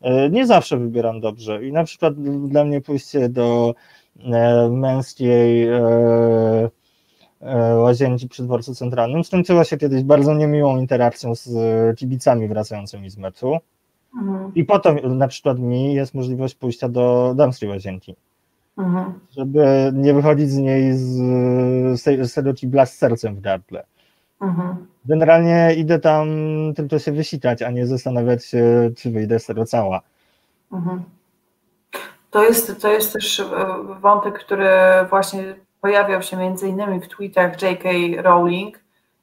e, 0.01 0.29
nie 0.29 0.45
zawsze 0.45 0.77
wybieram 0.77 1.19
dobrze. 1.19 1.65
I 1.65 1.71
na 1.71 1.83
przykład 1.83 2.13
dla 2.49 2.65
mnie 2.65 2.81
pójście 2.81 3.29
do 3.29 3.75
e, 4.23 4.69
męskiej 4.69 5.67
e, 5.67 6.69
łazienki 7.75 8.27
przy 8.27 8.43
dworcu 8.43 8.75
centralnym 8.75 9.23
skończyła 9.23 9.63
się 9.63 9.77
kiedyś 9.77 10.03
bardzo 10.03 10.33
niemiłą 10.33 10.77
interakcją 10.77 11.35
z 11.35 11.49
kibicami 11.99 12.47
wracającymi 12.47 13.09
z 13.09 13.17
meczu, 13.17 13.57
Mhm. 14.15 14.51
I 14.55 14.63
potem 14.63 15.17
na 15.17 15.27
przykład 15.27 15.59
mi 15.59 15.93
jest 15.93 16.13
możliwość 16.13 16.55
pójścia 16.55 16.89
do 16.89 17.33
damskiej 17.35 17.69
łazienki. 17.69 18.15
Mhm. 18.77 19.19
Żeby 19.37 19.91
nie 19.93 20.13
wychodzić 20.13 20.49
z 20.49 20.57
niej 20.57 20.93
z, 20.93 22.57
kibla 22.57 22.85
z 22.85 22.97
sercem 22.97 23.35
w 23.35 23.41
gardle. 23.41 23.85
Mhm. 24.41 24.87
Generalnie 25.05 25.73
idę 25.77 25.99
tam 25.99 26.27
tylko 26.75 26.99
się 26.99 27.11
wysikać, 27.11 27.61
a 27.61 27.71
nie 27.71 27.87
zastanawiać 27.87 28.45
się, 28.45 28.91
czy 28.97 29.11
wyjdę 29.11 29.39
z 29.39 29.45
tego 29.45 29.65
cała. 29.65 30.01
Mhm. 30.71 31.03
To 32.31 32.43
jest, 32.43 32.81
to 32.81 32.91
jest 32.91 33.13
też 33.13 33.39
e, 33.39 33.45
wątek, 33.99 34.39
który 34.39 34.69
właśnie 35.09 35.55
pojawiał 35.81 36.21
się 36.21 36.37
między 36.37 36.67
innymi 36.67 36.99
w 36.99 37.07
tweetach 37.07 37.61
J.K. 37.61 37.89
Rowling 38.21 38.79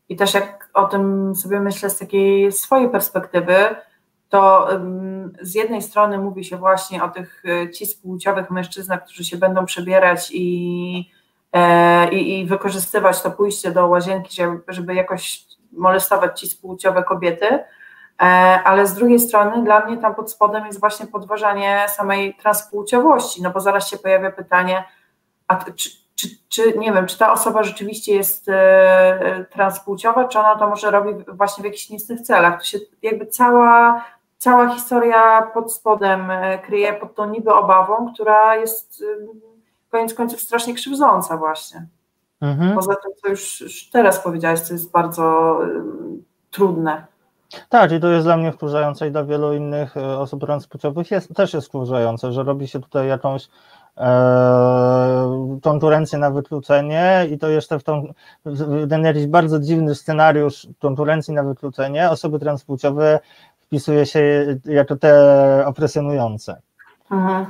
i 0.08 0.16
też 0.16 0.34
jak 0.34 0.70
o 0.74 0.84
tym 0.84 1.34
sobie 1.34 1.60
myślę 1.60 1.90
z 1.90 1.98
takiej 1.98 2.52
swojej 2.52 2.90
perspektywy, 2.90 3.54
to 4.28 4.68
z 5.40 5.54
jednej 5.54 5.82
strony 5.82 6.18
mówi 6.18 6.44
się 6.44 6.56
właśnie 6.56 7.04
o 7.04 7.08
tych 7.08 7.42
e, 7.44 7.70
cispłciowych 7.70 8.50
mężczyznach, 8.50 9.04
którzy 9.04 9.24
się 9.24 9.36
będą 9.36 9.66
przebierać 9.66 10.30
i, 10.32 11.10
e, 11.52 12.08
i, 12.10 12.40
i 12.40 12.46
wykorzystywać 12.46 13.22
to 13.22 13.30
pójście 13.30 13.70
do 13.70 13.86
łazienki, 13.86 14.42
żeby 14.68 14.94
jakoś 14.94 15.46
molestować 15.72 16.40
cispłciowe 16.40 17.04
kobiety, 17.04 17.46
e, 17.46 17.64
ale 18.64 18.86
z 18.86 18.94
drugiej 18.94 19.20
strony 19.20 19.64
dla 19.64 19.86
mnie 19.86 19.96
tam 19.96 20.14
pod 20.14 20.30
spodem 20.30 20.66
jest 20.66 20.80
właśnie 20.80 21.06
podważanie 21.06 21.86
samej 21.88 22.34
transpłciowości, 22.34 23.42
no 23.42 23.50
bo 23.50 23.60
zaraz 23.60 23.90
się 23.90 23.98
pojawia 23.98 24.30
pytanie, 24.30 24.84
a 25.48 25.56
czy, 25.56 25.90
czy, 26.16 26.28
czy, 26.48 26.78
nie 26.78 26.92
wiem, 26.92 27.06
czy 27.06 27.18
ta 27.18 27.32
osoba 27.32 27.62
rzeczywiście 27.62 28.14
jest 28.14 28.46
transpłciowa, 29.50 30.28
czy 30.28 30.38
ona 30.38 30.56
to 30.56 30.68
może 30.68 30.90
robi 30.90 31.24
właśnie 31.28 31.62
w 31.62 31.64
jakichś 31.64 31.90
niecnych 31.90 32.20
celach. 32.20 32.58
To 32.58 32.64
się 32.64 32.78
jakby 33.02 33.26
cała 33.26 34.04
cała 34.38 34.74
historia 34.74 35.42
pod 35.42 35.72
spodem 35.72 36.30
e, 36.30 36.58
kryje 36.58 36.92
pod 36.92 37.14
tą 37.14 37.30
niby 37.30 37.54
obawą, 37.54 38.12
która 38.14 38.56
jest 38.56 39.04
koniec 39.90 40.14
końców 40.14 40.40
strasznie 40.40 40.74
krzywdząca 40.74 41.36
właśnie. 41.36 41.86
Mhm. 42.40 42.74
Poza 42.74 42.94
tym, 42.94 43.12
co 43.22 43.28
już, 43.28 43.60
już 43.60 43.90
teraz 43.90 44.20
powiedziałeś, 44.20 44.60
co 44.60 44.72
jest 44.72 44.90
bardzo 44.90 45.56
um, 45.60 46.24
trudne. 46.50 47.06
Tak, 47.68 47.92
i 47.92 48.00
to 48.00 48.08
jest 48.08 48.26
dla 48.26 48.36
mnie 48.36 48.52
wkurzające 48.52 49.08
i 49.08 49.10
dla 49.10 49.24
wielu 49.24 49.52
innych 49.52 49.96
e, 49.96 50.18
osób 50.18 50.40
transpłciowych 50.40 51.10
jest, 51.10 51.34
też 51.34 51.54
jest 51.54 51.66
wkurzające, 51.66 52.32
że 52.32 52.42
robi 52.42 52.68
się 52.68 52.80
tutaj 52.80 53.08
jakąś 53.08 53.48
e, 53.98 55.58
konkurencję 55.62 56.18
na 56.18 56.30
wykluczenie 56.30 57.26
i 57.30 57.38
to 57.38 57.48
jeszcze 57.48 57.78
w 57.78 57.84
tą, 57.84 58.12
ten 58.90 59.04
jakiś 59.04 59.26
bardzo 59.26 59.60
dziwny 59.60 59.94
scenariusz 59.94 60.68
konkurencji 60.78 61.34
na 61.34 61.42
wykluczenie 61.42 62.10
osoby 62.10 62.38
transpłciowe 62.38 63.20
wpisuje 63.60 64.06
się 64.06 64.46
jako 64.64 64.96
te 64.96 65.62
opresjonujące. 65.66 66.60
Mhm. 67.10 67.46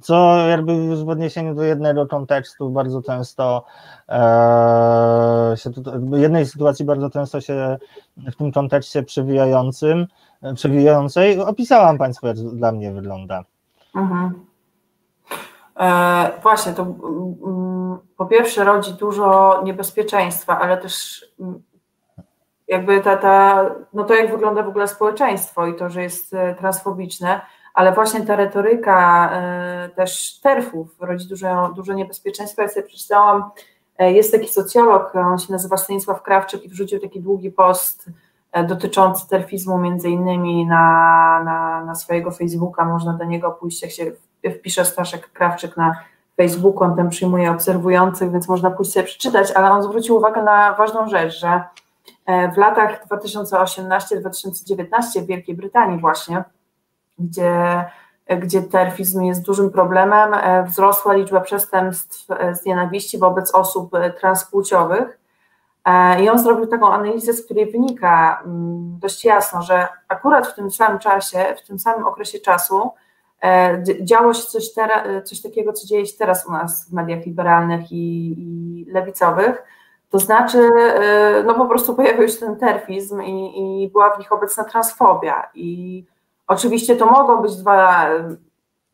Co 0.00 0.36
jakby 0.48 1.04
w 1.04 1.08
odniesieniu 1.08 1.54
do 1.54 1.62
jednego 1.62 2.06
kontekstu 2.06 2.70
bardzo 2.70 3.02
często 3.02 3.64
e, 4.08 5.54
się 5.56 5.70
jednej 6.12 6.46
sytuacji 6.46 6.84
bardzo 6.84 7.10
często 7.10 7.40
się 7.40 7.76
w 8.16 8.36
tym 8.36 8.52
kontekście 8.52 9.02
przewijającym, 9.02 10.06
przewijającej 10.54 11.40
opisałam 11.40 11.98
Państwu, 11.98 12.26
jak 12.26 12.36
dla 12.36 12.72
mnie 12.72 12.92
wygląda. 12.92 13.44
Mhm. 13.94 14.53
E, 15.80 16.40
właśnie, 16.42 16.72
to 16.72 16.82
mm, 16.82 17.98
po 18.16 18.26
pierwsze 18.26 18.64
rodzi 18.64 18.92
dużo 18.92 19.60
niebezpieczeństwa, 19.64 20.58
ale 20.58 20.76
też 20.76 21.24
mm, 21.40 21.62
jakby 22.68 23.00
ta, 23.00 23.16
ta, 23.16 23.64
no 23.92 24.04
to 24.04 24.14
jak 24.14 24.30
wygląda 24.30 24.62
w 24.62 24.68
ogóle 24.68 24.88
społeczeństwo 24.88 25.66
i 25.66 25.76
to, 25.76 25.90
że 25.90 26.02
jest 26.02 26.34
e, 26.34 26.54
transfobiczne, 26.54 27.40
ale 27.74 27.92
właśnie 27.92 28.26
ta 28.26 28.36
retoryka 28.36 29.30
e, 29.32 29.88
też 29.96 30.40
terfów 30.40 30.96
rodzi 31.00 31.28
dużo, 31.28 31.72
dużo 31.76 31.92
niebezpieczeństwa. 31.92 32.62
Ja 32.62 32.68
sobie 32.68 32.86
przeczytałam, 32.86 33.50
jest 33.98 34.32
taki 34.32 34.48
socjolog, 34.48 35.16
on 35.16 35.38
się 35.38 35.52
nazywa 35.52 35.76
Stanisław 35.76 36.22
Krawczyk 36.22 36.64
i 36.64 36.68
wrzucił 36.68 37.00
taki 37.00 37.20
długi 37.20 37.50
post 37.50 38.10
dotyczący 38.68 39.28
terfizmu 39.28 39.78
między 39.78 40.10
innymi 40.10 40.66
na, 40.66 41.42
na, 41.44 41.84
na 41.84 41.94
swojego 41.94 42.30
Facebooka, 42.30 42.84
można 42.84 43.12
do 43.12 43.24
niego 43.24 43.50
pójść, 43.50 43.82
jak 43.82 43.90
się 43.90 44.12
wpisze 44.50 44.84
Staszek 44.84 45.32
Krawczyk 45.32 45.76
na 45.76 45.96
Facebooku, 46.36 46.84
on 46.84 46.96
tam 46.96 47.10
przyjmuje 47.10 47.50
obserwujących, 47.50 48.32
więc 48.32 48.48
można 48.48 48.70
pójść 48.70 48.92
sobie 48.92 49.06
przeczytać, 49.06 49.52
ale 49.52 49.70
on 49.70 49.82
zwrócił 49.82 50.16
uwagę 50.16 50.42
na 50.42 50.74
ważną 50.74 51.08
rzecz, 51.08 51.38
że 51.38 51.60
E, 52.26 52.52
w 52.52 52.56
latach 52.56 53.06
2018-2019 53.06 55.22
w 55.22 55.26
Wielkiej 55.26 55.56
Brytanii 55.56 56.00
właśnie, 56.00 56.44
gdzie, 57.18 57.84
gdzie 58.38 58.62
terfizm 58.62 59.22
jest 59.22 59.42
dużym 59.42 59.70
problemem, 59.70 60.34
e, 60.34 60.64
wzrosła 60.64 61.14
liczba 61.14 61.40
przestępstw 61.40 62.30
e, 62.30 62.54
z 62.54 62.64
nienawiści 62.64 63.18
wobec 63.18 63.54
osób 63.54 63.90
transpłciowych. 64.20 65.18
I 66.20 66.28
on 66.28 66.38
zrobił 66.38 66.66
taką 66.66 66.92
analizę, 66.92 67.32
z 67.32 67.44
której 67.44 67.70
wynika 67.70 68.42
mm, 68.44 68.98
dość 68.98 69.24
jasno, 69.24 69.62
że 69.62 69.88
akurat 70.08 70.46
w 70.46 70.54
tym 70.54 70.70
samym 70.70 70.98
czasie, 70.98 71.54
w 71.58 71.66
tym 71.66 71.78
samym 71.78 72.06
okresie 72.06 72.38
czasu 72.38 72.90
działo 74.00 74.34
się 74.34 74.42
coś, 74.42 74.72
teraz, 74.72 75.28
coś 75.28 75.42
takiego, 75.42 75.72
co 75.72 75.86
dzieje 75.86 76.06
się 76.06 76.18
teraz 76.18 76.46
u 76.46 76.52
nas 76.52 76.88
w 76.88 76.92
mediach 76.92 77.26
liberalnych 77.26 77.92
i, 77.92 78.34
i 78.38 78.84
lewicowych, 78.90 79.62
to 80.14 80.18
znaczy, 80.18 80.58
y, 80.58 81.44
no 81.44 81.54
po 81.54 81.66
prostu 81.66 81.94
pojawił 81.94 82.28
się 82.28 82.38
ten 82.38 82.56
terfizm 82.56 83.22
i, 83.22 83.84
i 83.84 83.88
była 83.88 84.10
w 84.10 84.18
nich 84.18 84.32
obecna 84.32 84.64
transfobia. 84.64 85.50
I 85.54 86.04
oczywiście 86.46 86.96
to 86.96 87.06
mogą 87.06 87.42
być 87.42 87.56
dwa 87.56 88.08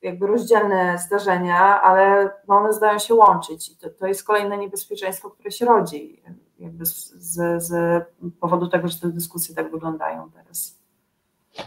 jakby 0.03 0.27
rozdzielne 0.27 0.99
zdarzenia, 0.99 1.83
ale 1.83 2.31
no 2.49 2.57
one 2.57 2.73
zdają 2.73 2.99
się 2.99 3.15
łączyć. 3.15 3.69
I 3.69 3.77
to, 3.77 3.91
to 3.91 4.07
jest 4.07 4.25
kolejne 4.25 4.59
niebezpieczeństwo, 4.59 5.31
które 5.31 5.51
się 5.51 5.67
rodzi 5.67 6.23
jakby 6.59 6.87
z, 6.87 7.13
z, 7.13 7.63
z 7.63 8.05
powodu 8.41 8.69
tego, 8.69 8.89
że 8.89 8.99
te 9.01 9.09
dyskusje 9.09 9.55
tak 9.55 9.71
wyglądają 9.71 10.31
teraz. 10.31 10.80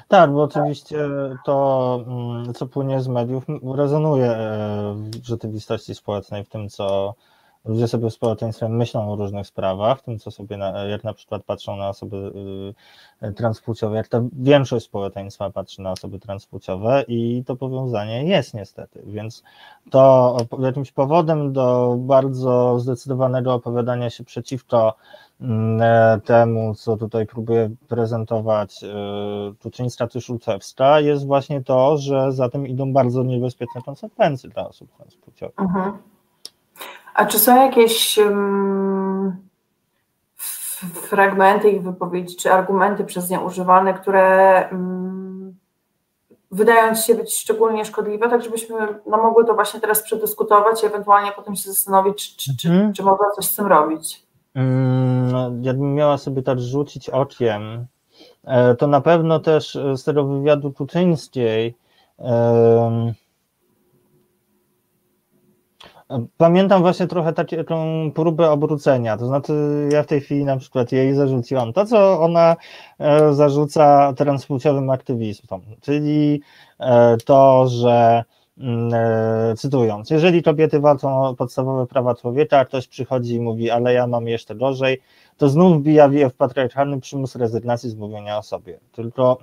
Tak, 0.07 0.31
bo 0.31 0.43
oczywiście 0.43 1.09
to, 1.45 1.99
mm, 2.07 2.53
co 2.53 2.67
płynie 2.67 3.01
z 3.01 3.07
mediów, 3.07 3.45
rezonuje 3.75 4.25
e, 4.25 4.93
w 4.93 5.25
rzeczywistości 5.25 5.95
społecznej, 5.95 6.43
w 6.43 6.49
tym, 6.49 6.69
co 6.69 7.15
ludzie 7.65 7.87
sobie 7.87 8.09
w 8.09 8.13
społeczeństwie 8.13 8.69
myślą 8.69 9.11
o 9.13 9.15
różnych 9.15 9.47
sprawach, 9.47 9.99
w 9.99 10.03
tym 10.03 10.19
co 10.19 10.31
sobie, 10.31 10.57
na, 10.57 10.83
jak 10.83 11.03
na 11.03 11.13
przykład 11.13 11.43
patrzą 11.43 11.75
na 11.75 11.89
osoby 11.89 12.31
y, 13.23 13.33
transpłciowe, 13.33 13.97
jak 13.97 14.07
ta 14.07 14.21
większość 14.33 14.85
społeczeństwa 14.85 15.49
patrzy 15.49 15.81
na 15.81 15.91
osoby 15.91 16.19
transpłciowe 16.19 17.05
i 17.07 17.43
to 17.47 17.55
powiązanie 17.55 18.23
jest 18.23 18.53
niestety, 18.53 19.03
więc 19.05 19.43
to 19.89 20.37
jakimś 20.59 20.91
powodem 20.91 21.53
do 21.53 21.95
bardzo 21.99 22.79
zdecydowanego 22.79 23.53
opowiadania 23.53 24.09
się 24.09 24.23
przeciwko 24.23 24.95
temu, 26.25 26.75
co 26.75 26.97
tutaj 26.97 27.25
próbuje 27.25 27.69
prezentować 27.87 28.81
Tuczyńska 29.59 30.07
czy 30.07 30.21
Szulcewska, 30.21 30.99
jest 30.99 31.27
właśnie 31.27 31.63
to, 31.63 31.97
że 31.97 32.31
za 32.31 32.49
tym 32.49 32.67
idą 32.67 32.93
bardzo 32.93 33.23
niebezpieczne 33.23 33.81
konsekwencje 33.81 34.49
dla 34.49 34.67
osób 34.69 34.91
transpłciowych. 34.97 35.59
Mhm. 35.59 35.97
A 37.13 37.25
czy 37.25 37.39
są 37.39 37.65
jakieś 37.65 38.17
um, 38.17 39.37
fragmenty 40.93 41.69
ich 41.69 41.83
wypowiedzi, 41.83 42.35
czy 42.35 42.53
argumenty 42.53 43.03
przez 43.03 43.29
nie 43.29 43.39
używane, 43.39 43.93
które 43.93 44.69
um, 44.71 45.55
wydają 46.51 46.95
się 46.95 47.15
być 47.15 47.37
szczególnie 47.37 47.85
szkodliwe, 47.85 48.29
tak 48.29 48.43
żebyśmy 48.43 48.75
no, 49.05 49.17
mogły 49.17 49.45
to 49.45 49.53
właśnie 49.53 49.79
teraz 49.79 50.03
przedyskutować 50.03 50.83
i 50.83 50.85
ewentualnie 50.85 51.31
potem 51.31 51.55
się 51.55 51.69
zastanowić, 51.69 52.35
czy, 52.35 52.57
czy, 52.57 52.67
hmm. 52.67 52.93
czy, 52.93 52.97
czy 52.97 53.03
można 53.03 53.25
coś 53.35 53.45
z 53.45 53.55
tym 53.55 53.65
robić? 53.65 54.22
Um, 54.55 55.63
jakbym 55.63 55.93
miała 55.93 56.17
sobie 56.17 56.41
tak 56.41 56.59
rzucić 56.59 57.09
okiem, 57.09 57.85
e, 58.43 58.75
to 58.75 58.87
na 58.87 59.01
pewno 59.01 59.39
też 59.39 59.77
z 59.95 60.03
tego 60.03 60.25
wywiadu 60.25 60.71
Tuczyńskiej 60.71 61.75
Pamiętam 66.37 66.81
właśnie 66.81 67.07
trochę 67.07 67.33
taką 67.33 68.11
próbę 68.15 68.51
obrócenia, 68.51 69.17
to 69.17 69.27
znaczy 69.27 69.53
ja 69.91 70.03
w 70.03 70.07
tej 70.07 70.21
chwili 70.21 70.45
na 70.45 70.57
przykład 70.57 70.91
jej 70.91 71.15
zarzuciłam. 71.15 71.73
To, 71.73 71.85
co 71.85 72.21
ona 72.21 72.55
e, 72.99 73.33
zarzuca 73.33 74.13
transpłciowym 74.13 74.89
aktywistom, 74.89 75.61
czyli 75.81 76.41
e, 76.79 77.17
to, 77.17 77.67
że 77.67 77.89
mm, 77.89 78.23
e, 78.23 78.42
cytując, 79.57 80.09
jeżeli 80.09 80.43
kobiety 80.43 80.79
walczą 80.79 81.23
o 81.23 81.35
podstawowe 81.35 81.87
prawa 81.87 82.15
człowieka, 82.15 82.59
a 82.59 82.65
ktoś 82.65 82.87
przychodzi 82.87 83.33
i 83.33 83.39
mówi, 83.39 83.69
ale 83.69 83.93
ja 83.93 84.07
mam 84.07 84.27
jeszcze 84.27 84.55
gorzej, 84.55 85.01
to 85.37 85.49
znów 85.49 85.79
wbija 85.79 86.09
w 86.29 86.33
patriarchalny 86.33 87.01
przymus 87.01 87.35
rezygnacji 87.35 87.89
z 87.89 87.95
mówienia 87.95 88.37
o 88.37 88.43
sobie. 88.43 88.79
Tylko 88.91 89.37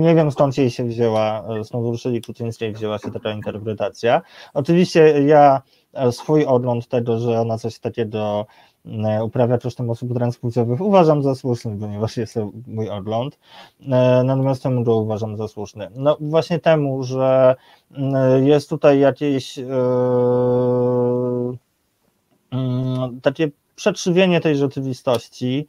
nie 0.00 0.14
wiem 0.14 0.30
skąd 0.30 0.58
jej 0.58 0.70
się 0.70 0.84
wzięła, 0.84 1.44
skąd 1.64 1.86
Urszuli 1.86 2.22
Kuczyńskiej 2.22 2.72
wzięła 2.72 2.98
się 2.98 3.10
taka 3.10 3.30
interpretacja. 3.30 4.22
Oczywiście 4.54 5.22
ja 5.26 5.62
e, 5.92 6.12
swój 6.12 6.44
ogląd 6.44 6.88
tego, 6.88 7.18
że 7.18 7.40
ona 7.40 7.58
coś 7.58 7.78
takiego 7.78 8.46
e, 9.04 9.24
uprawia 9.24 9.58
kosztem 9.58 9.90
osób 9.90 10.14
transpłciowych. 10.14 10.80
Uważam 10.80 11.22
za 11.22 11.34
słuszny, 11.34 11.76
ponieważ 11.80 12.16
jest 12.16 12.34
to 12.34 12.50
mój 12.66 12.90
ogląd, 12.90 13.38
e, 13.80 14.22
natomiast 14.24 14.62
temu 14.62 14.84
go 14.84 14.96
uważam 14.96 15.36
za 15.36 15.48
słuszny. 15.48 15.88
No 15.94 16.16
właśnie 16.20 16.58
temu, 16.58 17.02
że 17.02 17.56
jest 18.42 18.70
tutaj 18.70 19.00
jakieś 19.00 19.58
takie 23.22 23.50
przetrzywienie 23.76 24.40
tej 24.40 24.56
rzeczywistości, 24.56 25.66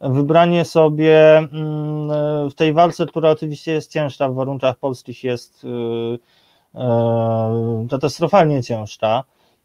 wybranie 0.00 0.64
sobie 0.64 1.38
mm, 1.38 2.50
w 2.50 2.54
tej 2.54 2.72
walce, 2.72 3.06
która 3.06 3.30
oczywiście 3.30 3.72
jest 3.72 3.92
cięższa 3.92 4.28
w 4.28 4.34
warunkach 4.34 4.76
polskich, 4.76 5.24
jest 5.24 5.66
katastrofalnie 7.90 8.62
cięższa, 8.62 9.24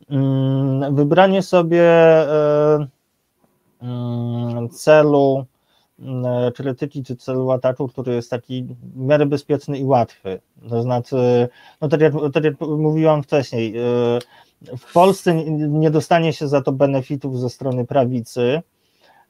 mm, 0.10 0.96
wybranie 0.96 1.42
sobie 1.42 1.92
celu 4.72 5.46
krytyki 6.56 7.04
czy 7.04 7.16
celu 7.16 7.52
ataku, 7.52 7.88
który 7.88 8.16
jest 8.16 8.30
taki 8.30 8.64
w 8.64 8.98
miarę 8.98 9.26
bezpieczny 9.26 9.80
i 9.80 9.84
łatwy. 9.84 10.42
To 10.70 10.82
znaczy, 10.82 11.50
no 11.82 11.88
tak 11.88 12.02
jak, 12.02 12.14
tak 12.34 12.44
jak 12.44 12.62
mówiłam 12.62 13.24
wcześniej, 13.24 13.74
w 14.78 14.94
Polsce 14.94 15.34
nie 15.56 15.92
dostanie 15.92 16.34
się 16.34 16.48
za 16.48 16.62
to 16.62 16.72
benefitów 16.72 17.40
ze 17.40 17.50
strony 17.50 17.86
prawicy, 17.86 18.62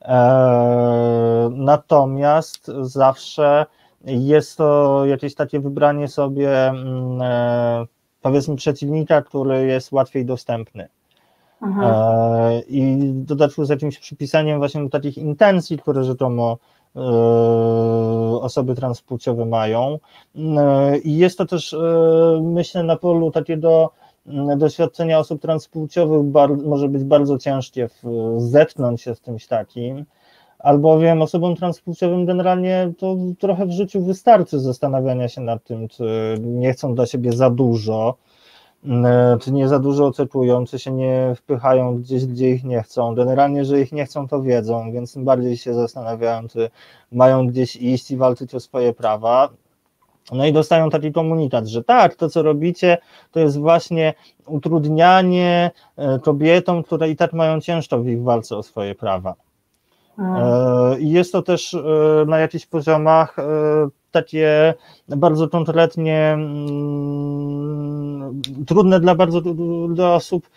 E, 0.05 1.49
natomiast 1.51 2.71
zawsze 2.81 3.65
jest 4.05 4.57
to 4.57 5.01
jakieś 5.05 5.35
takie 5.35 5.59
wybranie 5.59 6.07
sobie, 6.07 6.51
e, 6.51 7.85
powiedzmy, 8.21 8.55
przeciwnika, 8.55 9.21
który 9.21 9.65
jest 9.65 9.91
łatwiej 9.91 10.25
dostępny. 10.25 10.87
E, 11.61 12.59
I 12.59 12.97
w 12.97 13.25
dodatku 13.25 13.65
z 13.65 13.69
jakimś 13.69 13.99
przypisaniem 13.99 14.57
właśnie 14.57 14.89
takich 14.89 15.17
intencji, 15.17 15.77
które 15.77 16.03
rzekomo 16.03 16.57
osoby 18.41 18.75
transpłciowe 18.75 19.45
mają. 19.45 19.99
I 21.03 21.17
jest 21.17 21.37
to 21.37 21.45
też, 21.45 21.75
myślę, 22.41 22.83
na 22.83 22.95
polu 22.95 23.31
takiego 23.31 23.91
doświadczenia 24.57 25.19
osób 25.19 25.41
transpłciowych 25.41 26.21
może 26.65 26.89
być 26.89 27.03
bardzo 27.03 27.37
ciężkie 27.37 27.87
w, 27.87 28.03
zetknąć 28.37 29.01
się 29.01 29.15
z 29.15 29.21
czymś 29.21 29.47
takim, 29.47 30.05
albowiem 30.59 31.21
osobom 31.21 31.55
transpłciowym 31.55 32.25
generalnie 32.25 32.91
to 32.97 33.17
trochę 33.39 33.65
w 33.65 33.71
życiu 33.71 34.01
wystarczy 34.01 34.59
zastanawiania 34.59 35.27
się 35.27 35.41
nad 35.41 35.63
tym, 35.63 35.87
czy 35.87 36.35
nie 36.39 36.73
chcą 36.73 36.95
dla 36.95 37.05
siebie 37.05 37.31
za 37.31 37.49
dużo, 37.49 38.15
czy 39.41 39.51
nie 39.53 39.67
za 39.67 39.79
dużo 39.79 40.05
oczekują, 40.05 40.65
czy 40.65 40.79
się 40.79 40.91
nie 40.91 41.33
wpychają 41.35 41.97
gdzieś, 41.97 42.25
gdzie 42.25 42.49
ich 42.49 42.63
nie 42.63 42.83
chcą. 42.83 43.15
Generalnie, 43.15 43.65
że 43.65 43.81
ich 43.81 43.91
nie 43.91 44.05
chcą, 44.05 44.27
to 44.27 44.41
wiedzą, 44.41 44.91
więc 44.91 45.13
tym 45.13 45.25
bardziej 45.25 45.57
się 45.57 45.73
zastanawiają, 45.73 46.47
czy 46.47 46.69
mają 47.11 47.47
gdzieś 47.47 47.75
iść 47.75 48.11
i 48.11 48.17
walczyć 48.17 48.55
o 48.55 48.59
swoje 48.59 48.93
prawa. 48.93 49.49
No 50.31 50.45
i 50.45 50.53
dostają 50.53 50.89
taki 50.89 51.11
komunikat, 51.11 51.67
że 51.67 51.83
tak, 51.83 52.15
to 52.15 52.29
co 52.29 52.41
robicie, 52.41 52.97
to 53.31 53.39
jest 53.39 53.59
właśnie 53.59 54.13
utrudnianie 54.45 55.71
e, 55.97 56.19
kobietom, 56.19 56.83
które 56.83 57.09
i 57.09 57.15
tak 57.15 57.33
mają 57.33 57.61
ciężko 57.61 57.99
w 57.99 58.07
ich 58.07 58.23
walce 58.23 58.57
o 58.57 58.63
swoje 58.63 58.95
prawa. 58.95 59.33
E, 60.19 60.99
I 60.99 61.11
jest 61.11 61.31
to 61.31 61.41
też 61.41 61.73
e, 61.73 61.79
na 62.27 62.39
jakichś 62.39 62.65
poziomach 62.65 63.35
takie 64.11 64.73
bardzo 65.07 65.49
konkretnie 65.49 66.33
mm, 66.33 67.24
trudne 68.67 68.99
dla 68.99 69.15
bardzo 69.15 69.41
dla 69.89 70.15
osób, 70.15 70.49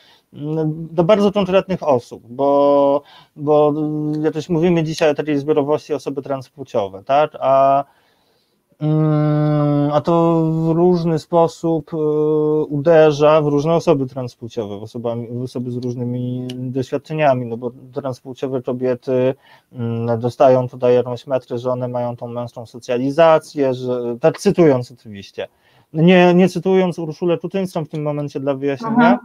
do 0.72 1.05
bardzo 1.05 1.33
konkretnych 1.33 1.83
osób, 1.83 2.22
bo, 2.29 3.03
bo 3.37 3.74
jak 4.22 4.35
też 4.35 4.49
mówimy 4.49 4.85
dzisiaj 4.85 5.11
o 5.11 5.14
takiej 5.14 5.39
zbiorowości 5.39 5.95
osoby 5.95 6.22
transpłciowe, 6.22 7.03
tak? 7.05 7.37
A 7.41 7.85
Mm, 8.81 9.91
a 9.93 10.01
to 10.01 10.43
w 10.45 10.70
różny 10.70 11.18
sposób 11.18 11.95
e, 11.95 11.97
uderza 12.64 13.43
w 13.43 13.47
różne 13.47 13.74
osoby 13.74 14.07
transpłciowe, 14.07 14.79
w, 14.79 14.83
osobami, 14.83 15.29
w 15.31 15.43
osoby 15.43 15.70
z 15.70 15.76
różnymi 15.76 16.49
doświadczeniami, 16.53 17.47
no 17.47 17.57
bo 17.57 17.72
transpłciowe 17.95 18.62
kobiety 18.62 19.35
mm, 19.72 20.20
dostają 20.20 20.68
tutaj 20.68 20.95
jakąś 20.95 21.26
metrę, 21.26 21.59
że 21.59 21.70
one 21.70 21.89
mają 21.89 22.16
tą 22.16 22.29
męską 22.29 22.66
socjalizację, 22.66 23.74
że, 23.74 24.16
tak 24.20 24.39
cytując 24.39 24.93
oczywiście, 24.93 25.49
nie, 25.93 26.34
nie 26.34 26.49
cytując 26.49 26.99
Urszulę 26.99 27.39
Tutyńską 27.39 27.84
w 27.84 27.89
tym 27.89 28.03
momencie 28.03 28.41
dla 28.41 28.55
wyjaśnienia, 28.55 29.18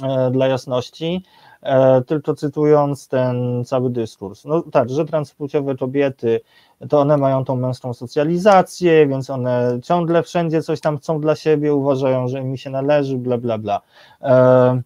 Aha. 0.00 0.26
E, 0.26 0.30
dla 0.30 0.46
jasności, 0.46 1.22
E, 1.62 2.02
tylko 2.02 2.34
cytując 2.34 3.08
ten 3.08 3.64
cały 3.64 3.90
dyskurs. 3.90 4.44
No 4.44 4.62
tak, 4.62 4.90
że 4.90 5.04
transpłciowe 5.04 5.76
kobiety, 5.76 6.40
to 6.88 7.00
one 7.00 7.16
mają 7.16 7.44
tą 7.44 7.56
męską 7.56 7.94
socjalizację, 7.94 9.06
więc 9.06 9.30
one 9.30 9.78
ciągle 9.82 10.22
wszędzie 10.22 10.62
coś 10.62 10.80
tam 10.80 10.98
chcą 10.98 11.20
dla 11.20 11.36
siebie, 11.36 11.74
uważają, 11.74 12.28
że 12.28 12.40
im 12.40 12.56
się 12.56 12.70
należy, 12.70 13.18
bla, 13.18 13.38
bla, 13.38 13.58
bla. 13.58 13.80
E, 14.22 14.82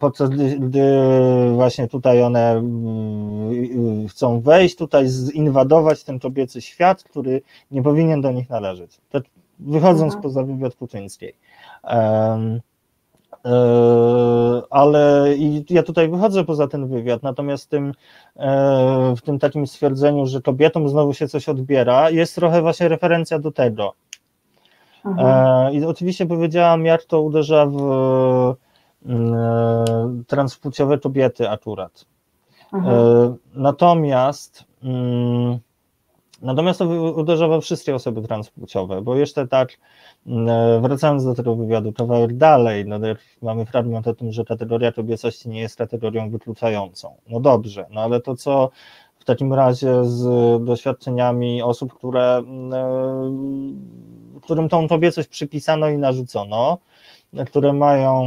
podczas 0.00 0.30
gdy 0.58 0.82
właśnie 1.54 1.88
tutaj 1.88 2.22
one 2.22 2.50
mm, 2.50 4.08
chcą 4.08 4.40
wejść, 4.40 4.76
tutaj 4.76 5.08
zinwadować 5.08 6.04
ten 6.04 6.18
kobiecy 6.18 6.62
świat, 6.62 7.02
który 7.02 7.42
nie 7.70 7.82
powinien 7.82 8.20
do 8.20 8.30
nich 8.30 8.50
należeć. 8.50 9.00
Wychodząc 9.66 10.14
mhm. 10.14 10.22
poza 10.22 10.42
wywiad 10.42 10.74
putyńskiej. 10.74 11.34
E, 13.44 14.62
ale 14.70 15.34
i 15.36 15.64
ja 15.70 15.82
tutaj 15.82 16.08
wychodzę 16.08 16.44
poza 16.44 16.68
ten 16.68 16.88
wywiad, 16.88 17.22
natomiast 17.22 17.70
tym, 17.70 17.92
e, 18.36 19.14
w 19.16 19.22
tym 19.22 19.38
takim 19.38 19.66
stwierdzeniu, 19.66 20.26
że 20.26 20.42
kobietom 20.42 20.88
znowu 20.88 21.14
się 21.14 21.28
coś 21.28 21.48
odbiera, 21.48 22.10
jest 22.10 22.34
trochę 22.34 22.62
właśnie 22.62 22.88
referencja 22.88 23.38
do 23.38 23.52
tego. 23.52 23.92
Mhm. 25.04 25.28
E, 25.28 25.74
I 25.74 25.84
oczywiście 25.84 26.26
powiedziałam, 26.26 26.84
jak 26.84 27.04
to 27.04 27.22
uderza 27.22 27.66
w 27.66 28.54
transpłciowe 30.26 30.98
kobiety 30.98 31.50
akurat. 31.50 32.04
Mhm. 32.72 33.36
Natomiast 33.54 34.64
mm, 34.82 35.58
Natomiast 36.42 36.78
to 36.78 36.84
uderza 37.12 37.48
we 37.48 37.60
wszystkie 37.60 37.94
osoby 37.94 38.22
transpłciowe, 38.22 39.02
bo 39.02 39.16
jeszcze 39.16 39.48
tak, 39.48 39.78
mm, 40.26 40.82
wracając 40.82 41.24
do 41.24 41.34
tego 41.34 41.56
wywiadu, 41.56 41.92
kawałek 41.92 42.36
dalej, 42.36 42.86
no 42.86 42.98
mamy 43.42 43.66
fragment 43.66 44.08
o 44.08 44.14
tym, 44.14 44.32
że 44.32 44.44
kategoria 44.44 44.92
kobiecości 44.92 45.48
nie 45.48 45.60
jest 45.60 45.76
kategorią 45.76 46.30
wykluczającą. 46.30 47.16
No 47.28 47.40
dobrze, 47.40 47.86
no 47.90 48.00
ale 48.00 48.20
to 48.20 48.36
co 48.36 48.70
w 49.18 49.24
takim 49.24 49.52
razie 49.52 50.04
z 50.04 50.24
doświadczenieniami 50.64 51.62
osób, 51.62 51.94
które, 51.94 52.36
mm, 52.36 53.80
którym 54.42 54.68
tą 54.68 54.88
kobiecość 54.88 55.28
przypisano 55.28 55.88
i 55.88 55.98
narzucono, 55.98 56.78
które 57.46 57.72
mają, 57.72 58.24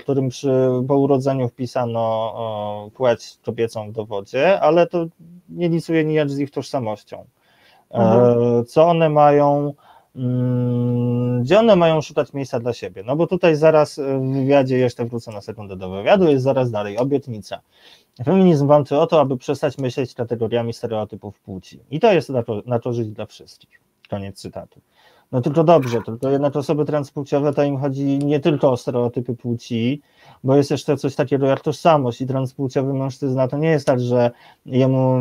którym 0.00 0.28
przy, 0.28 0.52
po 0.88 0.96
urodzeniu 0.96 1.48
wpisano 1.48 2.90
płeć 2.94 3.38
kobiecą 3.44 3.88
w 3.88 3.92
dowodzie, 3.92 4.60
ale 4.60 4.86
to 4.86 5.06
nie 5.48 5.68
licuje 5.68 6.04
nijak 6.04 6.30
z 6.30 6.38
ich 6.38 6.50
tożsamością. 6.50 7.24
Mhm. 7.92 8.64
Co 8.64 8.88
one 8.88 9.08
mają, 9.08 9.74
mm, 10.16 11.42
gdzie 11.42 11.58
one 11.58 11.76
mają 11.76 12.00
szukać 12.00 12.32
miejsca 12.32 12.60
dla 12.60 12.72
siebie? 12.72 13.02
No 13.06 13.16
bo 13.16 13.26
tutaj 13.26 13.56
zaraz 13.56 13.98
w 13.98 14.32
wywiadzie, 14.32 14.78
jeszcze 14.78 15.04
wrócę 15.04 15.32
na 15.32 15.40
sekundę 15.40 15.76
do 15.76 15.90
wywiadu, 15.90 16.28
jest 16.28 16.44
zaraz 16.44 16.70
dalej 16.70 16.98
obietnica. 16.98 17.60
Feminizm 18.24 18.66
walczy 18.66 18.98
o 18.98 19.06
to, 19.06 19.20
aby 19.20 19.36
przestać 19.36 19.78
myśleć 19.78 20.14
kategoriami 20.14 20.72
stereotypów 20.72 21.40
płci. 21.40 21.80
I 21.90 22.00
to 22.00 22.12
jest 22.12 22.28
na 22.28 22.42
to, 22.42 22.62
na 22.66 22.80
dla 23.04 23.26
wszystkich. 23.26 23.80
Koniec 24.10 24.40
cytatu. 24.40 24.80
No 25.32 25.40
tylko 25.40 25.64
dobrze, 25.64 26.02
tylko 26.02 26.30
jednak 26.30 26.56
osoby 26.56 26.84
transpłciowe 26.84 27.52
to 27.52 27.62
im 27.62 27.78
chodzi 27.78 28.18
nie 28.18 28.40
tylko 28.40 28.72
o 28.72 28.76
stereotypy 28.76 29.34
płci, 29.34 30.02
bo 30.44 30.56
jest 30.56 30.70
jeszcze 30.70 30.96
coś 30.96 31.14
takiego 31.14 31.46
jak 31.46 31.60
tożsamość 31.60 32.20
i 32.20 32.26
transpłciowy 32.26 32.94
mężczyzna 32.94 33.48
to 33.48 33.58
nie 33.58 33.68
jest 33.68 33.86
tak, 33.86 34.00
że 34.00 34.30
jemu 34.66 35.18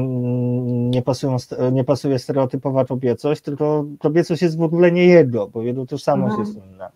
nie, 0.89 1.01
pasują, 1.01 1.38
nie 1.72 1.84
pasuje 1.84 2.20
stereotypowa 2.20 2.86
kobiecość, 2.86 3.41
tylko 3.41 3.86
kobiecość 3.99 4.41
jest 4.41 4.57
w 4.57 4.62
ogóle 4.62 4.91
nie 4.91 5.05
jego, 5.05 5.47
bo 5.47 5.62
jego 5.62 5.86
tożsamość 5.86 6.36
mhm. 6.36 6.47
jest 6.47 6.68
inna. 6.68 6.91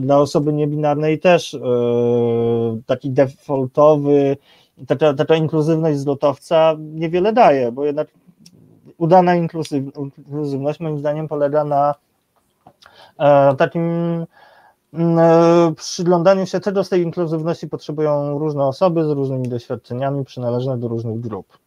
Dla 0.00 0.18
osoby 0.18 0.52
niebinarnej 0.52 1.18
też 1.18 1.54
e, 1.54 1.60
taki 2.86 3.10
defaultowy, 3.10 4.36
taka, 4.86 5.14
taka 5.14 5.36
inkluzywność 5.36 5.98
z 5.98 6.06
lotowca 6.06 6.76
niewiele 6.78 7.32
daje, 7.32 7.72
bo 7.72 7.84
jednak 7.84 8.08
udana 9.02 9.34
inkluzywność 9.34 10.80
moim 10.80 10.98
zdaniem 10.98 11.28
polega 11.28 11.64
na 11.64 11.94
e, 13.18 13.56
takim 13.56 13.82
mm, 14.92 15.18
e, 15.18 15.74
przyglądaniu 15.74 16.46
się, 16.46 16.60
czego 16.60 16.84
z 16.84 16.88
tej 16.88 17.02
inkluzywności 17.02 17.68
potrzebują 17.68 18.38
różne 18.38 18.64
osoby 18.64 19.04
z 19.04 19.10
różnymi 19.10 19.48
doświadczeniami 19.48 20.24
przynależne 20.24 20.78
do 20.78 20.88
różnych 20.88 21.20
grup. 21.20 21.58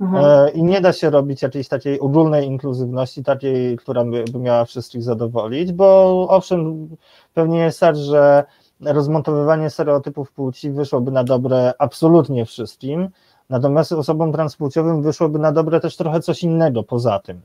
Mhm. 0.00 0.24
E, 0.24 0.50
I 0.50 0.62
nie 0.62 0.80
da 0.80 0.92
się 0.92 1.10
robić 1.10 1.42
jakiejś 1.42 1.68
takiej 1.68 2.00
ogólnej 2.00 2.46
inkluzywności, 2.46 3.24
takiej, 3.24 3.76
która 3.76 4.04
by, 4.04 4.24
by 4.32 4.38
miała 4.38 4.64
wszystkich 4.64 5.02
zadowolić, 5.02 5.72
bo 5.72 6.26
owszem, 6.28 6.88
pewnie 7.34 7.58
jest 7.58 7.80
tak, 7.80 7.96
że 7.96 8.44
rozmontowywanie 8.80 9.70
stereotypów 9.70 10.32
płci 10.32 10.70
wyszłoby 10.70 11.10
na 11.10 11.24
dobre 11.24 11.72
absolutnie 11.78 12.46
wszystkim, 12.46 13.08
Natomiast 13.50 13.92
osobom 13.92 14.32
transpłciowym 14.32 15.02
wyszłoby 15.02 15.38
na 15.38 15.52
dobre 15.52 15.80
też 15.80 15.96
trochę 15.96 16.20
coś 16.20 16.42
innego 16.42 16.82
poza 16.82 17.18
tym. 17.18 17.40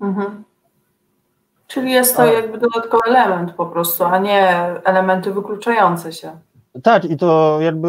Mhm. 0.00 0.44
Czyli 1.66 1.92
jest 1.92 2.16
to 2.16 2.22
a... 2.22 2.26
jakby 2.26 2.58
dodatkowy 2.58 3.02
element 3.06 3.52
po 3.52 3.66
prostu, 3.66 4.04
a 4.04 4.18
nie 4.18 4.48
elementy 4.84 5.32
wykluczające 5.32 6.12
się. 6.12 6.30
Tak, 6.82 7.04
i 7.04 7.16
to 7.16 7.58
jakby 7.60 7.88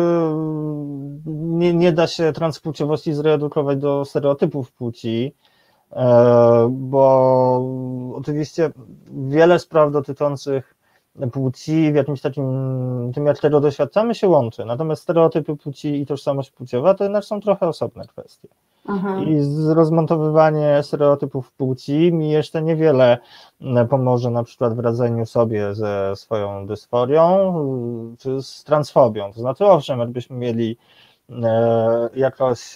nie, 1.35 1.73
nie 1.73 1.91
da 1.91 2.07
się 2.07 2.33
transpłciowości 2.33 3.13
zredukować 3.13 3.77
do 3.77 4.05
stereotypów 4.05 4.71
płci, 4.71 5.35
e, 5.91 6.67
bo 6.71 7.67
oczywiście 8.15 8.69
wiele 9.27 9.59
spraw 9.59 9.91
dotyczących 9.91 10.74
płci 11.31 11.91
w 11.91 11.95
jakimś 11.95 12.21
takim, 12.21 13.11
tym 13.13 13.25
jak 13.25 13.39
tego 13.39 13.59
doświadczamy 13.59 14.15
się 14.15 14.27
łączy, 14.27 14.65
natomiast 14.65 15.01
stereotypy 15.01 15.55
płci 15.55 16.01
i 16.01 16.05
tożsamość 16.05 16.51
płciowa 16.51 16.93
to 16.93 17.03
jednak 17.03 17.25
są 17.25 17.41
trochę 17.41 17.67
osobne 17.67 18.07
kwestie. 18.07 18.47
Mhm. 18.89 19.29
I 19.29 19.41
rozmontowywanie 19.73 20.83
stereotypów 20.83 21.51
płci 21.51 22.13
mi 22.13 22.31
jeszcze 22.31 22.61
niewiele 22.61 23.17
e, 23.61 23.85
pomoże 23.85 24.31
na 24.31 24.43
przykład 24.43 24.75
w 24.75 24.79
radzeniu 24.79 25.25
sobie 25.25 25.73
ze 25.73 26.15
swoją 26.15 26.67
dysforią 26.67 27.55
e, 28.13 28.17
czy 28.17 28.41
z 28.41 28.63
transfobią. 28.63 29.33
To 29.33 29.39
znaczy, 29.39 29.65
owszem, 29.65 29.99
jakbyśmy 29.99 30.35
mieli 30.37 30.77
e, 31.29 32.09
jakoś 32.15 32.75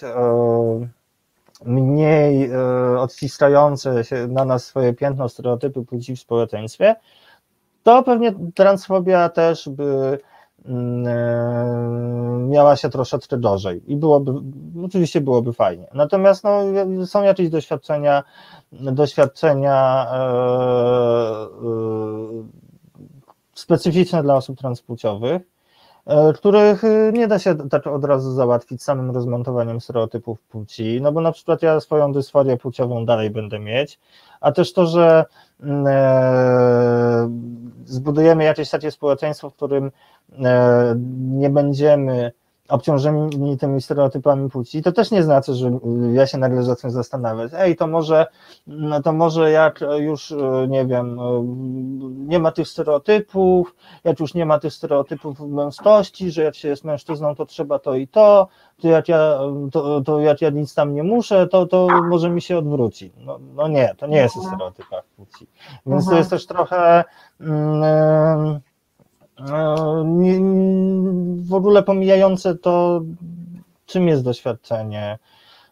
mniej 1.64 2.50
odciskające 2.98 4.04
się 4.04 4.26
na 4.26 4.44
nas 4.44 4.64
swoje 4.64 4.92
piętno 4.92 5.28
stereotypy 5.28 5.84
płci 5.84 6.16
w 6.16 6.20
społeczeństwie, 6.20 6.94
to 7.90 8.02
pewnie 8.02 8.34
transfobia 8.54 9.28
też 9.28 9.68
by 9.68 10.18
mm, 10.64 11.06
e, 11.06 12.48
miała 12.48 12.76
się 12.76 12.88
troszeczkę 12.90 13.38
gorzej 13.38 13.92
i 13.92 13.96
byłoby, 13.96 14.32
oczywiście 14.84 15.20
byłoby 15.20 15.52
fajnie. 15.52 15.88
Natomiast 15.94 16.44
no, 16.44 16.62
są 17.06 17.22
jakieś 17.22 17.50
doświadczenia, 17.50 18.22
doświadczenia 18.72 20.06
e, 20.12 20.16
e, 20.16 21.48
specyficzne 23.54 24.22
dla 24.22 24.36
osób 24.36 24.58
transpłciowych, 24.58 25.42
których 26.34 26.82
nie 27.12 27.28
da 27.28 27.38
się 27.38 27.68
tak 27.68 27.86
od 27.86 28.04
razu 28.04 28.32
załatwić 28.32 28.82
samym 28.82 29.10
rozmontowaniem 29.10 29.80
stereotypów 29.80 30.42
płci, 30.42 31.00
no 31.02 31.12
bo 31.12 31.20
na 31.20 31.32
przykład 31.32 31.62
ja 31.62 31.80
swoją 31.80 32.12
dysforię 32.12 32.56
płciową 32.56 33.06
dalej 33.06 33.30
będę 33.30 33.58
mieć, 33.58 33.98
a 34.40 34.52
też 34.52 34.72
to, 34.72 34.86
że 34.86 35.24
zbudujemy 37.84 38.44
jakieś 38.44 38.70
takie 38.70 38.90
społeczeństwo, 38.90 39.50
w 39.50 39.54
którym 39.54 39.90
e, 40.38 40.94
nie 41.20 41.50
będziemy 41.50 42.32
obciążeni 42.70 43.58
tymi 43.58 43.82
stereotypami 43.82 44.50
płci, 44.50 44.82
to 44.82 44.92
też 44.92 45.10
nie 45.10 45.22
znaczy, 45.22 45.54
że 45.54 45.70
ja 46.12 46.26
się 46.26 46.38
nagle 46.38 46.62
zacznę 46.62 46.90
zastanawiać, 46.90 47.52
ej, 47.54 47.76
to 47.76 47.86
może, 47.86 48.26
no 48.66 49.02
to 49.02 49.12
może 49.12 49.50
jak 49.50 49.80
już, 49.98 50.34
nie 50.68 50.86
wiem, 50.86 51.18
nie 52.28 52.38
ma 52.38 52.52
tych 52.52 52.68
stereotypów, 52.68 53.74
jak 54.04 54.20
już 54.20 54.34
nie 54.34 54.46
ma 54.46 54.58
tych 54.58 54.72
stereotypów 54.72 55.40
męskości, 55.40 56.30
że 56.30 56.42
jak 56.42 56.54
się 56.54 56.68
jest 56.68 56.84
mężczyzną, 56.84 57.34
to 57.34 57.46
trzeba 57.46 57.78
to 57.78 57.94
i 57.94 58.08
to, 58.08 58.48
to 58.80 58.88
jak 58.88 59.08
ja, 59.08 59.38
to, 59.72 60.00
to 60.00 60.20
jak 60.20 60.42
ja 60.42 60.50
nic 60.50 60.74
tam 60.74 60.94
nie 60.94 61.02
muszę, 61.02 61.46
to, 61.46 61.66
to 61.66 61.88
może 62.08 62.30
mi 62.30 62.42
się 62.42 62.58
odwróci. 62.58 63.12
No, 63.16 63.38
no 63.54 63.68
nie, 63.68 63.94
to 63.98 64.06
nie 64.06 64.16
jest 64.16 64.36
o 64.36 64.42
stereotypach 64.42 65.04
płci. 65.16 65.46
Więc 65.86 66.06
to 66.06 66.16
jest 66.16 66.30
też 66.30 66.46
trochę... 66.46 67.04
Mm, 67.40 68.60
w 71.48 71.54
ogóle 71.54 71.82
pomijające 71.82 72.54
to, 72.54 73.00
czym 73.86 74.08
jest 74.08 74.24
doświadczenie 74.24 75.18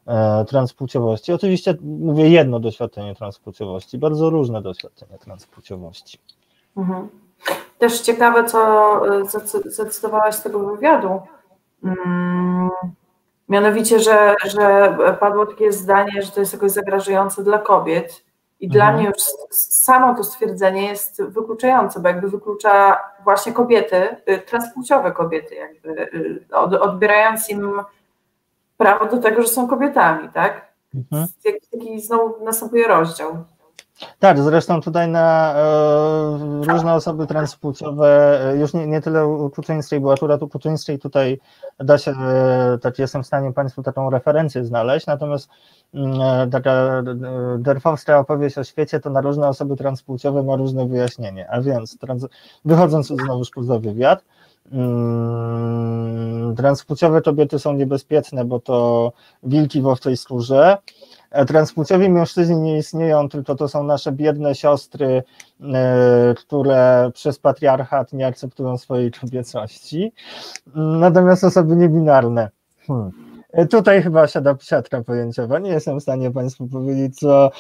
e, 0.06 0.44
transpłciowości. 0.44 1.32
Oczywiście 1.32 1.74
mówię 1.82 2.28
jedno 2.28 2.60
doświadczenie 2.60 3.14
transpłciowości, 3.14 3.98
bardzo 3.98 4.30
różne 4.30 4.62
doświadczenie 4.62 5.18
transpłciowości. 5.18 6.18
Mhm. 6.76 7.08
Też 7.78 8.00
ciekawe, 8.00 8.44
co 8.44 9.02
zacytowałaś 9.64 10.34
z 10.34 10.42
tego 10.42 10.58
wywiadu. 10.58 11.20
Hmm. 11.82 12.70
Mianowicie, 13.48 14.00
że, 14.00 14.34
że 14.44 14.96
padło 15.20 15.46
takie 15.46 15.72
zdanie, 15.72 16.22
że 16.22 16.30
to 16.30 16.40
jest 16.40 16.52
jakoś 16.52 16.70
zagrażające 16.70 17.44
dla 17.44 17.58
kobiet. 17.58 18.24
I 18.60 18.66
mhm. 18.66 18.72
dla 18.72 18.92
mnie 18.92 19.06
już 19.06 19.22
samo 19.50 20.14
to 20.14 20.24
stwierdzenie 20.24 20.88
jest 20.88 21.22
wykluczające, 21.22 22.00
bo 22.00 22.08
jakby 22.08 22.30
wyklucza 22.30 22.98
właśnie 23.24 23.52
kobiety, 23.52 24.16
y, 24.28 24.38
transpłciowe 24.38 25.12
kobiety, 25.12 25.54
jakby 25.54 26.02
y, 26.02 26.80
odbierając 26.80 27.50
im 27.50 27.80
prawo 28.76 29.06
do 29.06 29.16
tego, 29.16 29.42
że 29.42 29.48
są 29.48 29.68
kobietami, 29.68 30.28
tak? 30.28 30.68
Mhm. 30.94 31.26
Taki 31.72 32.00
znowu 32.00 32.44
następuje 32.44 32.88
rozdział. 32.88 33.44
Tak, 34.18 34.42
zresztą 34.42 34.80
tutaj 34.80 35.08
na 35.08 35.54
e, 35.56 36.64
różne 36.68 36.94
osoby 36.94 37.26
transpłciowe, 37.26 38.40
e, 38.50 38.56
już 38.56 38.74
nie, 38.74 38.86
nie 38.86 39.00
tyle 39.00 39.48
Kuczyńskiej, 39.54 40.00
bo 40.00 40.12
akurat 40.12 40.40
Kuczyńskiej 40.52 40.98
tutaj 40.98 41.40
da 41.78 41.98
się, 41.98 42.10
e, 42.10 42.78
tak 42.82 42.98
jestem 42.98 43.22
w 43.22 43.26
stanie 43.26 43.52
Państwu 43.52 43.82
taką 43.82 44.10
referencję 44.10 44.64
znaleźć, 44.64 45.06
natomiast 45.06 45.48
mm, 45.94 46.20
e, 46.20 46.48
taka 46.50 47.02
derfowska 47.58 48.18
opowieść 48.18 48.58
o 48.58 48.64
świecie 48.64 49.00
to 49.00 49.10
na 49.10 49.20
różne 49.20 49.48
osoby 49.48 49.76
transpłciowe 49.76 50.42
ma 50.42 50.56
różne 50.56 50.88
wyjaśnienie, 50.88 51.50
a 51.50 51.60
więc 51.60 51.98
trans, 51.98 52.26
wychodząc 52.64 53.06
znowu 53.06 53.44
poza 53.54 53.78
wywiad, 53.78 54.24
mm, 54.72 56.56
transpłciowe 56.56 57.22
kobiety 57.22 57.58
są 57.58 57.72
niebezpieczne, 57.72 58.44
bo 58.44 58.60
to 58.60 59.12
wilki 59.42 59.82
w 59.82 59.86
owczej 59.86 60.16
skórze, 60.16 60.78
transpłciowi 61.46 62.08
mężczyźni 62.08 62.56
nie 62.56 62.78
istnieją, 62.78 63.28
tylko 63.28 63.54
to 63.54 63.68
są 63.68 63.84
nasze 63.84 64.12
biedne 64.12 64.54
siostry, 64.54 65.22
e, 65.74 66.34
które 66.36 67.10
przez 67.14 67.38
patriarchat 67.38 68.12
nie 68.12 68.26
akceptują 68.26 68.78
swojej 68.78 69.10
kobiecości. 69.10 70.12
Natomiast 70.74 71.44
osoby 71.44 71.76
niebinarne. 71.76 72.48
Hmm. 72.86 73.28
Tutaj 73.70 74.02
chyba 74.02 74.26
siada 74.26 74.54
siatka 74.60 75.02
pojęciowa. 75.02 75.58
Nie 75.58 75.70
jestem 75.70 76.00
w 76.00 76.02
stanie 76.02 76.30
Państwu 76.30 76.66
powiedzieć, 76.66 77.18
co 77.18 77.50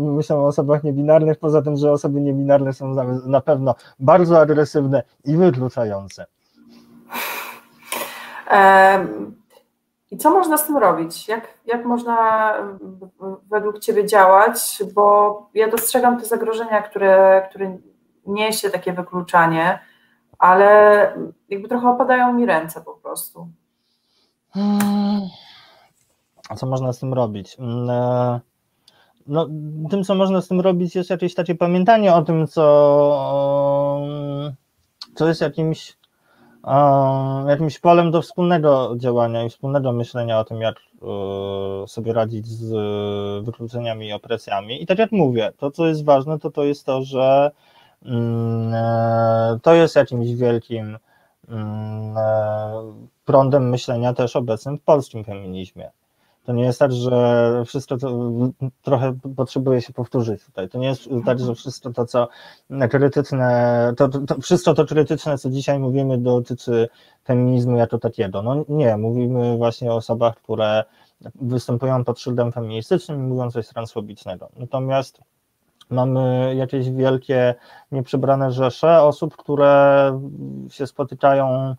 myślą 0.00 0.36
o 0.36 0.46
osobach 0.46 0.84
niebinarnych, 0.84 1.38
poza 1.38 1.62
tym, 1.62 1.76
że 1.76 1.92
osoby 1.92 2.20
niebinarne 2.20 2.72
są 2.72 2.94
na 3.26 3.40
pewno 3.40 3.74
bardzo 3.98 4.40
agresywne 4.40 5.02
i 5.24 5.36
wykluczające. 5.36 6.26
I 10.10 10.16
co 10.16 10.30
można 10.30 10.56
z 10.56 10.66
tym 10.66 10.76
robić? 10.76 11.28
Jak, 11.28 11.48
jak 11.66 11.84
można 11.84 12.52
według 13.50 13.78
Ciebie 13.78 14.06
działać? 14.06 14.82
Bo 14.94 15.48
ja 15.54 15.70
dostrzegam 15.70 16.20
te 16.20 16.26
zagrożenia, 16.26 16.82
które, 16.82 17.46
które 17.50 17.78
niesie 18.26 18.70
takie 18.70 18.92
wykluczanie, 18.92 19.78
ale 20.38 21.12
jakby 21.48 21.68
trochę 21.68 21.88
opadają 21.88 22.32
mi 22.32 22.46
ręce 22.46 22.80
po 22.80 22.94
prostu. 22.94 23.48
A 26.48 26.56
co 26.56 26.66
można 26.66 26.92
z 26.92 26.98
tym 26.98 27.14
robić? 27.14 27.56
Mm, 27.58 27.90
e, 27.90 28.40
no, 29.26 29.48
tym, 29.90 30.04
co 30.04 30.14
można 30.14 30.40
z 30.40 30.48
tym 30.48 30.60
robić, 30.60 30.94
jest 30.94 31.10
jakieś 31.10 31.34
takie 31.34 31.54
pamiętanie 31.54 32.14
o 32.14 32.22
tym, 32.22 32.46
co, 32.46 32.62
co 35.14 35.28
jest 35.28 35.40
jakimś, 35.40 35.98
jakimś 37.48 37.78
polem 37.78 38.10
do 38.10 38.22
wspólnego 38.22 38.94
działania 38.96 39.44
i 39.44 39.50
wspólnego 39.50 39.92
myślenia 39.92 40.38
o 40.38 40.44
tym, 40.44 40.60
jak 40.60 40.76
e, 40.76 41.88
sobie 41.88 42.12
radzić 42.12 42.46
z 42.46 42.74
wykluczeniami 43.44 44.08
i 44.08 44.12
opresjami. 44.12 44.82
I 44.82 44.86
tak 44.86 44.98
jak 44.98 45.12
mówię, 45.12 45.52
to, 45.58 45.70
co 45.70 45.86
jest 45.86 46.04
ważne, 46.04 46.38
to 46.38 46.50
to 46.50 46.64
jest 46.64 46.86
to, 46.86 47.02
że 47.02 47.50
mm, 48.04 48.74
e, 48.74 49.58
to 49.62 49.74
jest 49.74 49.96
jakimś 49.96 50.34
wielkim 50.34 50.98
mm, 51.48 52.14
prądem 53.24 53.68
myślenia 53.68 54.14
też 54.14 54.36
obecnym 54.36 54.78
w 54.78 54.82
polskim 54.82 55.24
feminizmie. 55.24 55.90
To 56.46 56.52
nie 56.52 56.64
jest 56.64 56.78
tak, 56.78 56.92
że 56.92 57.62
wszystko 57.66 57.96
to 57.98 58.30
trochę 58.82 59.14
potrzebuje 59.36 59.80
się 59.82 59.92
powtórzyć 59.92 60.44
tutaj. 60.44 60.68
To 60.68 60.78
nie 60.78 60.86
jest 60.86 61.08
tak, 61.24 61.38
że 61.40 61.54
wszystko 61.54 61.90
to, 61.90 62.06
co 62.06 62.28
krytyczne, 62.90 63.92
to, 63.96 64.08
to, 64.08 64.40
wszystko 64.40 64.74
to 64.74 64.86
krytyczne, 64.86 65.38
co 65.38 65.50
dzisiaj 65.50 65.78
mówimy, 65.78 66.18
dotyczy 66.18 66.88
feminizmu 67.24 67.76
jako 67.76 67.98
takiego. 67.98 68.42
No 68.42 68.64
nie, 68.68 68.96
mówimy 68.96 69.56
właśnie 69.56 69.92
o 69.92 69.96
osobach, 69.96 70.36
które 70.36 70.84
występują 71.34 72.04
pod 72.04 72.20
szyldem 72.20 72.52
feministycznym 72.52 73.20
i 73.20 73.22
mówią 73.22 73.50
coś 73.50 73.68
transfobicznego. 73.68 74.48
Natomiast 74.56 75.20
mamy 75.90 76.54
jakieś 76.56 76.90
wielkie, 76.90 77.54
nieprzebrane 77.92 78.52
rzesze 78.52 79.02
osób, 79.02 79.36
które 79.36 80.12
się 80.70 80.86
spotykają 80.86 81.74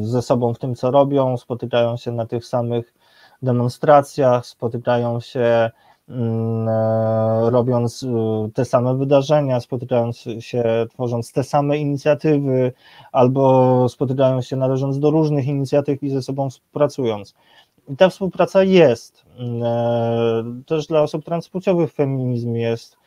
ze 0.00 0.22
sobą 0.22 0.54
w 0.54 0.58
tym, 0.58 0.74
co 0.74 0.90
robią, 0.90 1.36
spotykają 1.36 1.96
się 1.96 2.12
na 2.12 2.26
tych 2.26 2.46
samych 2.46 2.94
demonstracjach, 3.42 4.46
spotykają 4.46 5.20
się 5.20 5.70
mm, 6.08 6.68
e, 6.68 7.50
robiąc 7.50 8.02
e, 8.02 8.50
te 8.54 8.64
same 8.64 8.94
wydarzenia, 8.94 9.60
spotykając 9.60 10.24
się, 10.38 10.86
tworząc 10.90 11.32
te 11.32 11.44
same 11.44 11.78
inicjatywy, 11.78 12.72
albo 13.12 13.88
spotykają 13.88 14.42
się 14.42 14.56
należąc 14.56 14.98
do 14.98 15.10
różnych 15.10 15.46
inicjatyw 15.46 16.02
i 16.02 16.10
ze 16.10 16.22
sobą 16.22 16.50
współpracując. 16.50 17.34
I 17.88 17.96
ta 17.96 18.08
współpraca 18.08 18.62
jest. 18.62 19.24
Też 20.66 20.86
dla 20.86 21.02
osób 21.02 21.24
transpłciowych 21.24 21.92
feminizm 21.92 22.54
jest. 22.54 22.97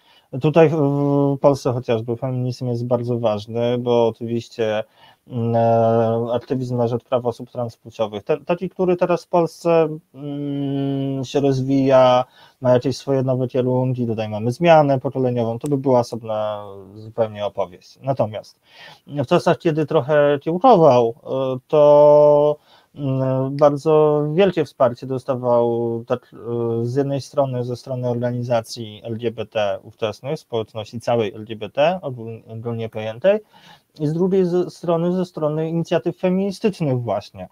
Tutaj 0.41 0.69
w 0.69 1.37
Polsce 1.41 1.73
chociażby 1.73 2.17
feminizm 2.17 2.67
jest 2.67 2.85
bardzo 2.85 3.19
ważny, 3.19 3.77
bo 3.77 4.07
oczywiście 4.07 4.83
Mm, 5.27 5.55
e, 5.55 6.33
aktywizm 6.33 6.77
na 6.77 6.87
rzecz 6.87 7.03
praw 7.03 7.25
osób 7.25 7.51
transpłciowych. 7.51 8.23
Taki, 8.45 8.69
który 8.69 8.95
teraz 8.95 9.25
w 9.25 9.27
Polsce 9.27 9.97
mm, 10.13 11.25
się 11.25 11.39
rozwija, 11.39 12.25
ma 12.61 12.73
jakieś 12.73 12.97
swoje 12.97 13.23
nowe 13.23 13.47
kierunki, 13.47 14.07
tutaj 14.07 14.29
mamy 14.29 14.51
zmianę 14.51 14.99
pokoleniową, 14.99 15.59
to 15.59 15.67
by 15.67 15.77
była 15.77 15.99
osobna 15.99 16.65
zupełnie 16.95 17.45
opowieść. 17.45 17.99
Natomiast 18.01 18.59
w 19.07 19.25
czasach, 19.25 19.57
kiedy 19.57 19.85
trochę 19.85 20.39
kiełkował, 20.41 21.15
e, 21.23 21.59
to 21.67 22.55
bardzo 23.51 24.23
wielkie 24.33 24.65
wsparcie 24.65 25.07
dostawał 25.07 26.03
tak, 26.07 26.31
e, 26.33 26.85
z 26.85 26.95
jednej 26.95 27.21
strony 27.21 27.63
ze 27.63 27.75
strony 27.75 28.09
organizacji 28.09 29.01
LGBT 29.03 29.79
ówczesnych, 29.83 30.39
społeczności 30.39 30.99
całej 30.99 31.33
LGBT, 31.33 31.99
ogólnie 32.47 32.89
pojętej, 32.89 33.39
i 33.99 34.07
z 34.07 34.13
drugiej 34.13 34.45
strony 34.69 35.13
ze 35.13 35.25
strony 35.25 35.69
inicjatyw 35.69 36.17
feministycznych 36.17 37.01
właśnie. 37.01 37.47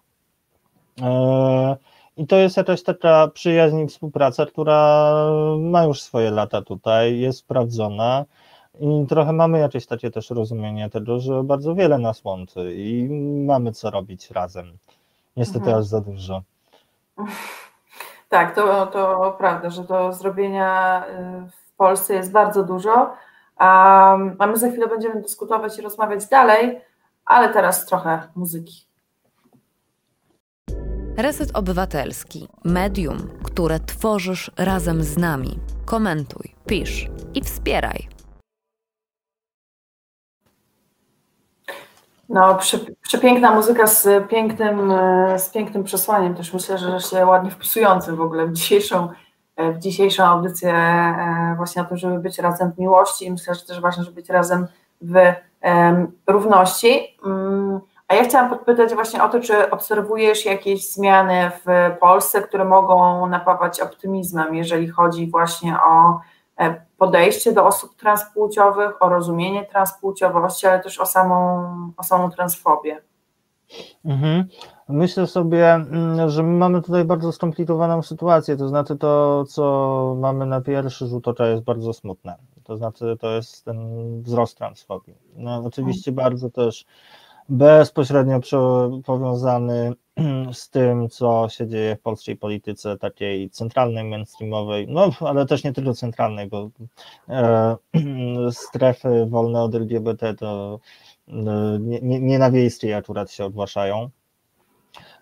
E, 1.02 1.78
I 2.18 2.28
to 2.28 2.36
jest 2.36 2.58
jakaś 2.58 2.84
taka 2.84 3.28
przyjaźń 3.28 3.80
i 3.80 3.88
współpraca, 3.88 4.46
która 4.46 5.14
ma 5.60 5.84
już 5.84 6.02
swoje 6.02 6.32
lata 6.32 6.62
tutaj, 6.62 7.20
jest 7.20 7.40
sprawdzona 7.40 8.26
i 8.80 9.06
trochę 9.08 9.34
mamy 9.34 9.60
jakieś 9.60 9.86
takie 9.86 10.12
też 10.12 10.30
rozumienie 10.30 10.90
tego, 10.90 11.20
że 11.20 11.44
bardzo 11.44 11.76
wiele 11.76 11.98
nas 11.98 12.24
łączy 12.24 12.76
i 12.76 13.10
mamy 13.46 13.72
co 13.72 13.90
robić 13.90 14.32
razem. 14.32 14.78
Niestety 15.38 15.66
mhm. 15.66 15.78
aż 15.78 15.86
za 15.86 16.02
dużo. 16.02 16.42
Tak, 18.30 18.56
to, 18.56 18.88
to 18.88 19.36
prawda, 19.38 19.70
że 19.70 19.84
do 19.84 20.14
zrobienia 20.14 21.04
y, 21.08 21.50
w 21.52 21.76
Polsce 21.78 22.14
jest 22.14 22.32
bardzo 22.32 22.64
dużo 22.64 23.14
a 23.60 24.18
my 24.48 24.58
za 24.58 24.70
chwilę 24.70 24.88
będziemy 24.88 25.22
dyskutować 25.22 25.80
i 25.80 25.82
rozmawiać 25.82 26.28
dalej, 26.28 26.82
ale 27.26 27.54
teraz 27.54 27.86
trochę 27.86 28.22
muzyki. 28.36 28.86
Reset 31.18 31.52
Obywatelski. 31.54 32.48
Medium, 32.64 33.18
które 33.44 33.80
tworzysz 33.80 34.52
razem 34.58 35.04
z 35.04 35.18
nami. 35.18 35.60
Komentuj, 35.86 36.56
pisz 36.66 37.10
i 37.34 37.42
wspieraj. 37.42 38.19
No, 42.30 42.58
przepiękna 43.02 43.52
muzyka 43.52 43.88
z 43.88 44.28
pięknym, 44.28 44.94
z 45.38 45.50
pięknym 45.50 45.84
przesłaniem. 45.84 46.36
Też 46.36 46.54
myślę, 46.54 46.78
że 46.78 47.00
się 47.00 47.26
ładnie 47.26 47.52
wpisującym 47.52 48.16
w 48.16 48.22
ogóle 48.22 48.48
w 48.48 48.54
dzisiejszą 48.54 49.10
w 49.60 49.78
dzisiejszą 49.78 50.24
audycję 50.24 50.74
e, 50.74 51.54
właśnie 51.58 51.82
o 51.82 51.86
tym, 51.86 51.98
żeby 51.98 52.20
być 52.20 52.40
razem 52.40 52.72
w 52.72 52.80
miłości 52.80 53.26
i 53.26 53.32
myślę, 53.32 53.56
że 53.56 53.62
też 53.62 53.80
ważne, 53.80 54.04
żeby 54.04 54.16
być 54.16 54.30
razem 54.30 54.68
w 55.02 55.16
równości. 56.28 57.18
Mm, 57.26 57.80
a 58.08 58.16
ja 58.16 58.24
chciałam 58.24 58.50
podpytać 58.50 58.94
właśnie 58.94 59.24
o 59.24 59.30
to, 59.30 59.40
czy 59.40 59.72
obserwujesz 59.72 60.46
jakieś 60.46 60.92
zmiany 60.92 61.52
w 61.66 61.98
Polsce, 62.00 62.42
które 62.42 62.66
mogą 62.66 63.28
napawać 63.28 63.82
optymizmem, 63.82 64.56
jeżeli 64.56 64.90
chodzi 64.90 65.32
właśnie 65.32 65.78
o 65.82 66.10
e, 66.12 66.20
podejście 66.98 67.54
do 67.54 67.66
osób 67.66 67.96
transpłciowych, 67.96 69.04
o 69.04 69.10
rozumienie 69.10 69.66
transpłciowości, 69.66 70.68
ale 70.68 70.80
też 70.80 71.00
o 71.00 71.06
samą, 71.06 71.66
o 71.98 72.04
samą 72.04 72.32
transfobię. 72.32 73.02
Mhm. 74.06 74.48
Myślę 74.90 75.28
sobie, 75.28 75.74
mm, 75.74 76.30
że 76.30 76.44
my 76.44 76.58
mamy 76.58 76.82
tutaj 76.82 77.06
bardzo 77.06 77.32
skomplikowaną 77.32 78.02
sytuację, 78.02 78.58
to 78.58 78.68
znaczy 78.68 78.98
to, 78.98 79.46
co 79.46 80.16
mamy 80.20 80.46
na 80.46 80.62
pierwszy 80.62 81.08
rzut 81.08 81.28
oka 81.28 81.48
jest 81.48 81.64
bardzo 81.64 81.94
smutne, 81.94 82.38
to 82.64 82.78
znaczy 82.78 83.18
to 83.20 83.32
jest 83.32 83.66
ten 83.66 83.78
wzrost 84.22 84.58
transfobii. 84.58 85.16
No, 85.36 85.64
oczywiście 85.66 86.12
bardzo 86.12 86.50
też 86.50 86.86
bezpośrednio 87.50 88.40
powiązany 89.06 89.94
z 90.54 90.70
tym, 90.70 91.10
co 91.10 91.48
się 91.50 91.68
dzieje 91.68 91.96
w 91.96 92.02
polskiej 92.02 92.38
polityce 92.38 92.98
takiej 92.98 93.50
centralnej, 93.50 94.04
mainstreamowej, 94.04 94.88
no 94.88 95.10
ale 95.20 95.46
też 95.46 95.64
nie 95.64 95.74
tylko 95.74 95.94
centralnej, 95.94 96.48
bo 96.48 96.70
e, 97.30 97.76
strefy 98.52 99.26
wolne 99.30 99.62
od 99.62 99.76
LGBT 99.76 100.34
to 100.34 100.80
e, 101.28 101.34
nie, 101.80 102.22
nie, 102.22 102.40
na 102.40 102.52
wiejskiej 102.52 102.94
akurat 102.94 103.32
się 103.32 103.46
ogłaszają. 103.46 104.10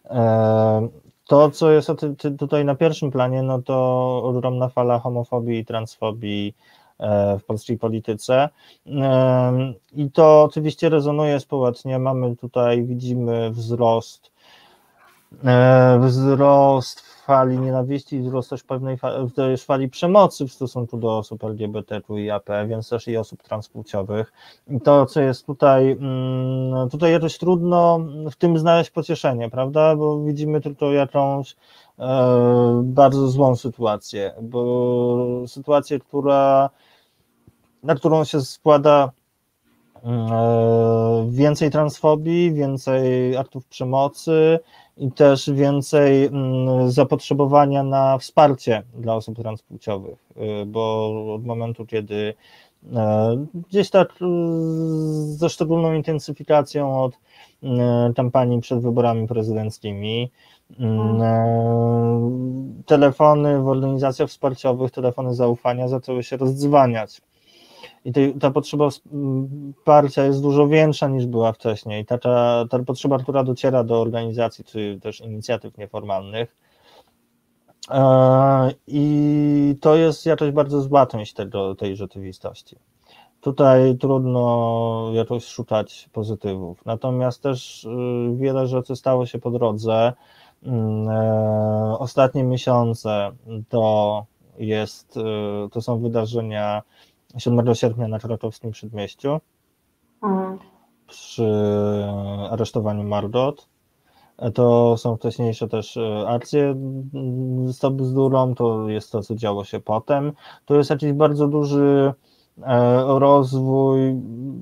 E, 0.05 0.87
to, 1.27 1.51
co 1.51 1.71
jest 1.71 1.89
tutaj 2.39 2.65
na 2.65 2.75
pierwszym 2.75 3.11
planie, 3.11 3.43
no 3.43 3.61
to 3.61 4.21
ogromna 4.23 4.69
fala 4.69 4.99
homofobii 4.99 5.59
i 5.59 5.65
transfobii 5.65 6.55
e, 6.99 7.39
w 7.39 7.45
polskiej 7.45 7.77
polityce. 7.77 8.49
E, 8.87 9.73
I 9.93 10.11
to 10.11 10.43
oczywiście 10.43 10.89
rezonuje 10.89 11.39
społecznie. 11.39 11.99
Mamy 11.99 12.35
tutaj, 12.35 12.83
widzimy 12.83 13.51
wzrost, 13.51 14.31
wzrost 15.99 17.01
fali 17.01 17.59
nienawiści, 17.59 18.19
wzrost 18.19 18.49
też 18.49 18.63
pewnej 18.63 18.97
fali, 18.97 19.31
też 19.31 19.63
fali 19.63 19.89
przemocy 19.89 20.47
w 20.47 20.53
stosunku 20.53 20.97
do 20.97 21.17
osób 21.17 21.43
LGBTQ 21.43 22.17
i 22.17 22.29
AP, 22.29 22.49
więc 22.67 22.89
też 22.89 23.07
i 23.07 23.17
osób 23.17 23.43
transpłciowych. 23.43 24.33
I 24.69 24.81
to, 24.81 25.05
co 25.05 25.21
jest 25.21 25.45
tutaj, 25.45 25.91
mm, 25.91 26.89
tutaj 26.89 27.11
jakoś 27.11 27.37
trudno 27.37 27.99
w 28.31 28.35
tym 28.35 28.57
znaleźć 28.57 28.89
pocieszenie, 28.91 29.49
prawda, 29.49 29.95
bo 29.95 30.23
widzimy 30.23 30.61
tylko 30.61 30.91
jakąś 30.91 31.55
e, 31.99 32.81
bardzo 32.83 33.27
złą 33.27 33.55
sytuację, 33.55 34.33
bo 34.41 35.43
sytuację, 35.47 35.99
która, 35.99 36.69
na 37.83 37.95
którą 37.95 38.23
się 38.23 38.41
składa 38.41 39.11
więcej 41.29 41.71
transfobii, 41.71 42.53
więcej 42.53 43.37
aktów 43.37 43.65
przemocy 43.65 44.59
i 44.97 45.11
też 45.11 45.49
więcej 45.49 46.25
mm, 46.25 46.91
zapotrzebowania 46.91 47.83
na 47.83 48.17
wsparcie 48.17 48.83
dla 48.93 49.15
osób 49.15 49.35
transpłciowych, 49.35 50.17
bo 50.67 51.33
od 51.35 51.45
momentu, 51.45 51.85
kiedy 51.85 52.33
gdzieś 53.69 53.89
tak 53.89 54.13
ze 55.25 55.49
szczególną 55.49 55.93
intensyfikacją 55.93 57.03
od 57.03 57.13
kampanii 58.15 58.61
przed 58.61 58.81
wyborami 58.81 59.27
prezydenckimi, 59.27 60.31
Mm, 60.79 61.21
e, 61.21 62.83
telefony 62.85 63.59
w 63.59 63.67
organizacjach 63.67 64.29
wsparciowych, 64.29 64.91
telefony 64.91 65.33
zaufania 65.35 65.87
zaczęły 65.87 66.23
się 66.23 66.37
rozdzwaniać. 66.37 67.21
I 68.07 68.33
ta 68.39 68.51
potrzeba 68.51 68.89
wsparcia 68.89 70.23
jest 70.23 70.41
dużo 70.41 70.67
większa 70.67 71.07
niż 71.07 71.25
była 71.25 71.53
wcześniej. 71.53 72.05
Ta, 72.05 72.17
ta, 72.17 72.65
ta 72.69 72.79
potrzeba, 72.79 73.17
która 73.19 73.43
dociera 73.43 73.83
do 73.83 74.01
organizacji 74.01 74.63
czy 74.65 74.99
też 75.01 75.21
inicjatyw 75.21 75.77
nieformalnych. 75.77 76.55
E, 77.91 78.71
I 78.87 79.75
to 79.81 79.95
jest 79.95 80.25
jakaś 80.25 80.51
bardzo 80.51 80.81
zła 80.81 81.05
część 81.05 81.33
tego, 81.33 81.75
tej 81.75 81.95
rzeczywistości. 81.95 82.75
Tutaj 83.41 83.97
trudno 83.97 85.11
jakoś 85.13 85.45
szukać 85.45 86.09
pozytywów. 86.13 86.85
Natomiast 86.85 87.43
też 87.43 87.83
y, 87.83 87.89
wiele 88.35 88.67
rzeczy 88.67 88.95
stało 88.95 89.25
się 89.25 89.39
po 89.39 89.51
drodze. 89.51 90.13
Mm, 90.63 91.09
e, 91.09 91.97
ostatnie 91.99 92.43
miesiące 92.43 93.31
to 93.69 94.25
jest, 94.57 95.17
e, 95.17 95.69
to 95.71 95.81
są 95.81 95.99
wydarzenia 95.99 96.81
7 97.37 97.75
sierpnia 97.75 98.07
na 98.07 98.19
Krakowskim 98.19 98.71
Przedmieściu 98.71 99.39
mhm. 100.23 100.59
przy 101.07 101.53
aresztowaniu 102.49 103.03
Margot. 103.03 103.67
E, 104.37 104.51
to 104.51 104.97
są 104.97 105.17
wcześniejsze 105.17 105.67
też 105.67 105.99
akcje 106.27 106.75
z 107.65 107.93
bzdurą, 107.93 108.55
to 108.55 108.89
jest 108.89 109.11
to, 109.11 109.21
co 109.21 109.35
działo 109.35 109.63
się 109.63 109.79
potem. 109.79 110.31
To 110.65 110.75
jest 110.75 110.89
jakiś 110.89 111.13
bardzo 111.13 111.47
duży 111.47 112.13
rozwój, 113.07 113.99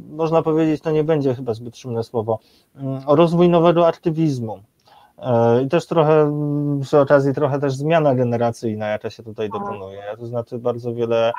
można 0.10 0.42
powiedzieć, 0.42 0.82
to 0.82 0.92
nie 0.92 1.04
będzie 1.04 1.36
chyba 1.36 1.54
zbyt 1.54 1.78
szumne 1.78 2.04
słowo, 2.04 2.40
mm, 2.76 3.02
rozwój 3.08 3.50
nowego 3.50 3.88
aktywizmu 3.88 4.60
E, 4.60 4.75
I 5.64 5.68
też 5.68 5.86
trochę, 5.86 6.32
przy 6.82 7.00
okazji, 7.00 7.34
trochę 7.34 7.60
też 7.60 7.76
zmiana 7.76 8.16
generacyjna, 8.16 8.88
jaka 8.88 9.10
się 9.10 9.24
tutaj 9.24 9.50
dokonuje. 9.50 10.02
To 10.20 10.28
znaczy, 10.28 10.58
bardzo 10.58 10.94
wiele 10.94 11.34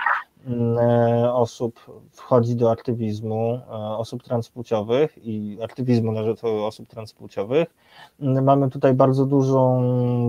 mm, 0.47 0.79
e, 0.79 1.35
osób 1.35 1.81
wchodzi 2.13 2.57
do 2.57 2.71
aktywizmu, 2.71 3.61
e, 3.69 3.73
osób 3.73 4.23
transpłciowych 4.23 5.19
i 5.23 5.59
aktywizmu 5.65 6.13
na 6.13 6.25
rzecz 6.25 6.45
osób 6.45 6.89
transpłciowych. 6.89 7.75
Mm, 8.21 8.45
mamy 8.45 8.71
tutaj 8.71 8.95
bardzo 8.95 9.27
dużą 9.27 9.83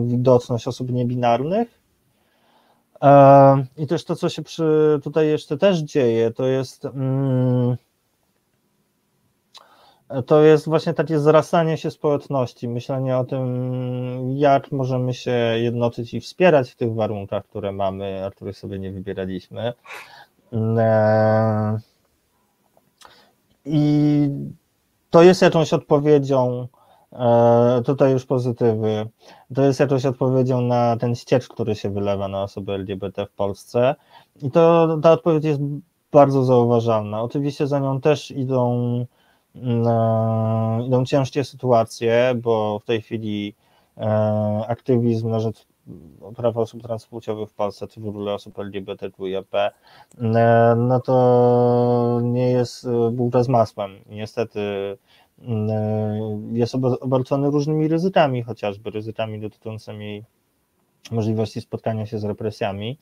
widoczność 0.07 0.67
osób 0.67 0.91
niebinarnych. 0.91 1.77
I 3.77 3.87
też 3.87 4.05
to, 4.05 4.15
co 4.15 4.29
się 4.29 4.41
przy, 4.41 4.99
tutaj 5.03 5.27
jeszcze 5.27 5.57
też 5.57 5.79
dzieje, 5.79 6.31
to 6.31 6.45
jest. 6.45 6.85
Mm, 6.85 7.77
to 10.25 10.41
jest 10.41 10.65
właśnie 10.65 10.93
takie 10.93 11.19
zrastanie 11.19 11.77
się 11.77 11.91
społeczności, 11.91 12.67
myślenie 12.67 13.17
o 13.17 13.23
tym, 13.23 14.31
jak 14.37 14.71
możemy 14.71 15.13
się 15.13 15.31
jednoczyć 15.55 16.13
i 16.13 16.21
wspierać 16.21 16.71
w 16.71 16.75
tych 16.75 16.93
warunkach, 16.93 17.45
które 17.45 17.71
mamy, 17.71 18.25
a 18.25 18.31
których 18.31 18.57
sobie 18.57 18.79
nie 18.79 18.91
wybieraliśmy. 18.91 19.73
E, 20.53 21.79
I 23.65 24.29
to 25.09 25.23
jest 25.23 25.41
jakąś 25.41 25.73
odpowiedzią, 25.73 26.67
e, 27.13 27.81
tutaj 27.85 28.11
już 28.11 28.25
pozytywy, 28.25 29.07
to 29.55 29.61
jest 29.61 29.79
jakąś 29.79 30.05
odpowiedzią 30.05 30.61
na 30.61 30.97
ten 30.97 31.15
ściecz, 31.15 31.47
który 31.47 31.75
się 31.75 31.89
wylewa 31.89 32.27
na 32.27 32.43
osoby 32.43 32.73
LGBT 32.73 33.25
w 33.25 33.31
Polsce. 33.31 33.95
I 34.41 34.51
to 34.51 34.97
ta 35.03 35.11
odpowiedź 35.11 35.45
jest 35.45 35.61
bardzo 36.11 36.43
zauważalna. 36.43 37.21
Oczywiście 37.21 37.67
za 37.67 37.79
nią 37.79 38.01
też 38.01 38.31
idą 38.31 39.05
idą 40.87 41.05
ciężkie 41.05 41.43
sytuacje, 41.43 42.33
bo 42.35 42.79
w 42.79 42.85
tej 42.85 43.01
chwili 43.01 43.55
e, 43.97 44.01
aktywizm 44.67 45.29
na 45.29 45.39
rzecz 45.39 45.65
praw 46.35 46.57
osób 46.57 46.83
transpłciowych 46.83 47.49
w 47.49 47.53
Polsce, 47.53 47.87
czy 47.87 47.99
w 47.99 48.07
ogóle 48.07 48.33
osób 48.33 48.59
LGBTQIAP, 48.59 49.55
e, 49.55 49.71
no 50.77 50.99
to 50.99 52.19
nie 52.23 52.51
jest 52.51 52.85
e, 52.85 53.11
bułka 53.11 53.43
z 53.43 53.47
masłem. 53.47 53.91
Niestety 54.09 54.59
jest 56.51 56.75
obarczony 56.75 57.49
różnymi 57.49 57.87
ryzykami, 57.87 58.43
chociażby 58.43 58.89
ryzykami 58.89 59.39
dotyczącymi 59.39 60.23
możliwości 61.11 61.61
spotkania 61.61 62.05
się 62.05 62.19
z 62.19 62.23
represjami. 62.23 62.97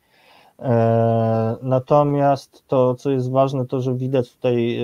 Natomiast 1.61 2.63
to, 2.67 2.95
co 2.95 3.11
jest 3.11 3.31
ważne, 3.31 3.65
to, 3.65 3.81
że 3.81 3.95
widać 3.95 4.31
tutaj 4.31 4.79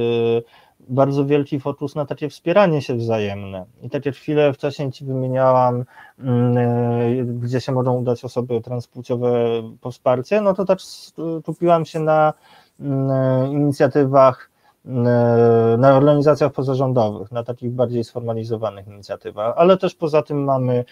bardzo 0.89 1.25
wielki 1.25 1.59
fokus 1.59 1.95
na 1.95 2.05
takie 2.05 2.29
wspieranie 2.29 2.81
się 2.81 2.95
wzajemne. 2.95 3.65
I 3.81 3.89
takie 3.89 4.11
chwile 4.11 4.53
wcześniej 4.53 4.91
Ci 4.91 5.05
wymieniałam, 5.05 5.85
mm, 6.19 6.57
e, 6.57 7.23
gdzie 7.25 7.61
się 7.61 7.71
mogą 7.71 7.97
udać 7.97 8.25
osoby 8.25 8.61
transpłciowe 8.61 9.33
po 9.81 9.91
wsparcie, 9.91 10.41
no 10.41 10.53
to 10.53 10.65
tak 10.65 10.79
skupiłam 10.81 11.85
się 11.85 11.99
na 11.99 12.33
mm, 12.79 13.11
e, 13.11 13.51
inicjatywach, 13.51 14.49
mm, 14.85 15.07
e, 15.07 15.77
na 15.77 15.97
organizacjach 15.97 16.51
pozarządowych, 16.51 17.31
na 17.31 17.43
takich 17.43 17.71
bardziej 17.71 18.03
sformalizowanych 18.03 18.87
inicjatywach, 18.87 19.53
ale 19.57 19.77
też 19.77 19.95
poza 19.95 20.21
tym 20.21 20.43
mamy 20.43 20.85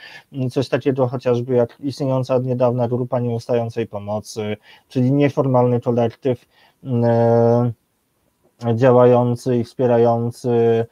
coś 0.52 0.70
takiego 0.70 1.08
chociażby 1.08 1.56
jak 1.56 1.80
istniejąca 1.80 2.36
od 2.36 2.46
niedawna 2.46 2.88
grupa 2.88 3.20
nieustającej 3.20 3.88
pomocy, 3.88 4.58
czyli 4.88 5.12
nieformalny 5.12 5.82
kolektyw, 5.82 6.46
działający 8.76 9.58
i 9.58 9.64
wspierający 9.64 10.50
e, 10.50 10.86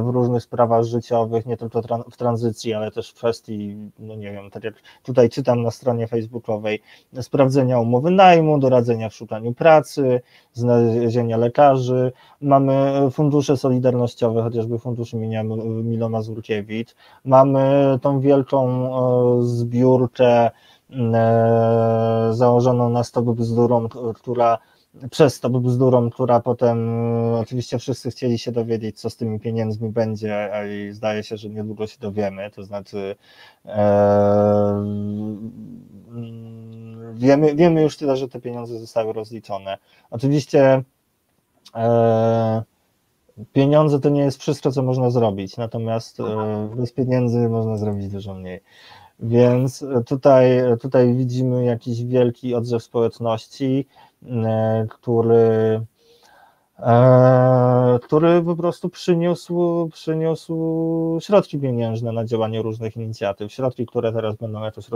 w 0.00 0.08
różnych 0.08 0.42
sprawach 0.42 0.84
życiowych, 0.84 1.46
nie 1.46 1.56
tylko 1.56 1.82
w 2.10 2.16
tranzycji, 2.16 2.74
ale 2.74 2.90
też 2.90 3.10
w 3.10 3.14
kwestii, 3.14 3.76
no 3.98 4.14
nie 4.14 4.32
wiem, 4.32 4.50
tak 4.50 4.64
jak 4.64 4.74
tutaj 5.02 5.30
czytam 5.30 5.62
na 5.62 5.70
stronie 5.70 6.06
facebookowej, 6.06 6.82
sprawdzenia 7.20 7.78
umowy 7.78 8.10
najmu, 8.10 8.58
doradzenia 8.58 9.08
w 9.08 9.14
szukaniu 9.14 9.52
pracy, 9.52 10.20
znalezienia 10.52 11.36
lekarzy. 11.36 12.12
Mamy 12.40 12.92
fundusze 13.10 13.56
solidarnościowe, 13.56 14.42
chociażby 14.42 14.78
fundusz 14.78 15.12
imienia 15.12 15.42
Milo 15.64 16.08
Mazurkiewicz. 16.08 16.94
Mamy 17.24 17.98
tą 18.02 18.20
wielką 18.20 18.86
e, 18.86 19.42
zbiórkę 19.42 20.50
e, 20.90 22.28
założoną 22.32 22.90
na 22.90 23.04
Stop 23.04 23.24
Bzdurą, 23.24 23.88
która 24.14 24.58
przez 25.10 25.40
to 25.40 25.50
bzdurą, 25.50 26.10
która 26.10 26.40
potem 26.40 26.78
oczywiście 27.34 27.78
wszyscy 27.78 28.10
chcieli 28.10 28.38
się 28.38 28.52
dowiedzieć, 28.52 29.00
co 29.00 29.10
z 29.10 29.16
tymi 29.16 29.40
pieniędzmi 29.40 29.88
będzie, 29.88 30.50
i 30.70 30.92
zdaje 30.92 31.22
się, 31.22 31.36
że 31.36 31.48
niedługo 31.48 31.86
się 31.86 31.98
dowiemy, 32.00 32.50
to 32.50 32.64
znaczy 32.64 33.16
e, 33.66 34.84
wiemy, 37.14 37.54
wiemy 37.54 37.82
już 37.82 37.96
tyle, 37.96 38.16
że 38.16 38.28
te 38.28 38.40
pieniądze 38.40 38.78
zostały 38.78 39.12
rozliczone. 39.12 39.78
Oczywiście 40.10 40.82
e, 41.74 42.62
pieniądze 43.52 44.00
to 44.00 44.08
nie 44.08 44.22
jest 44.22 44.40
wszystko, 44.40 44.72
co 44.72 44.82
można 44.82 45.10
zrobić, 45.10 45.56
natomiast 45.56 46.20
e, 46.20 46.24
bez 46.76 46.92
pieniędzy 46.92 47.48
można 47.48 47.76
zrobić 47.76 48.08
dużo 48.08 48.34
mniej. 48.34 48.60
Więc 49.20 49.84
tutaj, 50.06 50.46
tutaj 50.80 51.14
widzimy 51.14 51.64
jakiś 51.64 52.04
wielki 52.04 52.54
odzew 52.54 52.82
społeczności, 52.82 53.86
który, 54.90 55.80
e, 56.78 57.98
który 58.02 58.42
po 58.42 58.56
prostu 58.56 58.88
przyniósł, 58.88 59.88
przyniósł 59.92 61.18
środki 61.20 61.58
pieniężne 61.58 62.12
na 62.12 62.24
działanie 62.24 62.62
różnych 62.62 62.96
inicjatyw, 62.96 63.52
środki, 63.52 63.86
które 63.86 64.12
teraz 64.12 64.36
będą 64.36 64.62
jakoś 64.62 64.88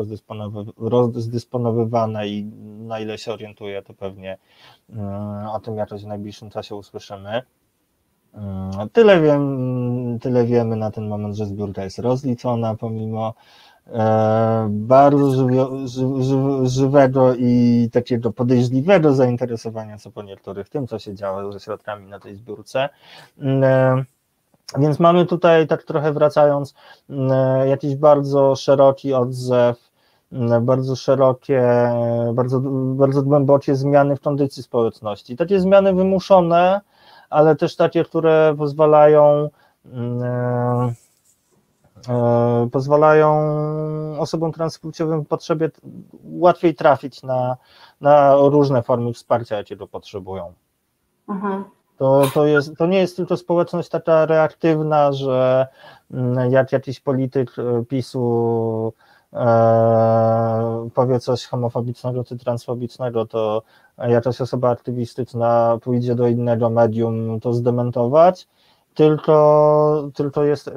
rozdysponowywane 0.78 2.28
i 2.28 2.44
na 2.78 3.00
ile 3.00 3.18
się 3.18 3.32
orientuję, 3.32 3.82
to 3.82 3.94
pewnie 3.94 4.38
e, 4.96 5.46
o 5.52 5.60
tym 5.60 5.76
jakoś 5.76 6.04
w 6.04 6.06
najbliższym 6.06 6.50
czasie 6.50 6.74
usłyszymy. 6.74 7.42
Tyle, 8.92 9.20
wiem, 9.20 10.18
tyle 10.20 10.44
wiemy 10.44 10.76
na 10.76 10.90
ten 10.90 11.08
moment, 11.08 11.36
że 11.36 11.46
zbiórka 11.46 11.84
jest 11.84 11.98
rozliczona 11.98 12.74
pomimo 12.74 13.34
E, 13.92 14.66
bardzo 14.70 15.46
żywego 16.62 17.34
i 17.34 17.88
takiego 17.92 18.32
podejrzliwego 18.32 19.14
zainteresowania 19.14 19.98
co 19.98 20.10
po 20.10 20.22
niektórych 20.22 20.68
tym, 20.68 20.86
co 20.86 20.98
się 20.98 21.14
działo 21.14 21.52
ze 21.52 21.60
środkami 21.60 22.06
na 22.06 22.20
tej 22.20 22.34
zbiórce. 22.34 22.88
E, 23.42 24.04
więc 24.78 24.98
mamy 25.00 25.26
tutaj, 25.26 25.66
tak 25.66 25.82
trochę 25.82 26.12
wracając, 26.12 26.74
e, 27.10 27.68
jakiś 27.68 27.96
bardzo 27.96 28.56
szeroki 28.56 29.14
odzew, 29.14 29.88
bardzo 30.60 30.96
szerokie, 30.96 31.62
bardzo, 32.34 32.60
bardzo 32.94 33.22
głębokie 33.22 33.74
zmiany 33.74 34.16
w 34.16 34.20
kondycji 34.20 34.62
społeczności. 34.62 35.36
Takie 35.36 35.60
zmiany 35.60 35.94
wymuszone, 35.94 36.80
ale 37.30 37.56
też 37.56 37.76
takie, 37.76 38.04
które 38.04 38.54
pozwalają 38.58 39.48
mm, 39.84 40.94
pozwalają 42.72 43.30
osobom 44.18 44.52
transpłciowym 44.52 45.24
w 45.24 45.28
potrzebie 45.28 45.70
łatwiej 46.24 46.74
trafić 46.74 47.22
na, 47.22 47.56
na 48.00 48.34
różne 48.36 48.82
formy 48.82 49.12
wsparcia, 49.12 49.56
jakie 49.56 49.76
to 49.76 49.86
potrzebują. 49.86 50.52
Mhm. 51.28 51.64
To, 51.98 52.22
to, 52.34 52.46
jest, 52.46 52.76
to 52.76 52.86
nie 52.86 52.98
jest 52.98 53.16
tylko 53.16 53.36
społeczność 53.36 53.88
taka 53.88 54.26
reaktywna, 54.26 55.12
że 55.12 55.66
mm, 56.10 56.52
jak 56.52 56.72
jakiś 56.72 57.00
polityk 57.00 57.58
e, 57.58 57.84
PiSu 57.84 58.92
e, 59.32 60.88
powie 60.94 61.20
coś 61.20 61.46
homofobicznego 61.46 62.24
czy 62.24 62.36
transfobicznego, 62.36 63.26
to 63.26 63.62
jakaś 63.98 64.40
osoba 64.40 64.70
aktywistyczna 64.70 65.78
pójdzie 65.82 66.14
do 66.14 66.28
innego 66.28 66.70
medium 66.70 67.40
to 67.40 67.52
zdementować, 67.52 68.48
tylko, 68.98 70.10
tylko 70.14 70.44
jest, 70.44 70.70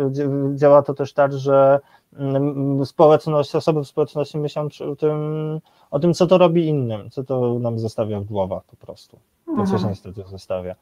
działa 0.56 0.82
to 0.82 0.94
też 0.94 1.14
tak, 1.14 1.34
że 1.34 1.80
mm, 2.14 2.86
społeczność, 2.86 3.56
osoby 3.56 3.84
w 3.84 3.88
społeczności 3.88 4.38
myślą 4.38 4.68
o 4.92 4.96
tym, 4.96 5.60
o 5.92 6.00
tym, 6.00 6.14
co 6.14 6.28
to 6.28 6.38
robi 6.38 6.68
innym, 6.68 7.10
co 7.10 7.24
to 7.24 7.60
nam 7.60 7.80
zostawia 7.80 8.20
w 8.20 8.24
głowach 8.24 8.64
po 8.64 8.86
prostu. 8.86 9.20
To 9.46 9.52
mhm. 9.52 9.70
coś 9.70 9.84
niestety 9.84 10.24
zostawia. 10.28 10.76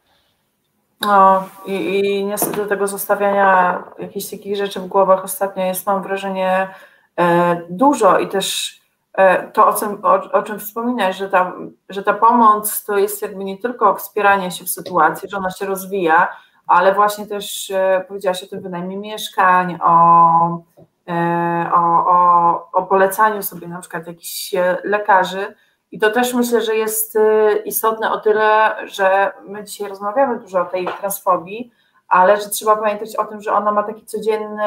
No 1.01 1.43
i, 1.65 1.99
i 1.99 2.25
niestety 2.25 2.65
tego 2.65 2.87
zostawiania 2.87 3.83
jakichś 3.99 4.29
takich 4.29 4.55
rzeczy 4.55 4.79
w 4.79 4.87
głowach 4.87 5.23
ostatnio 5.23 5.63
jest, 5.63 5.87
mam 5.87 6.03
wrażenie, 6.03 6.69
e, 7.17 7.61
dużo 7.69 8.19
i 8.19 8.27
też 8.27 8.79
e, 9.13 9.51
to, 9.51 9.67
o 9.67 9.73
czym, 9.73 10.05
o, 10.05 10.31
o 10.31 10.43
czym 10.43 10.59
wspominałeś, 10.59 11.17
że 11.17 11.29
ta, 11.29 11.53
że 11.89 12.03
ta 12.03 12.13
pomoc 12.13 12.85
to 12.85 12.97
jest 12.97 13.21
jakby 13.21 13.43
nie 13.43 13.57
tylko 13.57 13.95
wspieranie 13.95 14.51
się 14.51 14.65
w 14.65 14.69
sytuacji, 14.69 15.29
że 15.29 15.37
ona 15.37 15.51
się 15.51 15.65
rozwija, 15.65 16.27
ale 16.69 16.93
właśnie 16.93 17.27
też 17.27 17.71
e, 17.71 18.05
powiedziałaś 18.07 18.43
o 18.43 18.47
tym 18.47 18.61
wynajmie 18.61 18.97
mieszkań, 18.97 19.79
o, 19.83 20.61
e, 21.07 21.69
o, 21.73 22.05
o, 22.07 22.69
o 22.71 22.83
polecaniu 22.83 23.43
sobie 23.43 23.67
na 23.67 23.79
przykład 23.79 24.07
jakichś 24.07 24.53
e, 24.53 24.77
lekarzy, 24.83 25.55
i 25.91 25.99
to 25.99 26.11
też 26.11 26.33
myślę, 26.33 26.61
że 26.61 26.75
jest 26.75 27.17
istotne 27.65 28.11
o 28.11 28.19
tyle, 28.19 28.75
że 28.85 29.31
my 29.47 29.63
dzisiaj 29.63 29.89
rozmawiamy 29.89 30.39
dużo 30.39 30.61
o 30.61 30.65
tej 30.65 30.87
transfobii, 30.87 31.71
ale 32.07 32.41
że 32.41 32.49
trzeba 32.49 32.75
pamiętać 32.75 33.15
o 33.15 33.25
tym, 33.25 33.41
że 33.41 33.53
ona 33.53 33.71
ma 33.71 33.83
taki 33.83 34.05
codzienny, 34.05 34.63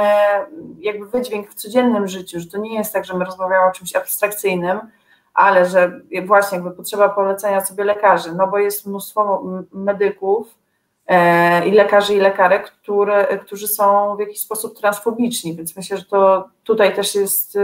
jakby 0.79 1.07
wydźwięk 1.07 1.51
w 1.51 1.55
codziennym 1.55 2.09
życiu, 2.09 2.41
że 2.41 2.47
to 2.47 2.59
nie 2.59 2.75
jest 2.75 2.93
tak, 2.93 3.05
że 3.05 3.15
my 3.15 3.25
rozmawiamy 3.25 3.71
o 3.71 3.73
czymś 3.73 3.97
abstrakcyjnym, 3.97 4.81
ale 5.35 5.67
że 5.67 6.01
właśnie 6.27 6.59
jakby 6.59 6.71
potrzeba 6.71 7.09
polecenia 7.09 7.61
sobie 7.61 7.85
lekarzy, 7.85 8.35
no 8.35 8.47
bo 8.47 8.59
jest 8.59 8.87
mnóstwo 8.87 9.43
medyków 9.73 10.62
i 11.67 11.71
lekarzy 11.71 12.15
i 12.15 12.19
lekarek, 12.19 12.71
które, 12.71 13.39
którzy 13.39 13.69
są 13.69 14.17
w 14.17 14.21
jakiś 14.21 14.41
sposób 14.41 14.79
transfobiczni, 14.79 15.57
więc 15.57 15.77
myślę, 15.77 15.99
że 15.99 16.05
to 16.05 16.49
tutaj 16.65 16.95
też 16.95 17.15
jest 17.15 17.57
y, 17.57 17.61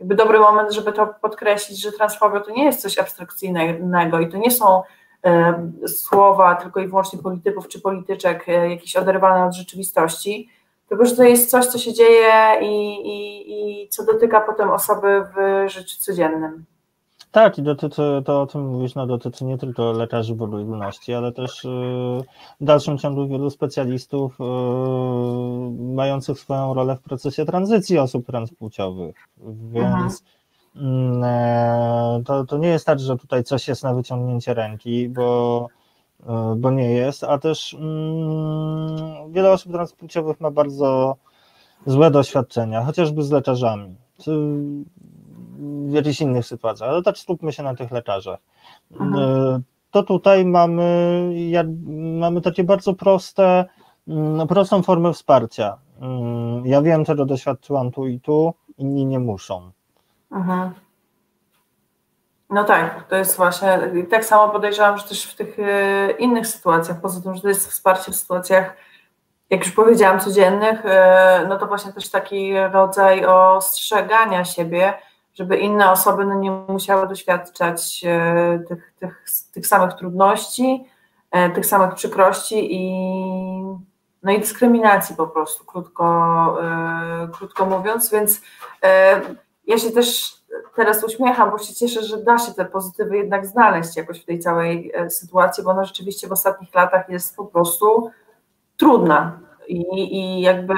jakby 0.00 0.14
dobry 0.14 0.38
moment, 0.38 0.72
żeby 0.72 0.92
to 0.92 1.14
podkreślić, 1.20 1.82
że 1.82 1.92
transfobia 1.92 2.40
to 2.40 2.50
nie 2.50 2.64
jest 2.64 2.82
coś 2.82 2.98
abstrakcyjnego 2.98 4.20
i 4.20 4.28
to 4.28 4.36
nie 4.36 4.50
są 4.50 4.82
e, 5.24 5.70
słowa 5.86 6.54
tylko 6.54 6.80
i 6.80 6.88
wyłącznie 6.88 7.18
polityków 7.18 7.68
czy 7.68 7.80
polityczek 7.80 8.48
e, 8.48 8.70
jakieś 8.70 8.96
oderwane 8.96 9.46
od 9.46 9.54
rzeczywistości, 9.54 10.48
tylko 10.88 11.04
że 11.04 11.16
to 11.16 11.22
jest 11.22 11.50
coś, 11.50 11.66
co 11.66 11.78
się 11.78 11.92
dzieje 11.92 12.32
i, 12.60 12.94
i, 12.94 13.84
i 13.84 13.88
co 13.88 14.04
dotyka 14.04 14.40
potem 14.40 14.70
osoby 14.70 15.24
w 15.36 15.64
życiu 15.70 15.96
codziennym. 16.00 16.64
Tak, 17.34 17.58
i 17.58 17.62
dotyczy, 17.62 18.22
to 18.24 18.42
o 18.42 18.46
czym 18.46 18.66
mówisz, 18.66 18.94
no, 18.94 19.06
dotyczy 19.06 19.44
nie 19.44 19.58
tylko 19.58 19.92
lekarzy 19.92 20.34
w 20.34 20.42
ogólności, 20.42 21.14
ale 21.14 21.32
też 21.32 21.64
y, 21.64 21.68
w 22.60 22.64
dalszym 22.64 22.98
ciągu 22.98 23.28
wielu 23.28 23.50
specjalistów 23.50 24.38
y, 24.40 24.44
mających 25.94 26.38
swoją 26.38 26.74
rolę 26.74 26.96
w 26.96 27.00
procesie 27.00 27.44
tranzycji 27.44 27.98
osób 27.98 28.26
transpłciowych. 28.26 29.16
Więc 29.72 30.22
mm, 30.76 31.24
e, 31.24 32.22
to, 32.26 32.44
to 32.44 32.58
nie 32.58 32.68
jest 32.68 32.86
tak, 32.86 33.00
że 33.00 33.16
tutaj 33.16 33.44
coś 33.44 33.68
jest 33.68 33.82
na 33.82 33.94
wyciągnięcie 33.94 34.54
ręki, 34.54 35.08
bo, 35.08 35.68
y, 36.20 36.24
bo 36.56 36.70
nie 36.70 36.90
jest, 36.90 37.24
a 37.24 37.38
też 37.38 37.74
mm, 37.74 39.32
wiele 39.32 39.52
osób 39.52 39.72
transpłciowych 39.72 40.40
ma 40.40 40.50
bardzo 40.50 41.16
złe 41.86 42.10
doświadczenia, 42.10 42.84
chociażby 42.84 43.22
z 43.22 43.30
lekarzami 43.30 43.94
w 45.88 45.92
jakichś 45.92 46.20
innych 46.20 46.46
sytuacjach, 46.46 46.90
ale 46.90 47.02
tak 47.02 47.18
skupmy 47.18 47.52
się 47.52 47.62
na 47.62 47.74
tych 47.74 47.90
lekarzach. 47.90 48.38
Mhm. 48.92 49.14
E, 49.14 49.60
to 49.90 50.02
tutaj 50.02 50.44
mamy, 50.44 51.30
jak, 51.48 51.66
mamy 52.20 52.40
takie 52.40 52.64
bardzo 52.64 52.94
proste, 52.94 53.64
mm, 54.08 54.48
prostą 54.48 54.82
formę 54.82 55.12
wsparcia. 55.12 55.78
Mm, 56.00 56.66
ja 56.66 56.82
wiem, 56.82 57.04
czego 57.04 57.24
doświadczyłam 57.24 57.90
tu 57.90 58.06
i 58.06 58.20
tu, 58.20 58.54
inni 58.78 59.06
nie 59.06 59.18
muszą. 59.18 59.70
Mhm. 60.32 60.70
No 62.50 62.64
tak, 62.64 63.08
to 63.08 63.16
jest 63.16 63.36
właśnie, 63.36 63.78
tak 64.10 64.24
samo 64.24 64.52
podejrzewam, 64.52 64.98
że 64.98 65.04
też 65.04 65.24
w 65.24 65.36
tych 65.36 65.58
e, 65.58 66.10
innych 66.10 66.46
sytuacjach, 66.46 67.00
poza 67.00 67.20
tym, 67.20 67.34
że 67.34 67.42
to 67.42 67.48
jest 67.48 67.70
wsparcie 67.70 68.12
w 68.12 68.16
sytuacjach, 68.16 68.76
jak 69.50 69.64
już 69.64 69.74
powiedziałam, 69.74 70.20
codziennych, 70.20 70.86
e, 70.86 71.46
no 71.48 71.58
to 71.58 71.66
właśnie 71.66 71.92
też 71.92 72.10
taki 72.10 72.58
rodzaj 72.72 73.26
ostrzegania 73.26 74.44
siebie, 74.44 74.94
żeby 75.34 75.56
inne 75.56 75.90
osoby 75.90 76.24
no, 76.26 76.34
nie 76.34 76.50
musiały 76.50 77.08
doświadczać 77.08 78.04
e, 78.06 78.64
tych, 78.68 78.92
tych, 78.98 79.24
tych 79.52 79.66
samych 79.66 79.94
trudności, 79.94 80.84
e, 81.30 81.50
tych 81.50 81.66
samych 81.66 81.94
przykrości 81.94 82.74
i, 82.74 83.04
no 84.22 84.32
i 84.32 84.40
dyskryminacji 84.40 85.16
po 85.16 85.26
prostu, 85.26 85.64
krótko, 85.64 86.06
e, 86.62 87.28
krótko 87.32 87.66
mówiąc, 87.66 88.10
więc 88.10 88.40
ja 89.66 89.78
się 89.78 89.90
też 89.90 90.34
teraz 90.76 91.04
uśmiecham, 91.04 91.50
bo 91.50 91.58
się 91.58 91.74
cieszę, 91.74 92.02
że 92.02 92.22
da 92.22 92.38
się 92.38 92.54
te 92.54 92.64
pozytywy 92.64 93.16
jednak 93.16 93.46
znaleźć 93.46 93.96
jakoś 93.96 94.22
w 94.22 94.24
tej 94.24 94.38
całej 94.38 94.92
sytuacji, 95.08 95.64
bo 95.64 95.70
ona 95.70 95.84
rzeczywiście 95.84 96.28
w 96.28 96.32
ostatnich 96.32 96.74
latach 96.74 97.08
jest 97.08 97.36
po 97.36 97.44
prostu 97.44 98.10
trudna. 98.76 99.40
I, 99.68 100.16
i 100.18 100.40
jakby 100.40 100.74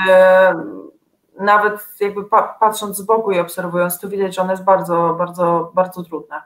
nawet 1.40 1.80
jakby 2.00 2.24
patrząc 2.60 2.96
z 2.96 3.02
boku 3.02 3.32
i 3.32 3.38
obserwując, 3.38 3.98
to 3.98 4.08
widać, 4.08 4.34
że 4.34 4.42
ona 4.42 4.52
jest 4.52 4.64
bardzo, 4.64 5.14
bardzo, 5.18 5.72
bardzo 5.74 6.02
trudna. 6.02 6.42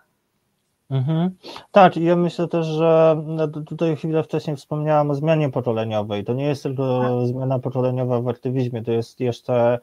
Mhm. 0.90 1.30
Tak, 1.70 1.96
i 1.96 2.04
ja 2.04 2.16
myślę 2.16 2.48
też, 2.48 2.66
że 2.66 3.22
no, 3.26 3.48
tutaj 3.48 3.96
chwilę 3.96 4.22
wcześniej 4.22 4.56
wspomniałam 4.56 5.10
o 5.10 5.14
zmianie 5.14 5.50
pokoleniowej. 5.50 6.24
To 6.24 6.32
nie 6.32 6.44
jest 6.44 6.62
tylko 6.62 7.00
tak. 7.02 7.28
zmiana 7.28 7.58
pokoleniowa 7.58 8.20
w 8.20 8.28
aktywizmie, 8.28 8.82
to 8.82 8.92
jest 8.92 9.20
jeszcze 9.20 9.78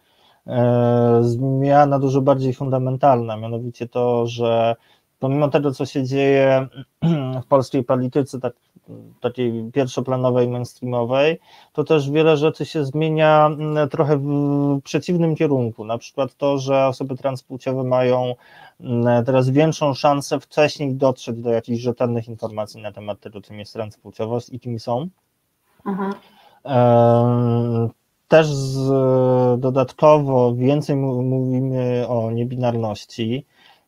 e, 0.47 1.19
zmiana 1.21 1.99
dużo 1.99 2.21
bardziej 2.21 2.53
fundamentalna, 2.53 3.37
mianowicie 3.37 3.87
to, 3.87 4.27
że 4.27 4.75
pomimo 5.19 5.47
tego, 5.47 5.71
co 5.71 5.85
się 5.85 6.03
dzieje 6.03 6.67
w 7.43 7.45
polskiej 7.49 7.83
polityce, 7.83 8.39
tak 8.39 8.53
takiej 9.21 9.71
pierwszoplanowej, 9.73 10.47
mainstreamowej, 10.47 11.39
to 11.73 11.83
też 11.83 12.11
wiele 12.11 12.37
rzeczy 12.37 12.65
się 12.65 12.85
zmienia 12.85 13.45
mm, 13.45 13.89
trochę 13.89 14.17
w 14.17 14.79
przeciwnym 14.83 15.35
kierunku. 15.35 15.85
Na 15.85 15.97
przykład 15.97 16.35
to, 16.35 16.57
że 16.57 16.87
osoby 16.87 17.15
transpłciowe 17.15 17.83
mają 17.83 18.35
mm, 18.79 19.25
teraz 19.25 19.49
większą 19.49 19.93
szansę 19.93 20.39
wcześniej 20.39 20.95
dotrzeć 20.95 21.41
do 21.41 21.49
jakichś 21.49 21.81
rzetelnych 21.81 22.27
informacji 22.27 22.81
na 22.81 22.91
temat 22.91 23.19
tego, 23.19 23.41
czym 23.41 23.59
jest 23.59 23.73
transpłciowość 23.73 24.49
i 24.49 24.59
kim 24.59 24.79
są. 24.79 25.07
Mhm. 25.85 26.13
Też 28.27 28.47
z, 28.47 28.89
dodatkowo 29.59 30.55
więcej 30.55 30.95
mówimy 30.95 32.05
o 32.07 32.31
niebinarności. 32.31 33.45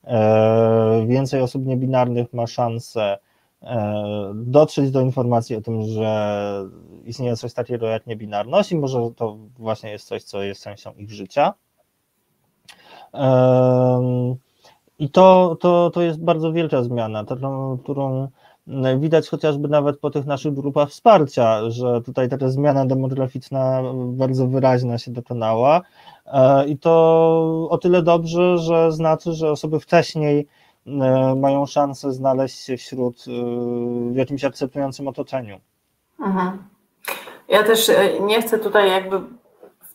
E, 0.10 1.06
więcej 1.08 1.42
osób 1.42 1.66
niebinarnych 1.66 2.34
ma 2.34 2.48
szansę 2.48 3.18
E, 3.62 4.32
dotrzeć 4.36 4.92
do 4.92 5.02
informacji 5.02 5.56
o 5.56 5.62
tym, 5.62 5.82
że 5.82 6.44
istnieje 7.06 7.36
coś 7.36 7.54
takiego 7.54 7.88
jak 7.88 8.08
niebinarność 8.08 8.72
i 8.72 8.76
może 8.76 9.12
to 9.16 9.38
właśnie 9.58 9.92
jest 9.92 10.08
coś, 10.08 10.24
co 10.24 10.44
jest 10.44 10.64
częścią 10.64 10.94
ich 10.94 11.12
życia. 11.12 11.54
I 15.00 15.10
to, 15.10 15.58
to, 15.60 15.90
to 15.90 16.02
jest 16.02 16.24
bardzo 16.24 16.54
wielka 16.54 16.84
zmiana, 16.84 17.26
którą 17.84 18.28
widać 19.00 19.30
chociażby 19.30 19.68
nawet 19.68 20.00
po 20.00 20.10
tych 20.10 20.26
naszych 20.26 20.54
grupach 20.54 20.90
wsparcia, 20.90 21.70
że 21.70 22.02
tutaj 22.02 22.30
taka 22.30 22.50
zmiana 22.50 22.86
demograficzna 22.86 23.82
bardzo 23.96 24.48
wyraźna 24.48 24.98
się 24.98 25.12
dokonała 25.12 25.82
e, 26.26 26.68
i 26.68 26.78
to 26.78 27.68
o 27.70 27.78
tyle 27.78 28.02
dobrze, 28.02 28.58
że 28.58 28.92
znaczy, 28.92 29.34
że 29.34 29.52
osoby 29.52 29.80
wcześniej 29.80 30.48
E, 30.88 31.36
mają 31.36 31.66
szansę 31.66 32.14
znaleźć 32.14 32.60
się 32.60 32.78
wśród 32.78 33.26
e, 33.28 33.32
w 34.12 34.16
jakimś 34.16 34.44
akceptującym 34.44 35.08
otoczeniu. 35.08 35.60
Mhm. 36.20 36.64
Ja 37.50 37.64
też 37.64 37.92
nie 38.22 38.42
chcę 38.42 38.60
tutaj 38.60 38.90
jakby 38.90 39.22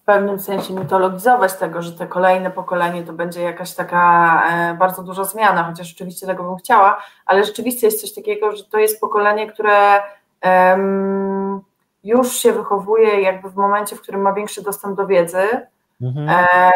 w 0.05 0.07
pewnym 0.07 0.41
sensie 0.41 0.75
mitologizować 0.75 1.55
tego, 1.55 1.83
że 1.83 1.93
te 1.93 2.07
kolejne 2.07 2.51
pokolenie 2.51 3.03
to 3.03 3.13
będzie 3.13 3.43
jakaś 3.43 3.75
taka 3.75 4.43
bardzo 4.79 5.03
duża 5.03 5.25
zmiana, 5.25 5.65
chociaż 5.65 5.89
rzeczywiście 5.89 6.27
tego 6.27 6.45
bym 6.45 6.57
chciała, 6.57 7.03
ale 7.27 7.45
rzeczywiście 7.45 7.87
jest 7.87 8.01
coś 8.01 8.15
takiego, 8.15 8.57
że 8.57 8.65
to 8.65 8.79
jest 8.79 9.01
pokolenie, 9.01 9.53
które 9.53 10.03
już 12.05 12.37
się 12.37 12.53
wychowuje 12.53 13.21
jakby 13.21 13.51
w 13.51 13.57
momencie, 13.57 13.97
w 13.97 14.01
którym 14.01 14.21
ma 14.21 14.33
większy 14.33 14.63
dostęp 14.63 14.97
do 14.97 15.07
wiedzy, 15.07 15.67
mhm. 16.03 16.29
e, 16.29 16.71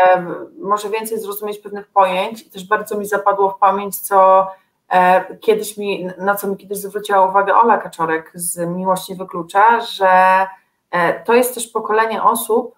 może 0.61 0.91
więcej 0.91 1.21
zrozumieć 1.21 1.59
pewnych 1.59 1.89
pojęć 1.89 2.43
i 2.43 2.51
też 2.51 2.69
bardzo 2.69 2.99
mi 2.99 3.07
zapadło 3.07 3.51
w 3.51 3.59
pamięć, 3.59 4.01
co 4.01 4.47
e, 4.89 5.37
kiedyś 5.37 5.77
mi, 5.77 6.09
na 6.19 6.35
co 6.35 6.49
mi 6.49 6.57
kiedyś 6.57 6.79
zwróciła 6.79 7.27
uwagę 7.27 7.57
Ola 7.57 7.79
Kaczorek 7.79 8.31
z 8.35 8.69
Miłość 8.69 9.09
nie 9.09 9.17
wyklucza, 9.17 9.81
że 9.81 10.47
e, 10.91 11.25
to 11.25 11.35
jest 11.35 11.55
też 11.55 11.69
pokolenie 11.69 12.23
osób, 12.23 12.78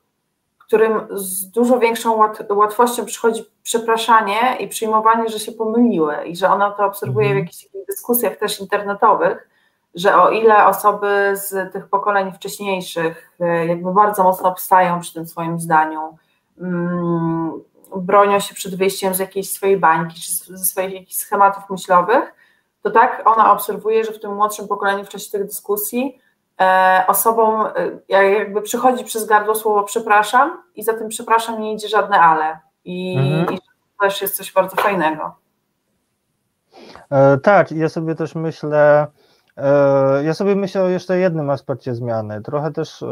którym 0.71 1.07
z 1.11 1.51
dużo 1.51 1.79
większą 1.79 2.17
łat, 2.17 2.51
łatwością 2.51 3.05
przychodzi 3.05 3.45
przepraszanie 3.63 4.57
i 4.61 4.69
przyjmowanie, 4.69 5.29
że 5.29 5.39
się 5.39 5.53
pomyliły 5.53 6.17
i 6.27 6.37
że 6.37 6.49
ona 6.49 6.71
to 6.71 6.85
obserwuje 6.85 7.27
w 7.27 7.31
mhm. 7.31 7.47
jakichś 7.47 7.69
dyskusjach 7.89 8.37
też 8.37 8.61
internetowych, 8.61 9.49
że 9.95 10.23
o 10.23 10.31
ile 10.31 10.67
osoby 10.67 11.33
z 11.35 11.73
tych 11.73 11.89
pokoleń 11.89 12.33
wcześniejszych 12.33 13.31
e, 13.41 13.67
jakby 13.67 13.93
bardzo 13.93 14.23
mocno 14.23 14.49
obstają 14.49 15.01
przy 15.01 15.15
tym 15.15 15.27
swoim 15.27 15.61
zdaniu, 15.61 16.19
mm, 16.61 17.53
bronią 17.97 18.41
się 18.41 18.55
przed 18.55 18.75
wyjściem 18.75 19.15
z 19.15 19.19
jakiejś 19.19 19.51
swojej 19.51 19.77
bańki 19.77 20.21
czy 20.21 20.57
ze 20.57 20.65
swoich 20.65 20.95
jakichś 20.95 21.17
schematów 21.17 21.71
myślowych, 21.71 22.35
to 22.83 22.91
tak 22.91 23.23
ona 23.25 23.53
obserwuje, 23.53 24.05
że 24.05 24.13
w 24.13 24.21
tym 24.21 24.35
młodszym 24.35 24.69
pokoleniu 24.69 25.05
w 25.05 25.09
czasie 25.09 25.31
tych 25.31 25.47
dyskusji 25.47 26.21
osobom 27.07 27.67
e, 28.11 28.23
jakby 28.39 28.63
przychodzi 28.63 29.05
przez 29.05 29.27
gardło 29.27 29.55
słowo 29.55 29.83
przepraszam 29.83 30.63
i 30.75 30.83
za 30.83 30.95
tym 30.95 31.09
przepraszam 31.09 31.61
nie 31.61 31.75
idzie 31.75 31.89
żadne 31.89 32.21
ale. 32.21 32.59
I, 32.85 33.17
mhm. 33.19 33.57
i 33.57 33.59
to 33.59 33.65
też 34.01 34.23
jest 34.23 34.37
coś 34.37 34.53
bardzo 34.53 34.77
fajnego. 34.77 35.35
E, 37.11 37.39
tak, 37.39 37.73
ja 37.73 37.89
sobie 37.89 38.15
też 38.15 38.35
myślę, 38.35 39.07
e, 39.57 40.25
ja 40.25 40.35
sobie 40.35 40.57
myślę 40.57 40.83
o 40.83 40.89
jeszcze 40.89 41.19
jednym 41.19 41.51
aspekcie 41.51 41.95
zmiany. 41.95 42.43
Trochę 42.43 42.73
też 42.73 43.03
e, 43.03 43.07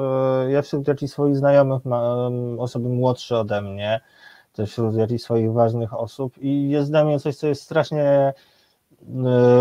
ja 0.50 0.62
wśród 0.62 0.88
jakichś 0.88 1.12
swoich 1.12 1.36
znajomych 1.36 1.84
mam 1.84 2.60
osoby 2.60 2.88
młodsze 2.88 3.38
ode 3.38 3.62
mnie, 3.62 4.00
też 4.52 4.70
wśród 4.70 4.94
jakichś 4.94 5.22
swoich 5.22 5.52
ważnych 5.52 5.94
osób 5.94 6.38
i 6.38 6.70
jest 6.70 6.90
dla 6.90 7.04
mnie 7.04 7.20
coś, 7.20 7.36
co 7.36 7.46
jest 7.46 7.62
strasznie 7.62 8.34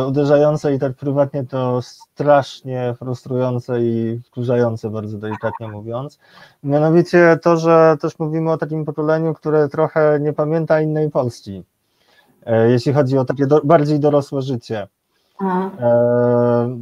uderzające 0.07 0.73
i 0.73 0.79
tak 0.79 0.93
prywatnie 0.93 1.45
to 1.45 1.81
strasznie 1.81 2.95
frustrujące 2.99 3.81
i 3.81 4.19
wkurzające, 4.25 4.89
bardzo 4.89 5.17
delikatnie 5.17 5.67
mówiąc. 5.67 6.19
Mianowicie 6.63 7.39
to, 7.41 7.57
że 7.57 7.97
też 8.01 8.19
mówimy 8.19 8.51
o 8.51 8.57
takim 8.57 8.85
pokoleniu, 8.85 9.33
które 9.33 9.69
trochę 9.69 10.19
nie 10.21 10.33
pamięta 10.33 10.81
innej 10.81 11.11
Polski 11.11 11.63
E, 12.47 12.69
jeśli 12.69 12.93
chodzi 12.93 13.17
o 13.17 13.25
takie 13.25 13.47
do, 13.47 13.61
bardziej 13.63 13.99
dorosłe 13.99 14.41
życie. 14.41 14.87
E, 15.79 16.77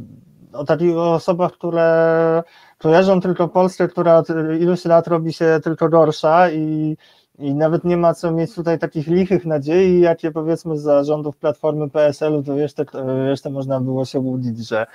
o 0.52 0.64
takich 0.64 0.96
osobach, 0.96 1.52
które 1.52 2.42
kojarzą 2.78 3.20
tylko 3.20 3.48
Polskę, 3.48 3.88
która 3.88 4.16
od 4.16 4.28
iluś 4.60 4.84
lat 4.84 5.06
robi 5.06 5.32
się 5.32 5.60
tylko 5.64 5.88
gorsza 5.88 6.50
i, 6.50 6.96
i 7.38 7.54
nawet 7.54 7.84
nie 7.84 7.96
ma 7.96 8.14
co 8.14 8.32
mieć 8.32 8.54
tutaj 8.54 8.78
takich 8.78 9.06
lichych 9.06 9.46
nadziei, 9.46 10.00
jakie 10.00 10.30
powiedzmy 10.30 10.78
za 10.78 11.04
rządów 11.04 11.36
Platformy 11.36 11.90
PSL-u, 11.90 12.42
to 12.42 12.54
jeszcze, 12.54 12.84
jeszcze 13.28 13.50
można 13.50 13.80
było 13.80 14.04
się 14.04 14.20
łudzić, 14.20 14.68
że, 14.68 14.86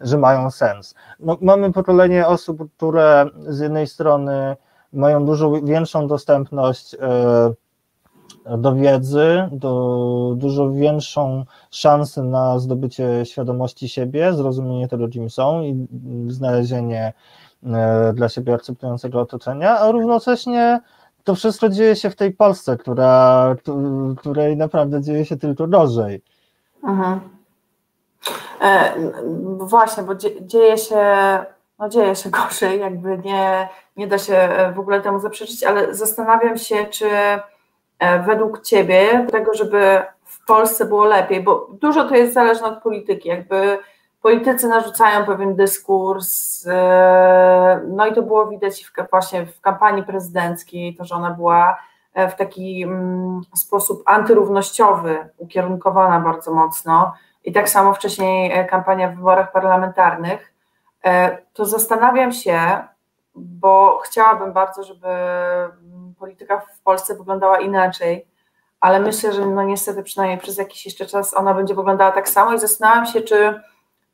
że 0.00 0.18
mają 0.18 0.50
sens. 0.50 0.94
No, 1.20 1.36
mamy 1.40 1.72
pokolenie 1.72 2.26
osób, 2.26 2.72
które 2.76 3.26
z 3.46 3.60
jednej 3.60 3.86
strony 3.86 4.56
mają 4.92 5.24
dużo 5.24 5.50
większą 5.62 6.06
dostępność 6.06 6.92
yy, 6.92 8.58
do 8.58 8.74
wiedzy, 8.74 9.48
do 9.52 10.34
dużo 10.36 10.70
większą 10.70 11.44
szansę 11.70 12.22
na 12.22 12.58
zdobycie 12.58 13.24
świadomości 13.24 13.88
siebie, 13.88 14.32
zrozumienie 14.32 14.88
tego, 14.88 15.08
kim 15.08 15.30
są 15.30 15.62
i 15.62 15.86
znalezienie 16.28 17.12
e, 17.66 18.12
dla 18.12 18.28
siebie 18.28 18.54
akceptującego 18.54 19.20
otoczenia, 19.20 19.78
a 19.78 19.90
równocześnie 19.90 20.80
to 21.28 21.34
wszystko 21.34 21.68
dzieje 21.68 21.96
się 21.96 22.10
w 22.10 22.16
tej 22.16 22.32
Polsce, 22.32 22.76
która, 22.76 23.56
której 24.18 24.56
naprawdę 24.56 25.02
dzieje 25.02 25.24
się 25.24 25.36
tylko 25.36 25.66
gorzej. 25.66 26.22
Mhm. 26.84 27.20
E, 28.60 28.94
właśnie, 29.58 30.02
bo 30.02 30.14
dzieje 30.40 30.78
się, 30.78 31.04
no 31.78 31.88
dzieje 31.88 32.16
się 32.16 32.30
gorzej, 32.40 32.80
jakby 32.80 33.18
nie, 33.18 33.68
nie 33.96 34.06
da 34.06 34.18
się 34.18 34.48
w 34.74 34.78
ogóle 34.78 35.00
temu 35.00 35.20
zaprzeczyć, 35.20 35.64
ale 35.64 35.94
zastanawiam 35.94 36.58
się, 36.58 36.86
czy 36.90 37.06
E, 37.98 38.22
według 38.22 38.62
Ciebie 38.62 39.26
tego, 39.30 39.54
żeby 39.54 40.02
w 40.24 40.44
Polsce 40.46 40.84
było 40.84 41.04
lepiej, 41.04 41.42
bo 41.42 41.68
dużo 41.80 42.08
to 42.08 42.16
jest 42.16 42.34
zależne 42.34 42.66
od 42.66 42.82
polityki, 42.82 43.28
jakby 43.28 43.78
politycy 44.28 44.68
narzucają 44.68 45.26
pewien 45.26 45.56
dyskurs, 45.56 46.66
e, 46.66 47.80
no 47.88 48.06
i 48.06 48.14
to 48.14 48.22
było 48.22 48.46
widać 48.46 48.84
w, 48.84 49.10
właśnie 49.10 49.46
w 49.46 49.60
kampanii 49.60 50.02
prezydenckiej, 50.02 50.94
to, 50.94 51.04
że 51.04 51.14
ona 51.14 51.30
była 51.30 51.78
e, 52.14 52.28
w 52.28 52.36
taki 52.36 52.82
mm, 52.82 53.40
sposób 53.54 54.02
antyrównościowy 54.06 55.28
ukierunkowana 55.36 56.20
bardzo 56.20 56.54
mocno. 56.54 57.14
I 57.44 57.52
tak 57.52 57.68
samo 57.68 57.94
wcześniej 57.94 58.66
kampania 58.66 59.08
w 59.08 59.16
wyborach 59.16 59.52
parlamentarnych, 59.52 60.52
to 61.52 61.66
zastanawiam 61.66 62.32
się, 62.32 62.60
bo 63.34 64.00
chciałabym 64.04 64.52
bardzo, 64.52 64.84
żeby 64.84 65.08
polityka 66.18 66.60
w 66.60 66.80
Polsce 66.80 67.14
wyglądała 67.14 67.60
inaczej, 67.60 68.26
ale 68.80 69.00
myślę, 69.00 69.32
że 69.32 69.46
no 69.46 69.62
niestety 69.62 70.02
przynajmniej 70.02 70.38
przez 70.38 70.58
jakiś 70.58 70.84
jeszcze 70.84 71.06
czas 71.06 71.34
ona 71.34 71.54
będzie 71.54 71.74
wyglądała 71.74 72.12
tak 72.12 72.28
samo 72.28 72.52
i 72.54 72.58
zastanawiam 72.58 73.06
się, 73.06 73.20
czy 73.20 73.60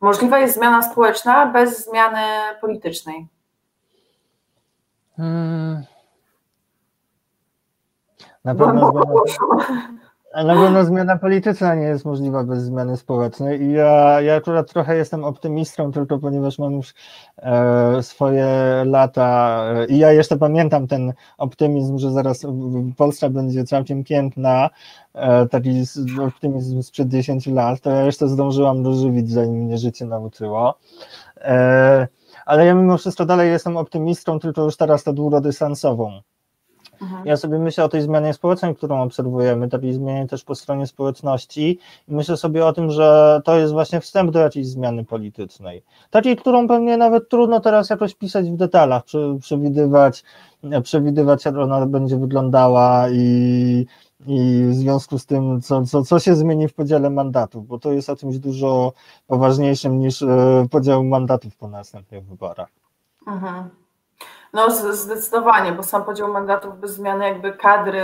możliwa 0.05 0.39
jest 0.39 0.55
zmiana 0.55 0.83
społeczna 0.83 1.47
bez 1.47 1.85
zmiany 1.85 2.21
politycznej. 2.61 3.29
Hmm. 5.17 5.85
Na 8.45 8.55
pewno. 8.55 8.93
Na 10.35 10.55
pewno 10.55 10.85
zmiana 10.85 11.19
polityczna 11.19 11.75
nie 11.75 11.87
jest 11.87 12.05
możliwa 12.05 12.45
bez 12.45 12.63
zmiany 12.63 12.97
społecznej 12.97 13.63
i 13.63 13.73
ja, 13.73 14.21
ja 14.21 14.35
akurat 14.35 14.73
trochę 14.73 14.97
jestem 14.97 15.25
optymistą, 15.25 15.93
tylko 15.93 16.19
ponieważ 16.19 16.59
mam 16.59 16.73
już 16.73 16.95
e, 17.37 18.03
swoje 18.03 18.47
lata 18.87 19.61
e, 19.75 19.87
i 19.87 19.99
ja 19.99 20.13
jeszcze 20.13 20.37
pamiętam 20.37 20.87
ten 20.87 21.13
optymizm, 21.39 21.99
że 21.99 22.11
zaraz 22.11 22.47
Polska 22.97 23.29
będzie 23.29 23.65
całkiem 23.65 24.05
piękna, 24.05 24.71
e, 25.15 25.47
taki 25.47 25.83
optymizm 26.27 26.83
sprzed 26.83 27.09
10 27.09 27.47
lat, 27.47 27.81
to 27.81 27.91
ja 27.91 28.05
jeszcze 28.05 28.29
zdążyłam 28.29 28.83
dożywić, 28.83 29.31
zanim 29.31 29.63
mnie 29.63 29.79
życie 29.79 30.07
nauczyło. 30.07 30.79
E, 31.41 32.09
ale 32.47 32.67
ja 32.67 32.75
mimo 32.75 32.99
wszystko 32.99 33.25
dalej 33.25 33.51
jestem 33.51 33.77
optymistą, 33.77 34.39
tylko 34.41 34.63
już 34.63 34.77
teraz 34.77 35.05
to 35.05 35.13
długodystansową. 35.13 36.21
Ja 37.25 37.37
sobie 37.37 37.59
myślę 37.59 37.85
o 37.85 37.89
tej 37.89 38.03
zmianie 38.03 38.35
społecznej, 38.35 38.77
którą 38.77 39.03
obserwujemy, 39.03 39.69
takiej 39.69 39.93
zmianie 39.93 40.27
też 40.27 40.45
po 40.45 40.55
stronie 40.55 40.87
społeczności 40.87 41.79
i 42.09 42.15
myślę 42.15 42.37
sobie 42.37 42.67
o 42.67 42.73
tym, 42.73 42.91
że 42.91 43.41
to 43.45 43.57
jest 43.57 43.73
właśnie 43.73 44.01
wstęp 44.01 44.31
do 44.31 44.39
jakiejś 44.39 44.67
zmiany 44.67 45.05
politycznej. 45.05 45.83
Takiej, 46.11 46.37
którą 46.37 46.69
pewnie 46.69 46.97
nawet 46.97 47.29
trudno 47.29 47.61
teraz 47.61 47.91
jakoś 47.91 48.15
pisać 48.15 48.51
w 48.51 48.57
detalach, 48.57 49.03
przewidywać, 49.41 50.25
przewidywać 50.83 51.45
jak 51.45 51.57
ona 51.57 51.87
będzie 51.87 52.17
wyglądała 52.17 53.09
i, 53.11 53.87
i 54.27 54.65
w 54.69 54.75
związku 54.75 55.19
z 55.19 55.27
tym, 55.27 55.61
co, 55.61 55.87
co, 55.87 56.03
co 56.03 56.19
się 56.19 56.37
zmieni 56.37 56.69
w 56.69 56.75
podziale 56.75 57.11
mandatów, 57.11 57.67
bo 57.67 57.79
to 57.79 57.93
jest 57.93 58.11
o 58.11 58.17
czymś 58.17 58.39
dużo 58.39 58.93
poważniejszym 59.27 59.99
niż 59.99 60.23
e, 60.23 60.67
podział 60.71 61.05
mandatów 61.05 61.57
po 61.57 61.69
następnych 61.69 62.27
wyborach. 62.27 62.69
Mhm. 63.27 63.84
No 64.55 64.71
zdecydowanie, 64.71 65.73
bo 65.73 65.83
sam 65.83 66.05
podział 66.05 66.33
mandatów 66.33 66.79
bez 66.79 66.95
zmiany 66.95 67.25
jakby 67.25 67.53
kadry, 67.53 68.03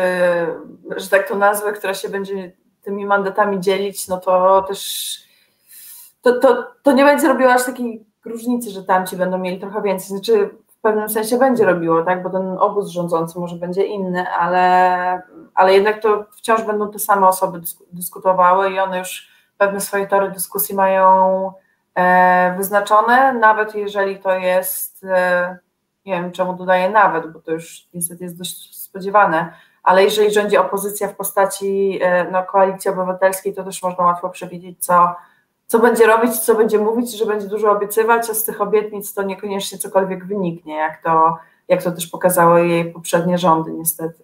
że 0.96 1.08
tak 1.08 1.28
to 1.28 1.36
nazwę, 1.36 1.72
która 1.72 1.94
się 1.94 2.08
będzie 2.08 2.52
tymi 2.82 3.06
mandatami 3.06 3.60
dzielić, 3.60 4.08
no 4.08 4.16
to 4.16 4.62
też 4.62 5.10
to, 6.22 6.38
to, 6.38 6.66
to 6.82 6.92
nie 6.92 7.04
będzie 7.04 7.28
robiło 7.28 7.52
aż 7.52 7.64
takiej 7.64 8.06
różnicy, 8.24 8.70
że 8.70 8.82
tamci 8.82 9.16
będą 9.16 9.38
mieli 9.38 9.60
trochę 9.60 9.82
więcej. 9.82 10.08
Znaczy 10.08 10.50
w 10.68 10.80
pewnym 10.80 11.08
sensie 11.08 11.38
będzie 11.38 11.64
robiło, 11.64 12.02
tak, 12.02 12.22
bo 12.22 12.30
ten 12.30 12.58
obóz 12.58 12.88
rządzący 12.88 13.38
może 13.38 13.56
będzie 13.56 13.84
inny, 13.84 14.28
ale, 14.28 15.22
ale 15.54 15.74
jednak 15.74 16.02
to 16.02 16.24
wciąż 16.36 16.62
będą 16.62 16.90
te 16.90 16.98
same 16.98 17.28
osoby 17.28 17.60
dyskutowały 17.92 18.70
i 18.70 18.78
one 18.78 18.98
już 18.98 19.28
pewne 19.58 19.80
swoje 19.80 20.06
tory 20.06 20.30
dyskusji 20.30 20.74
mają 20.74 21.52
e, 21.94 22.54
wyznaczone, 22.56 23.32
nawet 23.32 23.74
jeżeli 23.74 24.18
to 24.18 24.34
jest 24.34 25.04
e, 25.04 25.58
nie 26.10 26.22
wiem 26.22 26.32
czemu 26.32 26.54
dodaję 26.54 26.90
nawet, 26.90 27.32
bo 27.32 27.40
to 27.40 27.52
już 27.52 27.88
niestety 27.94 28.24
jest 28.24 28.38
dość 28.38 28.76
spodziewane, 28.76 29.52
ale 29.82 30.04
jeżeli 30.04 30.32
rządzi 30.32 30.56
opozycja 30.56 31.08
w 31.08 31.16
postaci 31.16 31.98
e, 32.02 32.30
no, 32.30 32.42
koalicji 32.42 32.90
obywatelskiej, 32.90 33.54
to 33.54 33.64
też 33.64 33.82
można 33.82 34.04
łatwo 34.04 34.28
przewidzieć, 34.28 34.84
co, 34.84 35.14
co 35.66 35.78
będzie 35.78 36.06
robić, 36.06 36.38
co 36.38 36.54
będzie 36.54 36.78
mówić, 36.78 37.18
że 37.18 37.26
będzie 37.26 37.48
dużo 37.48 37.70
obiecywać, 37.70 38.30
a 38.30 38.34
z 38.34 38.44
tych 38.44 38.60
obietnic 38.60 39.14
to 39.14 39.22
niekoniecznie 39.22 39.78
cokolwiek 39.78 40.26
wyniknie, 40.26 40.76
jak 40.76 41.02
to, 41.02 41.38
jak 41.68 41.82
to 41.82 41.90
też 41.90 42.06
pokazały 42.06 42.68
jej 42.68 42.92
poprzednie 42.92 43.38
rządy, 43.38 43.72
niestety. 43.72 44.22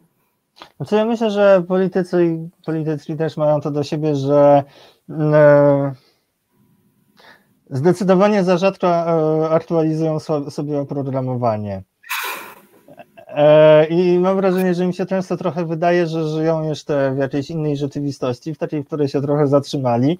Znaczy 0.76 0.94
ja 0.94 1.04
myślę, 1.04 1.30
że 1.30 1.62
politycy 1.68 2.38
politycy 2.64 3.16
też 3.16 3.36
mają 3.36 3.60
to 3.60 3.70
do 3.70 3.82
siebie, 3.82 4.16
że. 4.16 4.64
Zdecydowanie 7.70 8.44
za 8.44 8.58
rzadko 8.58 8.86
e, 8.86 9.50
aktualizują 9.50 10.18
sobie 10.50 10.80
oprogramowanie. 10.80 11.82
E, 13.26 13.86
I 13.86 14.18
mam 14.18 14.36
wrażenie, 14.36 14.74
że 14.74 14.84
im 14.84 14.92
się 14.92 15.06
często 15.06 15.36
trochę 15.36 15.64
wydaje, 15.64 16.06
że 16.06 16.28
żyją 16.28 16.62
jeszcze 16.62 17.12
w 17.14 17.18
jakiejś 17.18 17.50
innej 17.50 17.76
rzeczywistości, 17.76 18.54
w 18.54 18.58
takiej, 18.58 18.82
w 18.82 18.86
której 18.86 19.08
się 19.08 19.22
trochę 19.22 19.46
zatrzymali. 19.46 20.18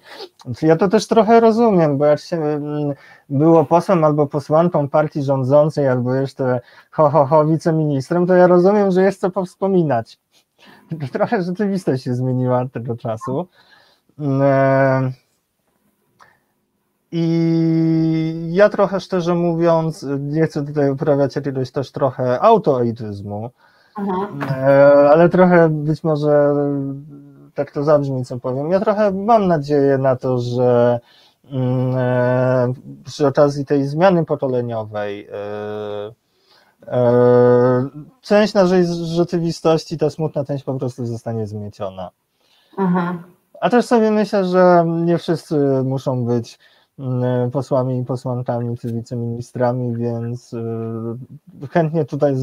Ja 0.61 0.75
to 0.75 0.87
też 0.87 1.07
trochę 1.07 1.39
rozumiem, 1.39 1.97
bo 1.97 2.05
jak 2.05 2.19
się 2.19 2.37
mm, 2.37 2.93
było 3.29 3.65
posłem 3.65 4.03
albo 4.03 4.27
posłanką 4.27 4.89
partii 4.89 5.23
rządzącej, 5.23 5.87
albo 5.87 6.15
jeszcze 6.15 6.59
ho, 6.91 7.09
ho, 7.09 7.25
ho 7.25 7.45
wiceministrem, 7.45 8.27
to 8.27 8.33
ja 8.33 8.47
rozumiem, 8.47 8.91
że 8.91 9.01
jest 9.01 9.21
co 9.21 9.29
powspominać. 9.29 10.19
Trochę 11.13 11.43
rzeczywistość 11.43 12.03
się 12.03 12.15
zmieniła 12.15 12.61
od 12.61 12.71
tego 12.71 12.97
czasu. 12.97 13.47
Mm, 14.19 14.41
e, 14.41 15.26
i 17.11 18.49
ja 18.51 18.69
trochę 18.69 18.99
szczerze 18.99 19.35
mówiąc, 19.35 20.05
nie 20.19 20.45
chcę 20.45 20.65
tutaj 20.65 20.91
uprawiać 20.91 21.35
jakiegoś 21.35 21.71
też 21.71 21.91
trochę 21.91 22.41
autoeityzmu. 22.41 23.49
E, 24.51 25.09
ale 25.09 25.29
trochę 25.29 25.69
być 25.69 26.03
może 26.03 26.53
tak 27.53 27.71
to 27.71 27.83
zabrzmi, 27.83 28.25
co 28.25 28.39
powiem. 28.39 28.71
Ja 28.71 28.79
trochę 28.79 29.11
mam 29.11 29.47
nadzieję 29.47 29.97
na 29.97 30.15
to, 30.15 30.39
że 30.39 30.99
mm, 31.51 31.95
e, 31.97 32.73
przy 33.03 33.27
okazji 33.27 33.65
tej 33.65 33.87
zmiany 33.87 34.25
pokoleniowej 34.25 35.27
e, 35.27 36.11
część 38.21 38.53
naszej 38.53 38.85
rzeczywistości, 39.15 39.97
ta 39.97 40.09
smutna 40.09 40.45
część 40.45 40.63
po 40.63 40.73
prostu 40.73 41.05
zostanie 41.05 41.47
zmieciona. 41.47 42.11
Mhm. 42.77 43.23
A 43.61 43.69
też 43.69 43.85
sobie 43.85 44.11
myślę, 44.11 44.45
że 44.45 44.85
nie 44.87 45.17
wszyscy 45.17 45.55
muszą 45.83 46.25
być 46.25 46.59
posłami 47.51 47.99
i 47.99 48.05
posłankami 48.05 48.77
czy 48.77 48.93
wiceministrami, 48.93 49.97
więc 49.97 50.53
e, 50.53 51.67
chętnie 51.71 52.05
tutaj 52.05 52.33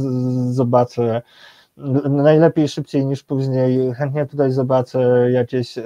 zobaczę, 0.51 1.23
najlepiej 2.09 2.69
szybciej 2.69 3.07
niż 3.07 3.23
później, 3.23 3.95
chętnie 3.95 4.27
tutaj 4.27 4.51
zobaczę 4.51 5.31
jakieś 5.31 5.79
e, 5.79 5.83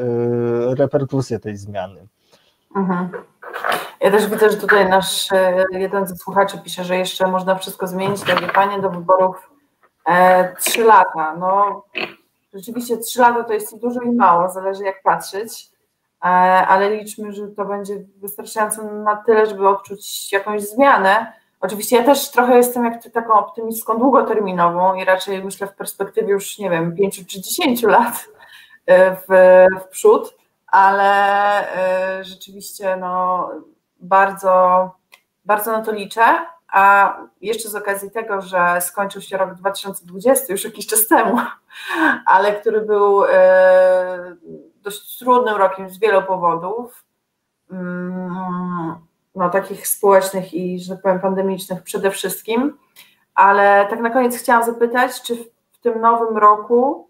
reperkusje 0.75 1.39
tej 1.39 1.57
zmiany. 1.57 2.07
Mhm. 2.77 3.09
Ja 4.01 4.11
też 4.11 4.27
widzę, 4.27 4.51
że 4.51 4.57
tutaj 4.57 4.89
nasz 4.89 5.29
jeden 5.71 6.07
ze 6.07 6.17
słuchaczy 6.17 6.59
pisze, 6.65 6.85
że 6.85 6.97
jeszcze 6.97 7.27
można 7.27 7.55
wszystko 7.55 7.87
zmienić, 7.87 8.21
drogie 8.21 8.49
panie, 8.49 8.81
do 8.81 8.91
wyborów 8.91 9.51
trzy 10.61 10.85
lata. 10.85 11.37
No 11.37 11.83
rzeczywiście 12.55 12.97
trzy 12.97 13.21
lata 13.21 13.45
to 13.45 13.53
jest 13.53 13.73
i 13.73 13.81
dużo 13.81 14.01
i 14.01 14.11
mało, 14.11 14.49
zależy 14.49 14.85
jak 14.85 15.03
patrzeć. 15.03 15.71
E, 16.25 16.29
ale 16.67 16.97
liczmy, 16.97 17.33
że 17.33 17.49
to 17.49 17.65
będzie 17.65 17.95
wystarczające 18.17 18.83
na 18.83 19.17
tyle, 19.17 19.47
żeby 19.47 19.69
odczuć 19.69 20.33
jakąś 20.33 20.63
zmianę. 20.63 21.33
Oczywiście 21.61 21.97
ja 21.97 22.05
też 22.05 22.31
trochę 22.31 22.57
jestem 22.57 22.85
jak 22.85 23.03
ty 23.03 23.11
taką 23.11 23.33
optymistką 23.33 23.99
długoterminową 23.99 24.95
i 24.95 25.05
raczej 25.05 25.45
myślę 25.45 25.67
w 25.67 25.75
perspektywie 25.75 26.33
już, 26.33 26.59
nie 26.59 26.71
wiem, 26.71 26.97
5 26.97 27.27
czy 27.27 27.41
10 27.41 27.83
lat 27.83 28.29
e, 28.87 29.17
w, 29.17 29.27
w 29.85 29.89
przód, 29.89 30.37
ale 30.67 31.73
e, 31.77 32.25
rzeczywiście 32.25 32.97
no, 32.97 33.49
bardzo, 34.01 34.91
bardzo 35.45 35.73
na 35.73 35.83
to 35.83 35.93
liczę. 35.93 36.23
A 36.73 37.17
jeszcze 37.41 37.69
z 37.69 37.75
okazji 37.75 38.11
tego, 38.11 38.41
że 38.41 38.81
skończył 38.81 39.23
się 39.23 39.37
rok 39.37 39.55
2020, 39.55 40.53
już 40.53 40.65
jakiś 40.65 40.87
czas 40.87 41.07
temu, 41.07 41.39
ale 42.27 42.53
który 42.53 42.81
był 42.81 43.23
dość 44.89 45.19
trudnym 45.19 45.57
rokiem 45.57 45.91
z 45.91 45.99
wielu 45.99 46.23
powodów, 46.23 47.05
mm, 47.71 48.95
no, 49.35 49.51
takich 49.51 49.89
społecznych 49.89 50.55
i, 50.55 50.81
że 50.81 50.95
tak 50.95 51.03
powiem, 51.03 51.21
pandemicznych 51.21 51.83
przede 51.83 52.11
wszystkim. 52.11 52.79
Ale 53.35 53.87
tak 53.91 54.01
na 54.01 54.11
koniec 54.11 54.39
chciałam 54.39 54.65
zapytać, 54.65 55.23
czy 55.23 55.37
w 55.73 55.79
tym 55.79 56.01
nowym 56.01 56.39
roku, 56.39 57.09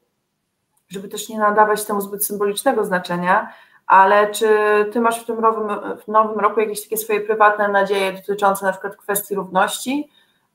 żeby 0.88 1.08
też 1.08 1.28
nie 1.28 1.38
nadawać 1.38 1.84
temu 1.84 2.00
zbyt 2.00 2.26
symbolicznego 2.26 2.84
znaczenia, 2.84 3.52
ale 3.86 4.30
czy 4.30 4.48
ty 4.92 5.00
masz 5.00 5.22
w 5.22 5.26
tym 5.26 5.40
nowym, 5.40 5.68
w 6.04 6.08
nowym 6.08 6.40
roku 6.40 6.60
jakieś 6.60 6.82
takie 6.82 6.96
swoje 6.96 7.20
prywatne 7.20 7.68
nadzieje 7.68 8.12
dotyczące 8.12 8.66
na 8.66 8.72
przykład 8.72 8.96
kwestii 8.96 9.34
równości 9.34 10.10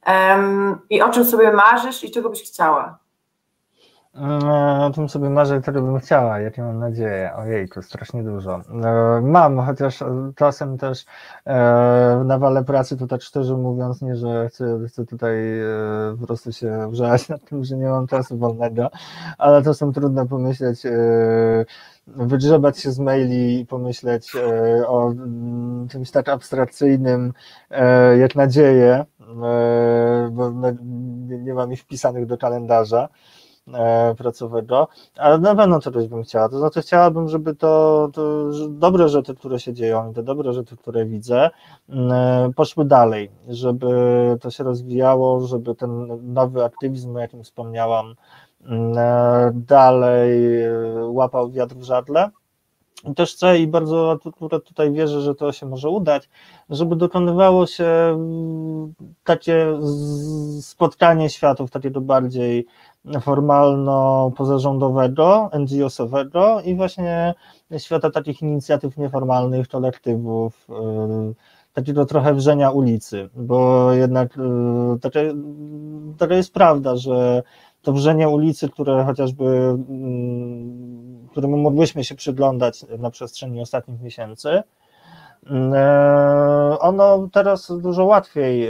um, 0.07 0.79
i 0.89 1.01
o 1.01 1.09
czym 1.09 1.25
sobie 1.25 1.51
marzysz 1.51 2.03
i 2.03 2.11
czego 2.11 2.29
byś 2.29 2.43
chciała? 2.43 3.02
O 4.81 4.91
tym 4.95 5.09
sobie 5.09 5.29
marzę, 5.29 5.61
tego 5.61 5.81
bym 5.81 5.99
chciała, 5.99 6.39
jakie 6.39 6.61
mam 6.61 6.79
nadzieję. 6.79 7.31
Ojej, 7.35 7.69
to 7.69 7.81
strasznie 7.81 8.23
dużo. 8.23 8.61
E, 8.83 9.21
mam, 9.21 9.59
chociaż 9.59 10.03
czasem 10.35 10.77
też 10.77 11.05
e, 11.45 12.23
na 12.25 12.39
wale 12.39 12.63
pracy, 12.63 12.97
to 12.97 13.07
tak 13.07 13.21
szczerze 13.21 13.57
mówiąc, 13.57 14.01
nie, 14.01 14.15
że 14.15 14.49
chcę, 14.49 14.79
chcę 14.87 15.05
tutaj 15.05 15.59
e, 15.59 15.65
po 16.19 16.27
prostu 16.27 16.51
się 16.51 16.91
wrzeć 16.91 17.29
nad 17.29 17.45
tym, 17.45 17.63
że 17.63 17.77
nie 17.77 17.87
mam 17.87 18.07
czasu 18.07 18.37
wolnego, 18.37 18.89
ale 19.37 19.63
czasem 19.63 19.93
trudno 19.93 20.25
pomyśleć, 20.25 20.83
wygrzebać 22.07 22.79
się 22.79 22.91
z 22.91 22.99
maili 22.99 23.59
i 23.59 23.65
pomyśleć 23.65 24.33
o 24.87 25.11
mm, 25.11 25.87
czymś 25.87 26.11
tak 26.11 26.29
abstrakcyjnym 26.29 27.33
jak 28.19 28.35
nadzieję, 28.35 29.05
bo 30.31 30.51
nie 31.27 31.53
mam 31.53 31.73
ich 31.73 31.81
wpisanych 31.81 32.25
do 32.25 32.37
kalendarza. 32.37 33.09
E, 33.67 34.15
pracowego, 34.15 34.87
ale 35.17 35.37
na 35.37 35.55
pewno 35.55 35.79
czegoś 35.79 36.07
bym 36.07 36.23
chciała. 36.23 36.49
To 36.49 36.59
znaczy 36.59 36.81
chciałabym, 36.81 37.29
żeby 37.29 37.55
to, 37.55 38.09
to 38.13 38.49
dobre 38.69 39.09
rzeczy, 39.09 39.35
które 39.35 39.59
się 39.59 39.73
dzieją, 39.73 40.13
te 40.13 40.23
dobre 40.23 40.53
rzeczy, 40.53 40.77
które 40.77 41.05
widzę, 41.05 41.49
mm, 41.89 42.11
e, 42.11 42.53
poszły 42.55 42.85
dalej, 42.85 43.31
żeby 43.47 43.89
to 44.41 44.51
się 44.51 44.63
rozwijało, 44.63 45.47
żeby 45.47 45.75
ten 45.75 46.07
nowy 46.33 46.63
aktywizm, 46.63 47.15
o 47.15 47.19
jakim 47.19 47.43
wspomniałam, 47.43 48.15
mm, 48.65 48.97
e, 48.97 49.51
dalej 49.53 50.39
łapał 51.01 51.51
wiatr 51.51 51.75
w 51.75 51.83
żadle. 51.83 52.29
I 53.11 53.15
też 53.15 53.33
chcę 53.33 53.59
i 53.59 53.67
bardzo 53.67 54.19
tutaj 54.65 54.91
wierzę, 54.91 55.21
że 55.21 55.35
to 55.35 55.51
się 55.51 55.65
może 55.65 55.89
udać, 55.89 56.29
żeby 56.69 56.95
dokonywało 56.95 57.67
się 57.67 57.85
mm, 57.85 58.93
takie 59.23 59.79
spotkanie 60.61 61.29
światów, 61.29 61.71
takiego 61.71 62.01
bardziej 62.01 62.65
formalno-pozarządowego, 63.05 65.49
NGO-sowego 65.59 66.61
i 66.65 66.75
właśnie 66.75 67.33
świata 67.77 68.09
takich 68.09 68.41
inicjatyw 68.41 68.97
nieformalnych, 68.97 69.67
kolektywów, 69.67 70.67
yy, 70.69 70.75
takiego 71.73 72.05
trochę 72.05 72.33
wrzenia 72.33 72.71
ulicy, 72.71 73.29
bo 73.35 73.91
jednak 73.93 74.37
yy, 74.37 74.99
taka, 74.99 75.19
taka 76.17 76.35
jest 76.35 76.53
prawda, 76.53 76.95
że 76.95 77.43
to 77.81 77.93
wrzenie 77.93 78.29
ulicy, 78.29 78.69
które 78.69 79.03
chociażby, 79.03 79.43
yy, 79.43 79.77
któremu 81.31 81.57
mogliśmy 81.57 82.03
się 82.03 82.15
przyglądać 82.15 82.85
na 82.99 83.09
przestrzeni 83.09 83.61
ostatnich 83.61 84.01
miesięcy, 84.01 84.63
ono 86.79 87.27
teraz 87.31 87.71
dużo 87.81 88.05
łatwiej 88.05 88.69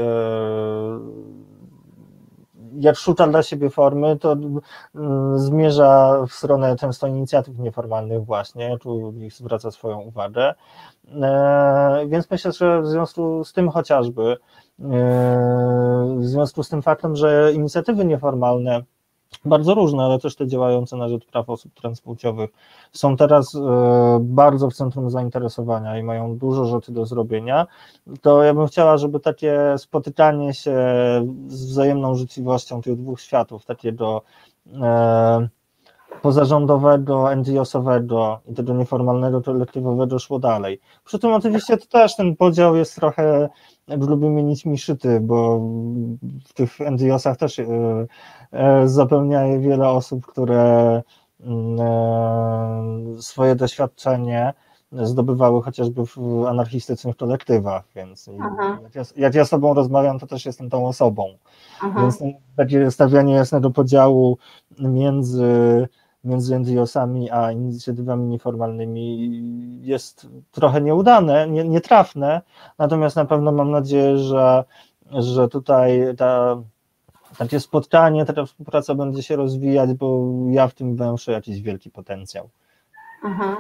jak 2.80 2.95
szuka 2.95 3.28
dla 3.28 3.44
siebie 3.44 3.70
formy, 3.70 4.18
to 4.18 4.32
mm, 4.32 5.40
zmierza 5.40 6.18
w 6.30 6.32
stronę 6.34 6.76
często 6.76 7.08
inicjatyw 7.08 7.60
nieformalnych 7.60 8.26
właśnie, 8.26 8.78
tu 8.78 9.14
ich 9.18 9.34
zwraca 9.34 9.72
swoją 9.72 10.02
uwagę. 10.02 10.54
E, 11.22 12.06
więc 12.08 12.32
myślę, 12.32 12.52
że 12.52 12.82
w 12.82 12.88
związku 12.88 13.44
z 13.44 13.54
tym 13.54 13.70
chociażby, 13.70 14.38
e, 14.80 16.16
w 16.20 16.26
związku 16.26 16.64
z 16.64 16.70
tym 16.70 16.82
faktem, 16.82 17.16
że 17.16 17.54
inicjatywy 17.54 18.06
nieformalne 18.06 18.84
bardzo 19.45 19.73
różne, 19.73 20.03
ale 20.03 20.19
też 20.19 20.35
te 20.35 20.47
działające 20.47 20.97
na 20.97 21.10
rzecz 21.10 21.26
praw 21.26 21.49
osób 21.49 21.73
transpłciowych 21.73 22.49
są 22.91 23.18
teraz 23.18 23.55
e, 23.55 23.60
bardzo 24.22 24.69
w 24.69 24.73
centrum 24.73 25.10
zainteresowania 25.10 25.99
i 25.99 26.03
mają 26.03 26.38
dużo 26.38 26.65
rzeczy 26.65 26.91
do 26.91 27.05
zrobienia, 27.05 27.68
to 28.22 28.43
ja 28.43 28.53
bym 28.53 28.68
chciała, 28.68 28.97
żeby 28.97 29.19
takie 29.19 29.76
spotykanie 29.77 30.53
się 30.53 30.77
z 31.47 31.65
wzajemną 31.65 32.15
życzliwością 32.15 32.81
tych 32.81 32.95
dwóch 32.95 33.22
światów, 33.22 33.65
takiego 33.65 34.22
e, 34.81 35.47
pozarządowego, 36.22 37.35
NGO-sowego 37.35 38.39
i 38.45 38.53
tego 38.53 38.73
nieformalnego, 38.73 39.41
kolektywowego 39.41 40.19
szło 40.19 40.39
dalej. 40.39 40.80
Przy 41.05 41.19
tym 41.19 41.34
oczywiście 41.34 41.77
to 41.77 41.85
też 41.85 42.15
ten 42.15 42.35
podział 42.35 42.76
jest 42.76 42.95
trochę, 42.95 43.49
jak 43.88 44.01
lubimy 44.01 44.43
nićmi 44.43 44.77
szyty, 44.77 45.19
bo 45.19 45.60
w 46.45 46.53
tych 46.53 46.80
NGO-sach 46.80 47.38
też 47.38 47.60
e, 47.60 47.65
e, 48.51 48.88
zapełnia 48.88 49.60
wiele 49.60 49.89
osób, 49.89 50.26
które 50.26 51.01
mm, 51.39 51.80
e, 51.80 53.22
swoje 53.22 53.55
doświadczenie 53.55 54.53
zdobywały 54.91 55.61
chociażby 55.61 56.05
w 56.05 56.18
anarchistycznych 56.47 57.18
kolektywach, 57.18 57.84
więc 57.95 58.30
jak 58.84 58.95
ja, 58.95 59.01
jak 59.15 59.35
ja, 59.35 59.45
z 59.45 59.49
tobą 59.49 59.73
rozmawiam, 59.73 60.19
to 60.19 60.27
też 60.27 60.45
jestem 60.45 60.69
tą 60.69 60.88
osobą. 60.88 61.38
Aha. 61.81 62.01
Więc 62.01 62.19
takie 62.55 62.91
stawianie 62.91 63.34
jasnego 63.34 63.72
podziału 63.72 64.38
między 64.80 65.43
między 66.24 66.60
NGO-sami 66.60 67.32
a 67.32 67.52
inicjatywami 67.52 68.26
nieformalnymi 68.26 69.30
jest 69.82 70.28
trochę 70.52 70.82
nieudane, 70.82 71.48
nie, 71.48 71.64
nietrafne, 71.64 72.41
natomiast 72.78 73.16
na 73.16 73.26
pewno 73.26 73.52
mam 73.52 73.72
nadzieję, 73.72 74.18
że, 74.18 74.64
że 75.12 75.48
tutaj 75.48 76.02
ta, 76.18 76.58
takie 77.38 77.60
spotkanie, 77.60 78.26
ta 78.26 78.45
współpraca 78.45 78.95
będzie 78.95 79.24
się 79.24 79.36
rozwijać, 79.36 79.94
bo 79.94 80.28
ja 80.50 80.68
w 80.68 80.74
tym 80.74 80.95
węszę 80.95 81.32
jakiś 81.32 81.62
wielki 81.62 81.90
potencjał. 81.90 82.50
Mhm. 83.24 83.56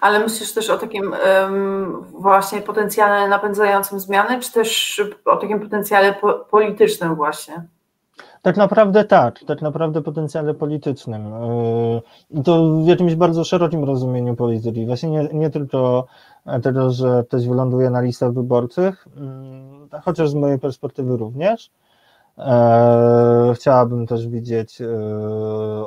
Ale 0.00 0.20
myślisz 0.20 0.52
też 0.52 0.70
o 0.70 0.78
takim 0.78 1.14
um, 1.26 2.02
właśnie 2.02 2.60
potencjale 2.60 3.28
napędzającym 3.28 4.00
zmiany, 4.00 4.40
czy 4.40 4.52
też 4.52 5.02
o 5.24 5.36
takim 5.36 5.60
potencjale 5.60 6.12
po 6.12 6.32
politycznym 6.32 7.14
właśnie? 7.14 7.66
Tak 8.46 8.56
naprawdę 8.56 9.04
tak, 9.04 9.40
tak 9.46 9.62
naprawdę 9.62 10.02
potencjale 10.02 10.54
politycznym. 10.54 11.32
Yy, 12.30 12.42
to 12.42 12.80
w 12.84 12.86
jakimś 12.86 13.14
bardzo 13.14 13.44
szerokim 13.44 13.84
rozumieniu 13.84 14.36
polityki. 14.36 14.86
Właśnie 14.86 15.08
nie, 15.08 15.28
nie 15.32 15.50
tylko 15.50 16.06
tego, 16.62 16.90
że 16.90 17.24
ktoś 17.28 17.48
wyląduje 17.48 17.90
na 17.90 18.00
listach 18.00 18.32
wyborczych, 18.32 19.08
yy, 19.92 20.00
chociaż 20.00 20.30
z 20.30 20.34
mojej 20.34 20.58
perspektywy 20.58 21.16
również. 21.16 21.70
Yy, 22.38 22.44
chciałabym 23.54 24.06
też 24.06 24.28
widzieć 24.28 24.82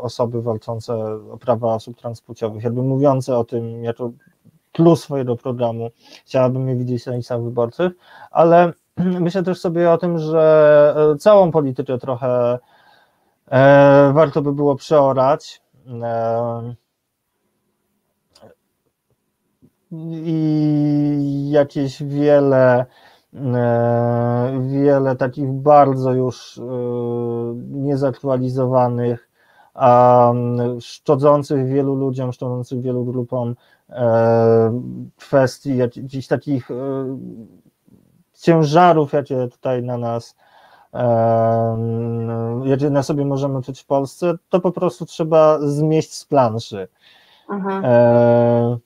osoby 0.01 0.41
walczące 0.41 0.93
o 1.31 1.37
prawa 1.37 1.73
osób 1.73 1.97
transpłciowych, 1.97 2.63
jakby 2.63 2.81
mówiące 2.81 3.37
o 3.37 3.43
tym 3.43 3.83
jako 3.83 4.11
plus 4.71 5.03
swojego 5.03 5.35
programu. 5.35 5.89
Chciałabym 6.25 6.69
je 6.69 6.75
widzieć 6.75 7.05
na 7.05 7.15
listach 7.15 7.43
wyborczych, 7.43 7.91
ale 8.31 8.73
myślę 9.19 9.43
też 9.43 9.59
sobie 9.59 9.91
o 9.91 9.97
tym, 9.97 10.17
że 10.17 10.95
e, 11.13 11.17
całą 11.17 11.51
politykę 11.51 11.97
trochę 11.97 12.59
e, 13.51 14.11
warto 14.13 14.41
by 14.41 14.53
było 14.53 14.75
przeorać. 14.75 15.61
E, 16.01 16.75
I 20.11 21.49
jakieś 21.51 22.03
wiele, 22.03 22.85
wiele 24.61 25.15
takich 25.15 25.51
bardzo 25.51 26.13
już 26.13 26.59
niezaktualizowanych, 27.71 29.29
a 29.73 30.31
szczodzących 30.79 31.67
wielu 31.67 31.95
ludziom, 31.95 32.31
szczodzących 32.31 32.81
wielu 32.81 33.05
grupom 33.05 33.55
kwestii 35.17 35.77
jakichś 35.77 36.27
takich 36.27 36.69
ciężarów, 38.41 39.13
jakie 39.13 39.47
tutaj 39.47 39.83
na 39.83 39.97
nas 39.97 40.35
jakie 42.63 42.89
na 42.89 43.03
sobie 43.03 43.25
możemy 43.25 43.61
czuć 43.61 43.81
w 43.81 43.85
Polsce, 43.85 44.33
to 44.49 44.59
po 44.59 44.71
prostu 44.71 45.05
trzeba 45.05 45.59
zmieść 45.61 46.13
z 46.13 46.25
planszy. 46.25 46.87
Mhm. 47.49 47.85
E, 47.85 48.77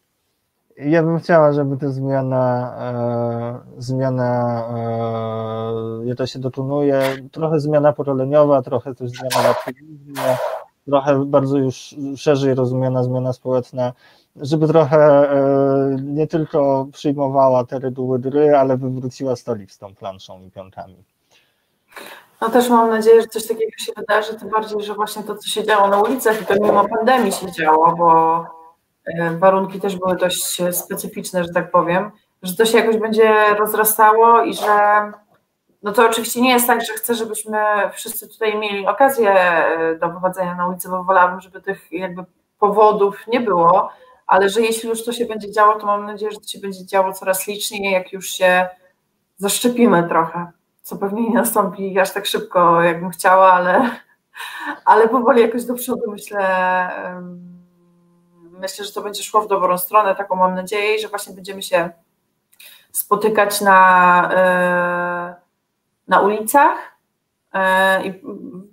ja 0.77 1.03
bym 1.03 1.19
chciała, 1.19 1.53
żeby 1.53 1.77
ta 1.77 1.89
zmiana, 1.89 2.75
e, 2.79 3.81
zmiana, 3.81 4.63
e, 4.69 6.05
ja 6.05 6.15
to 6.15 6.25
się 6.27 6.39
dokonuje, 6.39 7.01
trochę 7.31 7.59
zmiana 7.59 7.93
pokoleniowa, 7.93 8.61
trochę 8.61 8.95
też 8.95 9.11
zmiana 9.11 9.49
aktywizmie, 9.49 10.37
trochę 10.85 11.25
bardzo 11.25 11.57
już 11.57 11.95
szerzej 12.15 12.55
rozumiana 12.55 13.03
zmiana 13.03 13.33
społeczna 13.33 13.93
żeby 14.35 14.67
trochę 14.67 14.97
e, 14.97 15.97
nie 16.03 16.27
tylko 16.27 16.87
przyjmowała 16.93 17.65
te 17.65 17.79
reguły 17.79 18.19
gry, 18.19 18.55
ale 18.55 18.77
wywróciła 18.77 19.35
stolik 19.35 19.71
z 19.71 19.77
tą 19.77 19.95
planszą 19.95 20.41
i 20.41 20.51
piątkami. 20.51 21.03
No 22.41 22.49
też 22.49 22.69
mam 22.69 22.89
nadzieję, 22.89 23.21
że 23.21 23.27
coś 23.27 23.47
takiego 23.47 23.71
się 23.77 23.91
wydarzy, 23.97 24.39
tym 24.39 24.49
bardziej, 24.49 24.83
że 24.83 24.93
właśnie 24.93 25.23
to, 25.23 25.35
co 25.35 25.47
się 25.47 25.63
działo 25.63 25.87
na 25.87 26.01
ulicach 26.01 26.41
i 26.41 26.45
to 26.45 26.53
mimo 26.53 26.89
pandemii 26.89 27.31
się 27.31 27.51
działo, 27.51 27.95
bo 27.95 28.45
e, 29.05 29.37
warunki 29.37 29.79
też 29.79 29.95
były 29.95 30.15
dość 30.15 30.61
specyficzne, 30.71 31.43
że 31.43 31.49
tak 31.53 31.71
powiem, 31.71 32.11
że 32.43 32.55
to 32.55 32.65
się 32.65 32.77
jakoś 32.77 32.97
będzie 32.97 33.33
rozrastało 33.59 34.43
i 34.43 34.53
że 34.53 35.11
no 35.83 35.91
to 35.91 36.05
oczywiście 36.05 36.41
nie 36.41 36.53
jest 36.53 36.67
tak, 36.67 36.85
że 36.85 36.93
chcę, 36.93 37.15
żebyśmy 37.15 37.57
wszyscy 37.93 38.27
tutaj 38.27 38.57
mieli 38.57 38.87
okazję 38.87 39.31
e, 39.31 39.95
do 39.95 40.09
wychodzenia 40.09 40.55
na 40.55 40.67
ulicę, 40.67 40.89
bo 40.89 41.03
wolałabym, 41.03 41.41
żeby 41.41 41.61
tych 41.61 41.91
jakby 41.91 42.23
powodów 42.59 43.27
nie 43.27 43.39
było, 43.39 43.89
ale 44.27 44.49
że 44.49 44.61
jeśli 44.61 44.89
już 44.89 45.05
to 45.05 45.13
się 45.13 45.25
będzie 45.25 45.51
działo, 45.51 45.79
to 45.79 45.85
mam 45.85 46.05
nadzieję, 46.05 46.31
że 46.31 46.39
to 46.39 46.47
się 46.47 46.59
będzie 46.59 46.85
działo 46.85 47.13
coraz 47.13 47.47
liczniej, 47.47 47.93
jak 47.93 48.13
już 48.13 48.27
się 48.27 48.67
zaszczepimy 49.37 50.07
trochę, 50.09 50.51
co 50.81 50.97
pewnie 50.97 51.29
nie 51.29 51.35
nastąpi 51.35 51.99
aż 51.99 52.13
tak 52.13 52.25
szybko, 52.25 52.81
jakbym 52.81 53.09
chciała, 53.09 53.53
ale, 53.53 53.99
ale 54.85 55.09
powoli 55.09 55.41
jakoś 55.41 55.65
do 55.65 55.73
przodu 55.73 56.11
myślę, 56.11 56.89
myślę, 58.51 58.85
że 58.85 58.91
to 58.91 59.01
będzie 59.01 59.23
szło 59.23 59.41
w 59.41 59.47
dobrą 59.47 59.77
stronę, 59.77 60.15
taką 60.15 60.35
mam 60.35 60.55
nadzieję, 60.55 60.99
że 60.99 61.07
właśnie 61.07 61.35
będziemy 61.35 61.61
się 61.63 61.89
spotykać 62.91 63.61
na, 63.61 64.29
e, 64.33 65.35
na 66.07 66.21
ulicach, 66.21 66.92
i 68.05 68.21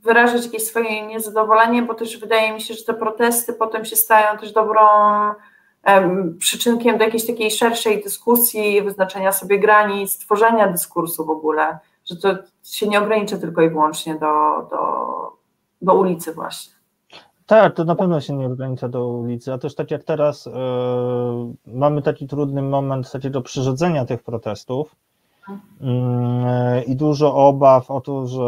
wyrażać 0.02 0.44
jakieś 0.44 0.62
swoje 0.62 1.06
niezadowolenie, 1.06 1.82
bo 1.82 1.94
też 1.94 2.18
wydaje 2.18 2.52
mi 2.52 2.60
się, 2.60 2.74
że 2.74 2.84
te 2.84 2.94
protesty 2.94 3.52
potem 3.52 3.84
się 3.84 3.96
stają 3.96 4.38
też 4.38 4.52
dobrą 4.52 4.82
przyczynkiem 6.38 6.98
do 6.98 7.04
jakiejś 7.04 7.26
takiej 7.26 7.50
szerszej 7.50 8.02
dyskusji, 8.02 8.82
wyznaczenia 8.82 9.32
sobie 9.32 9.58
granic, 9.58 10.18
tworzenia 10.18 10.68
dyskursu 10.68 11.24
w 11.24 11.30
ogóle, 11.30 11.78
że 12.04 12.16
to 12.16 12.28
się 12.64 12.88
nie 12.88 13.00
ogranicza 13.00 13.38
tylko 13.38 13.62
i 13.62 13.70
wyłącznie 13.70 14.14
do, 14.14 14.68
do, 14.70 15.06
do 15.82 15.94
ulicy 15.94 16.34
właśnie. 16.34 16.74
Tak, 17.46 17.74
to 17.74 17.84
na 17.84 17.94
pewno 17.94 18.20
się 18.20 18.36
nie 18.36 18.46
ogranicza 18.46 18.88
do 18.88 19.08
ulicy, 19.08 19.52
a 19.52 19.58
też 19.58 19.74
tak 19.74 19.90
jak 19.90 20.04
teraz 20.04 20.46
yy, 20.46 20.52
mamy 21.66 22.02
taki 22.02 22.26
trudny 22.26 22.62
moment 22.62 23.12
takiego 23.12 23.42
przyrządzenia 23.42 24.04
tych 24.04 24.22
protestów, 24.22 24.96
I 26.86 26.96
dużo 26.96 27.34
obaw 27.34 27.90
o 27.90 28.00
to, 28.00 28.26
że 28.26 28.44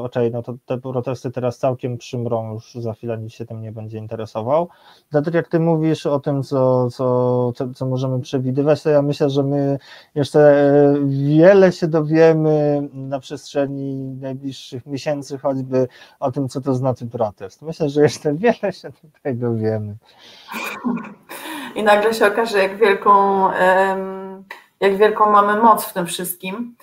okej, 0.00 0.28
okay, 0.28 0.30
no 0.30 0.42
to 0.42 0.54
te 0.66 0.78
protesty 0.78 1.30
teraz 1.30 1.58
całkiem 1.58 1.98
przymrą, 1.98 2.52
już 2.52 2.74
za 2.74 2.92
chwilę 2.92 3.18
nikt 3.18 3.34
się 3.34 3.46
tym 3.46 3.62
nie 3.62 3.72
będzie 3.72 3.98
interesował. 3.98 4.68
Dlatego 5.10 5.36
jak 5.36 5.48
ty 5.48 5.60
mówisz 5.60 6.06
o 6.06 6.20
tym, 6.20 6.42
co, 6.42 6.90
co, 6.90 7.52
co, 7.52 7.68
co 7.74 7.86
możemy 7.86 8.20
przewidywać, 8.20 8.82
to 8.82 8.90
ja 8.90 9.02
myślę, 9.02 9.30
że 9.30 9.42
my 9.42 9.78
jeszcze 10.14 10.40
e, 10.40 10.94
wiele 11.06 11.72
się 11.72 11.88
dowiemy 11.88 12.88
na 12.92 13.20
przestrzeni 13.20 13.96
najbliższych 14.20 14.86
miesięcy, 14.86 15.38
choćby 15.38 15.88
o 16.20 16.32
tym, 16.32 16.48
co 16.48 16.60
to 16.60 16.74
znaczy 16.74 17.06
protest. 17.06 17.62
Myślę, 17.62 17.88
że 17.88 18.02
jeszcze 18.02 18.34
wiele 18.42 18.72
się 18.72 18.90
tutaj 18.92 19.36
dowiemy. 19.36 19.96
I 21.74 21.82
nagle 21.82 22.14
się 22.14 22.26
okaże, 22.26 22.58
jak 22.58 22.76
wielką 22.76 23.44
um 23.44 24.15
jak 24.80 24.96
wielką 24.96 25.30
mamy 25.30 25.62
moc 25.62 25.84
w 25.84 25.92
tym 25.92 26.06
wszystkim. 26.06 26.76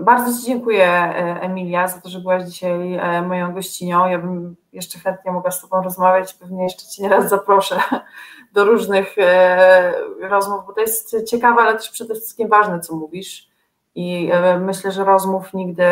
Bardzo 0.00 0.40
Ci 0.40 0.46
dziękuję, 0.46 0.86
e, 0.86 1.40
Emilia, 1.40 1.88
za 1.88 2.00
to, 2.00 2.08
że 2.08 2.20
byłaś 2.20 2.44
dzisiaj 2.44 2.94
e, 2.94 3.22
moją 3.22 3.52
gościnią. 3.52 4.08
Ja 4.08 4.18
bym 4.18 4.56
jeszcze 4.72 4.98
chętnie 4.98 5.32
mogła 5.32 5.50
z 5.50 5.60
Tobą 5.60 5.82
rozmawiać, 5.82 6.34
pewnie 6.34 6.64
jeszcze 6.64 6.86
Cię 6.86 7.02
nieraz 7.02 7.28
zaproszę 7.28 7.80
do 8.54 8.64
różnych 8.64 9.18
e, 9.18 9.92
rozmów, 10.20 10.60
bo 10.66 10.72
to 10.72 10.80
jest 10.80 11.16
ciekawe, 11.26 11.62
ale 11.62 11.78
też 11.78 11.90
przede 11.90 12.14
wszystkim 12.14 12.48
ważne, 12.48 12.80
co 12.80 12.96
mówisz. 12.96 13.48
I 13.94 14.30
myślę, 14.60 14.92
że 14.92 15.04
rozmów 15.04 15.54
nigdy 15.54 15.84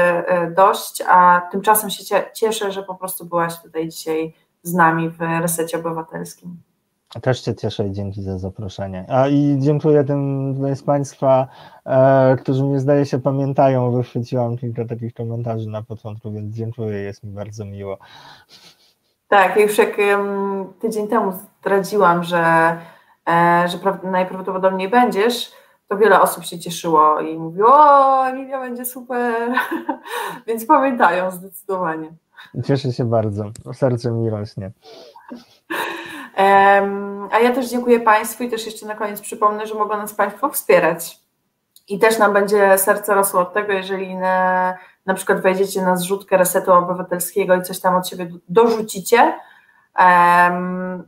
dość, 0.57 1.03
a 1.09 1.49
tymczasem 1.51 1.91
się 1.91 2.05
cieszę, 2.35 2.73
że 2.73 2.83
po 2.83 2.95
prostu 2.95 3.25
byłaś 3.25 3.63
tutaj 3.63 3.89
dzisiaj 3.89 4.35
z 4.63 4.75
nami 4.75 5.11
w 5.11 5.21
resecie 5.21 5.79
obywatelskim. 5.79 6.57
Też 7.23 7.45
się 7.45 7.55
cieszę 7.55 7.87
i 7.87 7.93
dzięki 7.93 8.23
za 8.23 8.39
zaproszenie. 8.39 9.05
A 9.09 9.28
i 9.28 9.57
dziękuję 9.59 10.05
tym 10.05 10.55
z 10.77 10.83
Państwa, 10.83 11.49
e, 11.87 12.37
którzy 12.37 12.65
mnie 12.65 12.81
zdaje 12.81 13.07
się 13.07 13.19
pamiętają. 13.19 13.93
Wychwyciłam 13.93 14.57
kilka 14.57 14.85
takich 14.85 15.15
komentarzy 15.15 15.69
na 15.69 15.83
początku, 15.83 16.33
więc 16.33 16.55
dziękuję, 16.55 16.99
jest 16.99 17.24
mi 17.24 17.33
bardzo 17.33 17.65
miło. 17.65 17.99
Tak, 19.28 19.57
już 19.57 19.78
jak 19.78 19.99
um, 19.99 20.73
tydzień 20.81 21.09
temu 21.09 21.33
zdradziłam, 21.61 22.24
że, 22.24 22.77
e, 23.28 23.65
że 23.69 23.78
najprawdopodobniej 24.03 24.89
będziesz, 24.89 25.53
to 25.89 25.97
wiele 25.97 26.20
osób 26.20 26.45
się 26.45 26.59
cieszyło 26.59 27.20
i 27.20 27.39
mówiło, 27.39 27.69
o, 27.73 28.28
Emilia 28.28 28.61
będzie 28.61 28.85
super, 28.85 29.53
więc 30.47 30.66
pamiętają 30.66 31.31
zdecydowanie. 31.31 32.12
Cieszę 32.65 32.93
się 32.93 33.05
bardzo, 33.05 33.45
serce 33.73 34.11
mi 34.11 34.31
rośnie. 34.31 34.70
A 37.31 37.39
ja 37.43 37.53
też 37.55 37.71
dziękuję 37.71 38.01
Państwu 38.01 38.43
i 38.45 38.51
też 38.51 38.67
jeszcze 38.67 38.87
na 38.87 38.95
koniec 38.95 39.21
przypomnę, 39.21 39.67
że 39.67 39.75
mogą 39.75 39.97
nas 39.97 40.15
Państwo 40.15 40.51
wspierać. 40.51 41.21
I 41.89 41.99
też 41.99 42.19
nam 42.19 42.33
będzie 42.33 42.79
serce 42.79 43.15
rosło 43.15 43.41
od 43.41 43.55
tego, 43.55 43.73
jeżeli 43.73 44.15
na, 44.15 44.75
na 45.07 45.15
przykład 45.15 45.41
wejdziecie 45.41 45.83
na 45.83 45.97
zrzutkę 45.97 46.37
Resetu 46.37 46.73
Obywatelskiego 46.73 47.55
i 47.55 47.63
coś 47.63 47.81
tam 47.81 47.97
od 47.97 48.09
siebie 48.09 48.29
dorzucicie, 48.49 49.35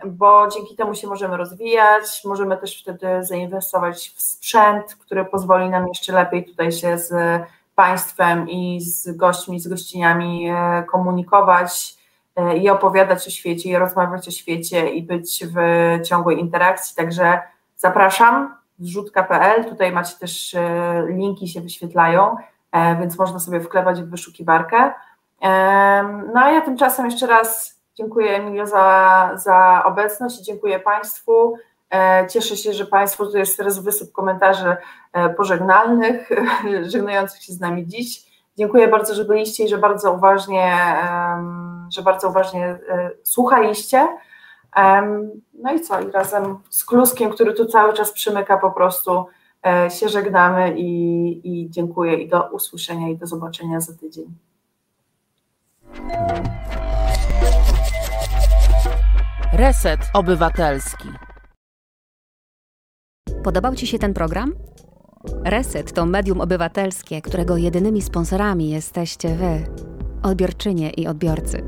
bo 0.07 0.49
dzięki 0.49 0.77
temu 0.77 0.95
się 0.95 1.07
możemy 1.07 1.37
rozwijać, 1.37 2.25
możemy 2.25 2.57
też 2.57 2.83
wtedy 2.83 3.25
zainwestować 3.25 4.13
w 4.17 4.23
sprzęt, 4.23 4.95
który 4.95 5.25
pozwoli 5.25 5.69
nam 5.69 5.89
jeszcze 5.89 6.13
lepiej 6.13 6.45
tutaj 6.45 6.73
się 6.73 6.99
z 6.99 7.13
Państwem 7.75 8.49
i 8.49 8.81
z 8.81 9.17
gośćmi, 9.17 9.61
z 9.61 9.69
gościniami 9.69 10.49
e, 10.51 10.85
komunikować 10.91 11.98
i 12.57 12.71
opowiadać 12.71 13.27
o 13.27 13.31
świecie, 13.31 13.71
i 13.71 13.77
rozmawiać 13.77 14.29
o 14.29 14.31
świecie, 14.31 14.91
i 14.91 15.03
być 15.03 15.45
w 15.47 15.59
ciągłej 16.07 16.41
interakcji. 16.41 16.97
Także 16.97 17.41
zapraszam, 17.77 18.55
wrzutka.pl, 18.79 19.65
tutaj 19.65 19.93
macie 19.93 20.17
też 20.21 20.57
linki 21.09 21.49
się 21.49 21.61
wyświetlają, 21.61 22.37
więc 23.01 23.19
można 23.19 23.39
sobie 23.39 23.61
wklepać 23.61 24.03
w 24.03 24.11
wyszukiwarkę. 24.11 24.93
No 26.35 26.41
a 26.41 26.51
ja 26.51 26.61
tymczasem 26.61 27.07
jeszcze 27.07 27.27
raz 27.27 27.79
dziękuję 27.99 28.37
Emilio 28.37 28.67
za, 28.67 29.31
za 29.35 29.83
obecność 29.85 30.41
i 30.41 30.45
dziękuję 30.45 30.81
Państwu. 30.81 31.55
E, 31.91 32.27
cieszę 32.31 32.57
się, 32.57 32.73
że 32.73 32.87
Państwo, 32.87 33.27
tu 33.27 33.39
jest 33.39 33.57
teraz 33.57 33.79
wysyp 33.79 34.13
komentarzy 34.13 34.77
e, 35.13 35.31
pożegnalnych, 35.31 36.31
żegnających 36.93 37.43
się 37.43 37.53
z 37.53 37.61
nami 37.61 37.87
dziś. 37.87 38.29
Dziękuję 38.59 38.89
bardzo, 38.89 39.15
że 39.15 39.25
byliście 39.25 39.65
i 39.65 39.69
że 39.69 39.79
bardzo 39.79 40.13
uważnie, 40.13 40.77
że 41.91 42.03
bardzo 42.03 42.29
uważnie 42.29 42.67
e, 42.67 43.11
słuchaliście. 43.23 44.09
No 45.55 45.73
i 45.73 45.81
co, 45.81 46.01
i 46.01 46.11
razem 46.11 46.59
z 46.71 46.85
Kluskiem, 46.85 47.31
który 47.31 47.55
tu 47.55 47.67
cały 47.67 47.93
czas 47.93 48.13
przymyka, 48.13 48.59
po 48.59 48.71
prostu 48.71 49.27
się 49.99 50.09
żegnamy 50.09 50.75
i, 50.77 51.41
i 51.45 51.71
dziękuję 51.71 52.15
i 52.15 52.29
do 52.29 52.49
usłyszenia 52.53 53.09
i 53.09 53.17
do 53.17 53.27
zobaczenia 53.27 53.81
za 53.81 53.93
tydzień. 53.95 54.35
Reset 59.53 60.01
Obywatelski. 60.15 61.09
Podobał 63.45 63.75
Ci 63.75 63.87
się 63.87 63.99
ten 63.99 64.15
program? 64.15 64.53
Reset 65.45 65.93
to 65.93 66.07
medium 66.07 66.41
obywatelskie, 66.41 67.23
którego 67.23 67.57
jedynymi 67.57 68.03
sponsorami 68.03 68.71
jesteście 68.71 69.35
Wy, 69.35 69.65
odbiorczynie 70.23 70.91
i 70.91 71.07
odbiorcy. 71.07 71.63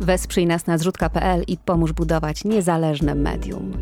Wesprzyj 0.00 0.46
nas 0.46 0.66
na 0.66 0.78
zrzutka.pl 0.78 1.44
i 1.46 1.56
pomóż 1.56 1.92
budować 1.92 2.44
niezależne 2.44 3.14
medium. 3.14 3.72